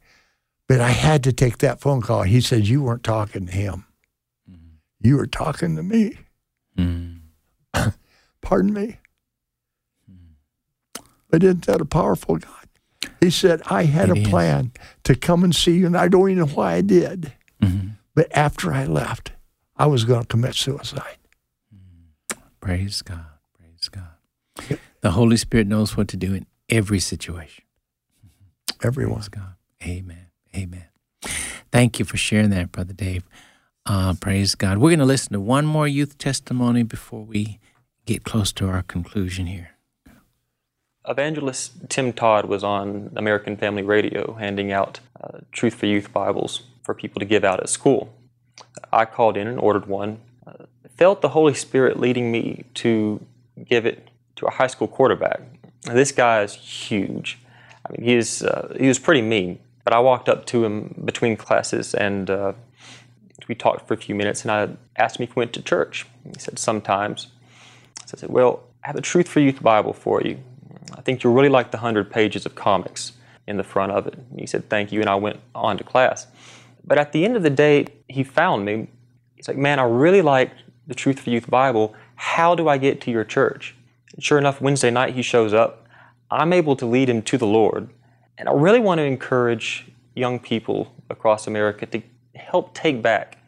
but 0.66 0.80
I 0.80 0.88
had 0.90 1.22
to 1.24 1.32
take 1.32 1.58
that 1.58 1.78
phone 1.78 2.00
call. 2.00 2.22
He 2.22 2.40
said, 2.40 2.66
You 2.66 2.82
weren't 2.82 3.04
talking 3.04 3.46
to 3.46 3.52
him. 3.52 3.84
You 5.00 5.18
were 5.18 5.26
talking 5.26 5.76
to 5.76 5.82
me. 5.82 6.16
Pardon 8.40 8.72
me. 8.72 8.96
But 11.28 11.42
isn't 11.42 11.66
that 11.66 11.82
a 11.82 11.84
powerful 11.84 12.38
God? 12.38 12.63
He 13.20 13.30
said, 13.30 13.62
I 13.66 13.84
had 13.84 14.10
It 14.10 14.18
a 14.18 14.20
is. 14.20 14.28
plan 14.28 14.72
to 15.04 15.14
come 15.14 15.44
and 15.44 15.54
see 15.54 15.76
you, 15.78 15.86
and 15.86 15.96
I 15.96 16.08
don't 16.08 16.28
even 16.30 16.38
know 16.44 16.46
why 16.54 16.74
I 16.74 16.80
did. 16.80 17.32
But 18.14 18.28
after 18.36 18.72
I 18.72 18.84
left, 18.84 19.32
I 19.76 19.86
was 19.86 20.04
going 20.04 20.20
to 20.20 20.26
commit 20.26 20.54
suicide. 20.54 21.16
Praise 22.60 23.02
God. 23.02 23.24
Praise 23.58 23.88
God. 23.90 24.78
The 25.00 25.10
Holy 25.12 25.36
Spirit 25.36 25.66
knows 25.66 25.96
what 25.96 26.08
to 26.08 26.16
do 26.16 26.32
in 26.34 26.46
every 26.70 27.00
situation. 27.00 27.64
Everyone. 28.82 29.16
Praise 29.16 29.28
God. 29.28 29.54
Amen. 29.82 30.26
Amen. 30.56 30.84
Thank 31.72 31.98
you 31.98 32.04
for 32.04 32.16
sharing 32.16 32.50
that, 32.50 32.70
Brother 32.72 32.92
Dave. 32.94 33.24
Uh, 33.86 34.14
praise 34.20 34.54
God. 34.54 34.78
We're 34.78 34.90
going 34.90 34.98
to 35.00 35.04
listen 35.04 35.32
to 35.32 35.40
one 35.40 35.66
more 35.66 35.88
youth 35.88 36.16
testimony 36.16 36.84
before 36.84 37.24
we 37.24 37.58
get 38.06 38.22
close 38.24 38.52
to 38.52 38.68
our 38.68 38.82
conclusion 38.82 39.46
here. 39.46 39.70
Evangelist 41.06 41.90
Tim 41.90 42.14
Todd 42.14 42.46
was 42.46 42.64
on 42.64 43.12
American 43.14 43.56
Family 43.58 43.82
Radio 43.82 44.34
handing 44.34 44.72
out 44.72 45.00
uh, 45.20 45.40
Truth 45.52 45.74
for 45.74 45.86
Youth 45.86 46.12
Bibles 46.12 46.62
for 46.82 46.94
people 46.94 47.20
to 47.20 47.26
give 47.26 47.44
out 47.44 47.60
at 47.60 47.68
school. 47.68 48.14
I 48.90 49.04
called 49.04 49.36
in 49.36 49.46
and 49.46 49.58
ordered 49.58 49.86
one. 49.86 50.20
Uh, 50.46 50.64
felt 50.96 51.20
the 51.20 51.30
Holy 51.30 51.52
Spirit 51.52 52.00
leading 52.00 52.32
me 52.32 52.64
to 52.74 53.24
give 53.66 53.84
it 53.84 54.08
to 54.36 54.46
a 54.46 54.50
high 54.50 54.66
school 54.66 54.88
quarterback. 54.88 55.42
Now, 55.86 55.92
this 55.92 56.10
guy 56.10 56.42
is 56.42 56.54
huge. 56.54 57.38
I 57.86 57.92
mean, 57.92 58.08
he 58.08 58.14
is 58.14 58.42
uh, 58.42 58.74
he 58.78 58.88
was 58.88 58.98
pretty 58.98 59.22
mean. 59.22 59.58
But 59.84 59.92
I 59.92 59.98
walked 59.98 60.30
up 60.30 60.46
to 60.46 60.64
him 60.64 61.02
between 61.04 61.36
classes 61.36 61.92
and 61.92 62.30
uh, 62.30 62.54
we 63.46 63.54
talked 63.54 63.86
for 63.86 63.92
a 63.92 63.98
few 63.98 64.14
minutes. 64.14 64.42
And 64.42 64.50
I 64.50 64.70
asked 64.96 65.20
him 65.20 65.24
if 65.24 65.34
he 65.34 65.38
went 65.38 65.52
to 65.52 65.62
church. 65.62 66.06
He 66.24 66.38
said 66.38 66.58
sometimes. 66.58 67.28
So 68.06 68.14
I 68.16 68.20
said, 68.20 68.30
Well, 68.30 68.62
I 68.82 68.86
have 68.86 68.96
a 68.96 69.02
Truth 69.02 69.28
for 69.28 69.40
Youth 69.40 69.62
Bible 69.62 69.92
for 69.92 70.22
you. 70.22 70.38
I 70.94 71.00
think 71.00 71.22
you'll 71.22 71.34
really 71.34 71.48
like 71.48 71.70
the 71.70 71.78
100 71.78 72.10
pages 72.10 72.46
of 72.46 72.54
comics 72.54 73.12
in 73.46 73.56
the 73.56 73.64
front 73.64 73.92
of 73.92 74.06
it. 74.06 74.14
And 74.14 74.40
he 74.40 74.46
said, 74.46 74.68
Thank 74.68 74.92
you. 74.92 75.00
And 75.00 75.08
I 75.08 75.14
went 75.14 75.40
on 75.54 75.76
to 75.78 75.84
class. 75.84 76.26
But 76.84 76.98
at 76.98 77.12
the 77.12 77.24
end 77.24 77.36
of 77.36 77.42
the 77.42 77.50
day, 77.50 77.86
he 78.08 78.22
found 78.22 78.64
me. 78.64 78.88
He's 79.34 79.48
like, 79.48 79.56
Man, 79.56 79.78
I 79.78 79.84
really 79.84 80.22
like 80.22 80.50
the 80.86 80.94
Truth 80.94 81.20
for 81.20 81.30
Youth 81.30 81.48
Bible. 81.50 81.94
How 82.16 82.54
do 82.54 82.68
I 82.68 82.78
get 82.78 83.00
to 83.02 83.10
your 83.10 83.24
church? 83.24 83.74
And 84.14 84.22
sure 84.22 84.38
enough, 84.38 84.60
Wednesday 84.60 84.90
night 84.90 85.14
he 85.14 85.22
shows 85.22 85.52
up. 85.52 85.86
I'm 86.30 86.52
able 86.52 86.76
to 86.76 86.86
lead 86.86 87.08
him 87.08 87.22
to 87.22 87.38
the 87.38 87.46
Lord. 87.46 87.88
And 88.38 88.48
I 88.48 88.52
really 88.52 88.80
want 88.80 88.98
to 88.98 89.04
encourage 89.04 89.86
young 90.14 90.38
people 90.38 90.94
across 91.10 91.46
America 91.46 91.86
to 91.86 92.02
help 92.34 92.74
take 92.74 93.02
back 93.02 93.38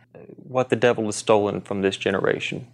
what 0.48 0.68
the 0.68 0.76
devil 0.76 1.04
has 1.06 1.16
stolen 1.16 1.60
from 1.60 1.82
this 1.82 1.96
generation. 1.96 2.68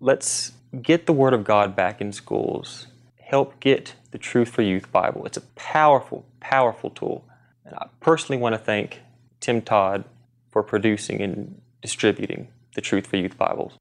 Let's 0.00 0.52
get 0.80 1.06
the 1.06 1.12
Word 1.12 1.34
of 1.34 1.44
God 1.44 1.76
back 1.76 2.00
in 2.00 2.12
schools. 2.12 2.86
Help 3.32 3.58
get 3.60 3.94
the 4.10 4.18
Truth 4.18 4.50
for 4.50 4.60
Youth 4.60 4.92
Bible. 4.92 5.24
It's 5.24 5.38
a 5.38 5.42
powerful, 5.56 6.26
powerful 6.40 6.90
tool. 6.90 7.24
And 7.64 7.74
I 7.74 7.86
personally 8.00 8.38
want 8.38 8.54
to 8.54 8.58
thank 8.58 9.00
Tim 9.40 9.62
Todd 9.62 10.04
for 10.50 10.62
producing 10.62 11.22
and 11.22 11.58
distributing 11.80 12.48
the 12.74 12.82
Truth 12.82 13.06
for 13.06 13.16
Youth 13.16 13.38
Bibles. 13.38 13.72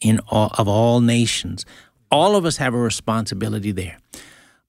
in 0.00 0.20
all, 0.30 0.52
of 0.56 0.68
all 0.68 1.00
nations. 1.00 1.66
All 2.10 2.36
of 2.36 2.44
us 2.44 2.56
have 2.56 2.72
a 2.72 2.78
responsibility 2.78 3.72
there. 3.72 3.98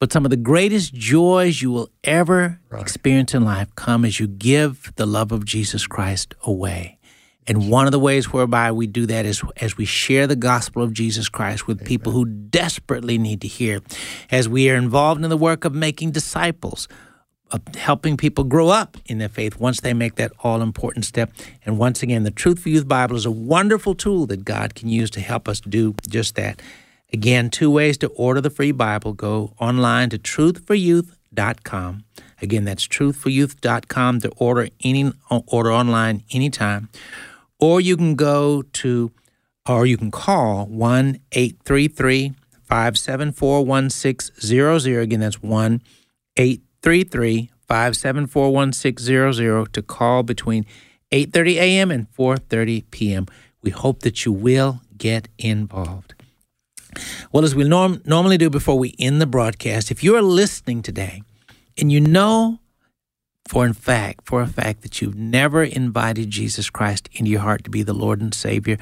But 0.01 0.11
some 0.11 0.25
of 0.25 0.31
the 0.31 0.35
greatest 0.35 0.95
joys 0.95 1.61
you 1.61 1.69
will 1.69 1.91
ever 2.03 2.59
experience 2.73 3.35
in 3.35 3.45
life 3.45 3.73
come 3.75 4.03
as 4.03 4.19
you 4.19 4.25
give 4.25 4.91
the 4.95 5.05
love 5.05 5.31
of 5.31 5.45
Jesus 5.45 5.85
Christ 5.85 6.33
away. 6.41 6.97
And 7.45 7.69
one 7.69 7.85
of 7.85 7.91
the 7.91 7.99
ways 7.99 8.33
whereby 8.33 8.71
we 8.71 8.87
do 8.87 9.05
that 9.05 9.27
is 9.27 9.43
as 9.57 9.77
we 9.77 9.85
share 9.85 10.25
the 10.25 10.35
gospel 10.35 10.81
of 10.81 10.91
Jesus 10.91 11.29
Christ 11.29 11.67
with 11.67 11.85
people 11.85 12.13
who 12.13 12.25
desperately 12.25 13.19
need 13.19 13.41
to 13.41 13.47
hear. 13.47 13.81
As 14.31 14.49
we 14.49 14.71
are 14.71 14.75
involved 14.75 15.23
in 15.23 15.29
the 15.29 15.37
work 15.37 15.65
of 15.65 15.75
making 15.75 16.09
disciples, 16.09 16.87
of 17.51 17.61
helping 17.75 18.17
people 18.17 18.43
grow 18.43 18.69
up 18.69 18.97
in 19.05 19.19
their 19.19 19.29
faith 19.29 19.59
once 19.59 19.81
they 19.81 19.93
make 19.93 20.15
that 20.15 20.31
all 20.39 20.63
important 20.63 21.05
step. 21.05 21.31
And 21.63 21.77
once 21.77 22.01
again, 22.01 22.23
the 22.23 22.31
Truth 22.31 22.61
for 22.61 22.69
Youth 22.69 22.87
Bible 22.87 23.17
is 23.17 23.27
a 23.27 23.31
wonderful 23.31 23.93
tool 23.93 24.25
that 24.27 24.45
God 24.45 24.73
can 24.73 24.89
use 24.89 25.11
to 25.11 25.19
help 25.19 25.47
us 25.47 25.59
do 25.59 25.93
just 26.09 26.33
that. 26.35 26.59
Again, 27.13 27.49
two 27.49 27.69
ways 27.69 27.97
to 27.99 28.07
order 28.09 28.41
the 28.41 28.49
free 28.49 28.71
Bible 28.71 29.13
go 29.13 29.53
online 29.59 30.09
to 30.11 30.17
truthforyouth.com. 30.17 32.03
Again, 32.41 32.63
that's 32.65 32.87
truthforyouth.com 32.87 34.21
to 34.21 34.29
order 34.37 34.69
any 34.83 35.11
order 35.47 35.71
online 35.71 36.23
anytime. 36.31 36.89
Or 37.59 37.81
you 37.81 37.97
can 37.97 38.15
go 38.15 38.61
to 38.61 39.11
or 39.67 39.85
you 39.85 39.97
can 39.97 40.09
call 40.09 40.65
1 40.65 41.19
833 41.31 42.33
574 42.63 43.65
1600. 43.65 44.99
Again, 45.01 45.19
that's 45.19 45.43
1 45.43 45.81
833 46.37 47.51
574 47.67 48.53
1600 48.53 49.73
to 49.73 49.81
call 49.81 50.23
between 50.23 50.65
8:30 51.11 51.55
a.m. 51.55 51.91
and 51.91 52.11
4:30 52.11 52.83
p.m. 52.91 53.27
We 53.61 53.71
hope 53.71 54.01
that 54.01 54.25
you 54.25 54.31
will 54.31 54.81
get 54.97 55.27
involved. 55.37 56.15
Well, 57.31 57.43
as 57.43 57.55
we 57.55 57.63
norm- 57.63 58.01
normally 58.05 58.37
do 58.37 58.49
before 58.49 58.77
we 58.77 58.95
end 58.99 59.21
the 59.21 59.27
broadcast, 59.27 59.91
if 59.91 60.03
you 60.03 60.15
are 60.15 60.21
listening 60.21 60.81
today 60.81 61.23
and 61.77 61.91
you 61.91 62.01
know 62.01 62.59
for 63.47 63.65
in 63.65 63.73
fact, 63.73 64.27
for 64.27 64.41
a 64.41 64.47
fact 64.47 64.81
that 64.81 65.01
you've 65.01 65.17
never 65.17 65.61
invited 65.61 66.29
Jesus 66.29 66.69
Christ 66.69 67.09
into 67.11 67.29
your 67.31 67.41
heart 67.41 67.65
to 67.65 67.69
be 67.69 67.83
the 67.83 67.93
Lord 67.93 68.21
and 68.21 68.33
Savior 68.33 68.77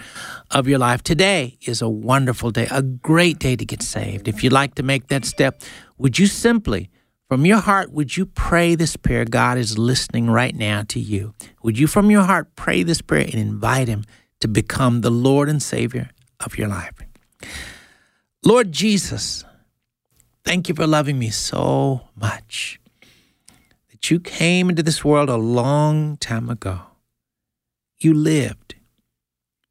of 0.52 0.68
your 0.68 0.78
life, 0.78 1.02
today 1.02 1.58
is 1.66 1.82
a 1.82 1.90
wonderful 1.90 2.52
day, 2.52 2.68
a 2.70 2.84
great 2.84 3.40
day 3.40 3.56
to 3.56 3.66
get 3.66 3.82
saved. 3.82 4.28
If 4.28 4.44
you'd 4.44 4.54
like 4.54 4.76
to 4.76 4.84
make 4.84 5.08
that 5.08 5.26
step, 5.26 5.64
would 5.98 6.20
you 6.20 6.28
simply 6.28 6.92
from 7.30 7.46
your 7.46 7.60
heart, 7.60 7.92
would 7.92 8.18
you 8.18 8.26
pray 8.26 8.74
this 8.74 8.96
prayer? 8.96 9.24
God 9.24 9.60
is 9.60 9.78
listening 9.78 10.32
right 10.32 10.56
now 10.56 10.84
to 10.88 11.00
you. 11.00 11.36
Would 11.62 11.78
you, 11.78 11.86
from 11.86 12.10
your 12.10 12.24
heart, 12.24 12.56
pray 12.56 12.82
this 12.82 13.02
prayer 13.02 13.22
and 13.22 13.36
invite 13.36 13.88
Him 13.88 14.04
to 14.40 14.48
become 14.48 15.02
the 15.02 15.12
Lord 15.12 15.48
and 15.48 15.62
Savior 15.62 16.10
of 16.40 16.58
your 16.58 16.68
life? 16.68 16.94
Lord 18.44 18.72
Jesus, 18.72 19.44
thank 20.46 20.70
you 20.70 20.76
for 20.76 20.88
loving 20.88 21.20
me 21.20 21.30
so 21.30 22.08
much 22.16 22.80
that 23.92 24.10
you 24.10 24.22
came 24.22 24.70
into 24.70 24.82
this 24.82 25.04
world 25.04 25.30
a 25.30 25.36
long 25.36 26.16
time 26.18 26.50
ago. 26.50 26.80
You 27.98 28.14
lived. 28.14 28.76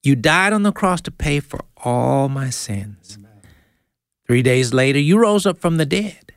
You 0.03 0.17
died 0.17 0.53
on 0.53 0.65
the 0.65 0.73
cross 0.73 1.01
to 1.03 1.11
pay 1.11 1.41
for 1.41 1.61
all 1.79 2.29
my 2.29 2.51
sins. 2.51 3.17
Three 4.27 4.43
days 4.43 4.75
later, 4.75 4.99
you 4.99 5.19
rose 5.19 5.47
up 5.47 5.59
from 5.59 5.79
the 5.79 5.87
dead 5.87 6.33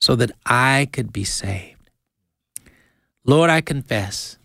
so 0.00 0.16
that 0.16 0.32
I 0.44 0.88
could 0.92 1.12
be 1.12 1.22
saved. 1.22 1.88
Lord, 3.24 3.48
I 3.48 3.60
confess. 3.60 4.38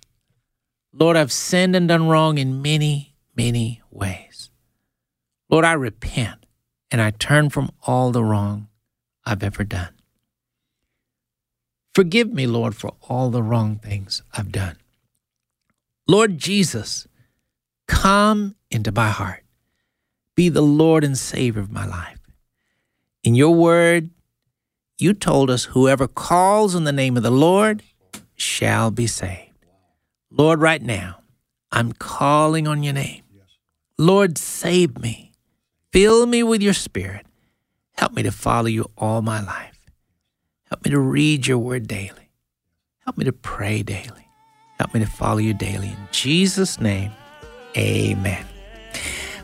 Lord, 0.93 1.17
I've 1.17 1.31
sinned 1.31 1.75
and 1.75 1.87
done 1.87 2.07
wrong 2.07 2.37
in 2.37 2.61
many, 2.61 3.15
many 3.35 3.81
ways. 3.89 4.51
Lord, 5.49 5.65
I 5.65 5.73
repent 5.73 6.38
and 6.91 7.01
I 7.01 7.11
turn 7.11 7.49
from 7.49 7.71
all 7.85 8.11
the 8.11 8.23
wrong 8.23 8.67
I've 9.25 9.43
ever 9.43 9.63
done. 9.63 9.93
Forgive 11.93 12.31
me, 12.31 12.47
Lord, 12.47 12.75
for 12.75 12.93
all 13.07 13.29
the 13.29 13.43
wrong 13.43 13.77
things 13.77 14.23
I've 14.33 14.51
done. 14.51 14.77
Lord 16.07 16.37
Jesus, 16.37 17.07
come 17.87 18.55
into 18.71 18.91
my 18.91 19.09
heart. 19.09 19.43
Be 20.35 20.49
the 20.49 20.61
Lord 20.61 21.03
and 21.03 21.17
Savior 21.17 21.61
of 21.61 21.71
my 21.71 21.85
life. 21.85 22.19
In 23.23 23.35
your 23.35 23.53
word, 23.53 24.09
you 24.97 25.13
told 25.13 25.49
us 25.49 25.65
whoever 25.65 26.07
calls 26.07 26.75
on 26.75 26.83
the 26.83 26.91
name 26.91 27.17
of 27.17 27.23
the 27.23 27.31
Lord 27.31 27.83
shall 28.35 28.91
be 28.91 29.07
saved. 29.07 29.65
Lord, 30.31 30.61
right 30.61 30.81
now, 30.81 31.19
I'm 31.71 31.91
calling 31.93 32.67
on 32.67 32.83
your 32.83 32.93
name. 32.93 33.23
Lord, 33.97 34.37
save 34.37 34.97
me. 34.97 35.28
Fill 35.91 36.27
me 36.27 36.43
with 36.43 36.61
your 36.61 36.73
spirit. 36.73 37.25
Help 37.97 38.13
me 38.13 38.23
to 38.23 38.31
follow 38.31 38.67
you 38.67 38.85
all 38.97 39.21
my 39.21 39.41
life. 39.41 39.79
Help 40.69 40.85
me 40.85 40.91
to 40.91 40.99
read 40.99 41.47
your 41.47 41.57
word 41.57 41.87
daily. 41.87 42.29
Help 43.05 43.17
me 43.17 43.25
to 43.25 43.33
pray 43.33 43.81
daily. 43.81 44.27
Help 44.77 44.93
me 44.93 44.99
to 44.99 45.07
follow 45.07 45.39
you 45.39 45.53
daily. 45.53 45.87
In 45.87 46.07
Jesus' 46.11 46.79
name, 46.79 47.11
amen. 47.75 48.45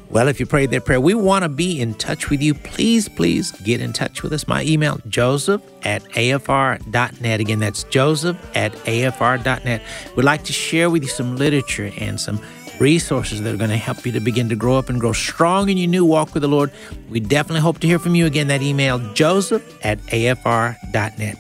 Well, 0.09 0.27
if 0.27 0.39
you 0.39 0.45
prayed 0.45 0.69
that 0.69 0.85
prayer, 0.85 1.01
we 1.01 1.15
want 1.15 1.43
to 1.43 1.49
be 1.49 1.81
in 1.81 1.95
touch 1.95 2.29
with 2.29 2.41
you. 2.41 2.53
Please, 2.53 3.09
please 3.09 3.51
get 3.51 3.81
in 3.81 3.91
touch 3.91 4.21
with 4.21 4.31
us. 4.31 4.47
My 4.47 4.63
email, 4.63 4.99
joseph 5.09 5.63
at 5.83 6.03
afr.net. 6.03 7.39
Again, 7.39 7.59
that's 7.59 7.83
joseph 7.85 8.37
at 8.55 8.71
afr.net. 8.85 9.81
We'd 10.15 10.23
like 10.23 10.43
to 10.43 10.53
share 10.53 10.91
with 10.91 11.01
you 11.01 11.09
some 11.09 11.37
literature 11.37 11.91
and 11.97 12.21
some 12.21 12.39
resources 12.79 13.41
that 13.41 13.53
are 13.53 13.57
going 13.57 13.69
to 13.69 13.77
help 13.77 14.05
you 14.05 14.11
to 14.11 14.19
begin 14.19 14.49
to 14.49 14.55
grow 14.55 14.77
up 14.77 14.89
and 14.89 14.99
grow 14.99 15.13
strong 15.13 15.69
in 15.69 15.77
your 15.77 15.89
new 15.89 16.05
walk 16.05 16.33
with 16.33 16.41
the 16.41 16.47
Lord. 16.47 16.71
We 17.09 17.19
definitely 17.19 17.61
hope 17.61 17.79
to 17.79 17.87
hear 17.87 17.99
from 17.99 18.15
you. 18.15 18.25
Again, 18.25 18.47
that 18.47 18.61
email, 18.61 18.99
joseph 19.13 19.77
at 19.85 19.99
afr.net. 20.07 21.37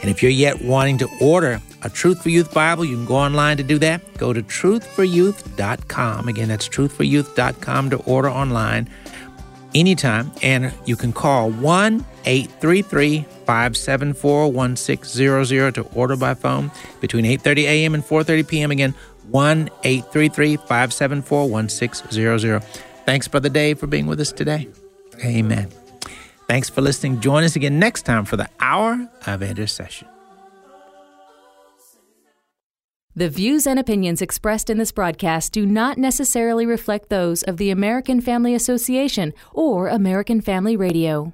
And 0.00 0.10
if 0.10 0.22
you're 0.22 0.30
yet 0.30 0.62
wanting 0.62 0.98
to 0.98 1.08
order 1.20 1.60
a 1.82 1.88
Truth 1.88 2.22
for 2.22 2.28
Youth 2.28 2.52
Bible, 2.52 2.84
you 2.84 2.96
can 2.96 3.06
go 3.06 3.16
online 3.16 3.56
to 3.56 3.62
do 3.62 3.78
that. 3.78 4.02
Go 4.18 4.32
to 4.32 4.42
truthforyouth.com. 4.42 6.28
Again, 6.28 6.48
that's 6.48 6.68
truthforyouth.com 6.68 7.90
to 7.90 7.96
order 7.98 8.30
online 8.30 8.88
anytime. 9.74 10.30
And 10.42 10.72
you 10.84 10.96
can 10.96 11.12
call 11.12 11.50
1 11.50 12.04
833 12.26 13.26
574 13.46 14.52
1600 14.52 15.74
to 15.74 15.82
order 15.94 16.16
by 16.16 16.34
phone 16.34 16.70
between 17.00 17.24
8.30 17.24 17.58
a.m. 17.64 17.94
and 17.94 18.02
4.30 18.02 18.48
p.m. 18.48 18.70
Again, 18.70 18.94
1 19.30 19.70
833 19.84 20.56
574 20.56 21.48
1600. 21.48 22.64
Thanks, 23.04 23.28
Brother 23.28 23.48
Dave, 23.48 23.78
for 23.78 23.86
being 23.86 24.06
with 24.06 24.20
us 24.20 24.32
today. 24.32 24.68
Amen. 25.24 25.68
Thanks 26.48 26.68
for 26.68 26.80
listening. 26.80 27.20
Join 27.20 27.44
us 27.44 27.56
again 27.56 27.78
next 27.78 28.02
time 28.02 28.24
for 28.24 28.36
the 28.36 28.48
Hour 28.60 29.08
of 29.26 29.42
Intercession. 29.42 30.08
The 33.16 33.28
views 33.28 33.64
and 33.64 33.78
opinions 33.78 34.20
expressed 34.20 34.68
in 34.68 34.78
this 34.78 34.90
broadcast 34.90 35.52
do 35.52 35.64
not 35.64 35.98
necessarily 35.98 36.66
reflect 36.66 37.10
those 37.10 37.44
of 37.44 37.58
the 37.58 37.70
American 37.70 38.20
Family 38.20 38.54
Association 38.54 39.32
or 39.52 39.86
American 39.86 40.40
Family 40.40 40.76
Radio. 40.76 41.32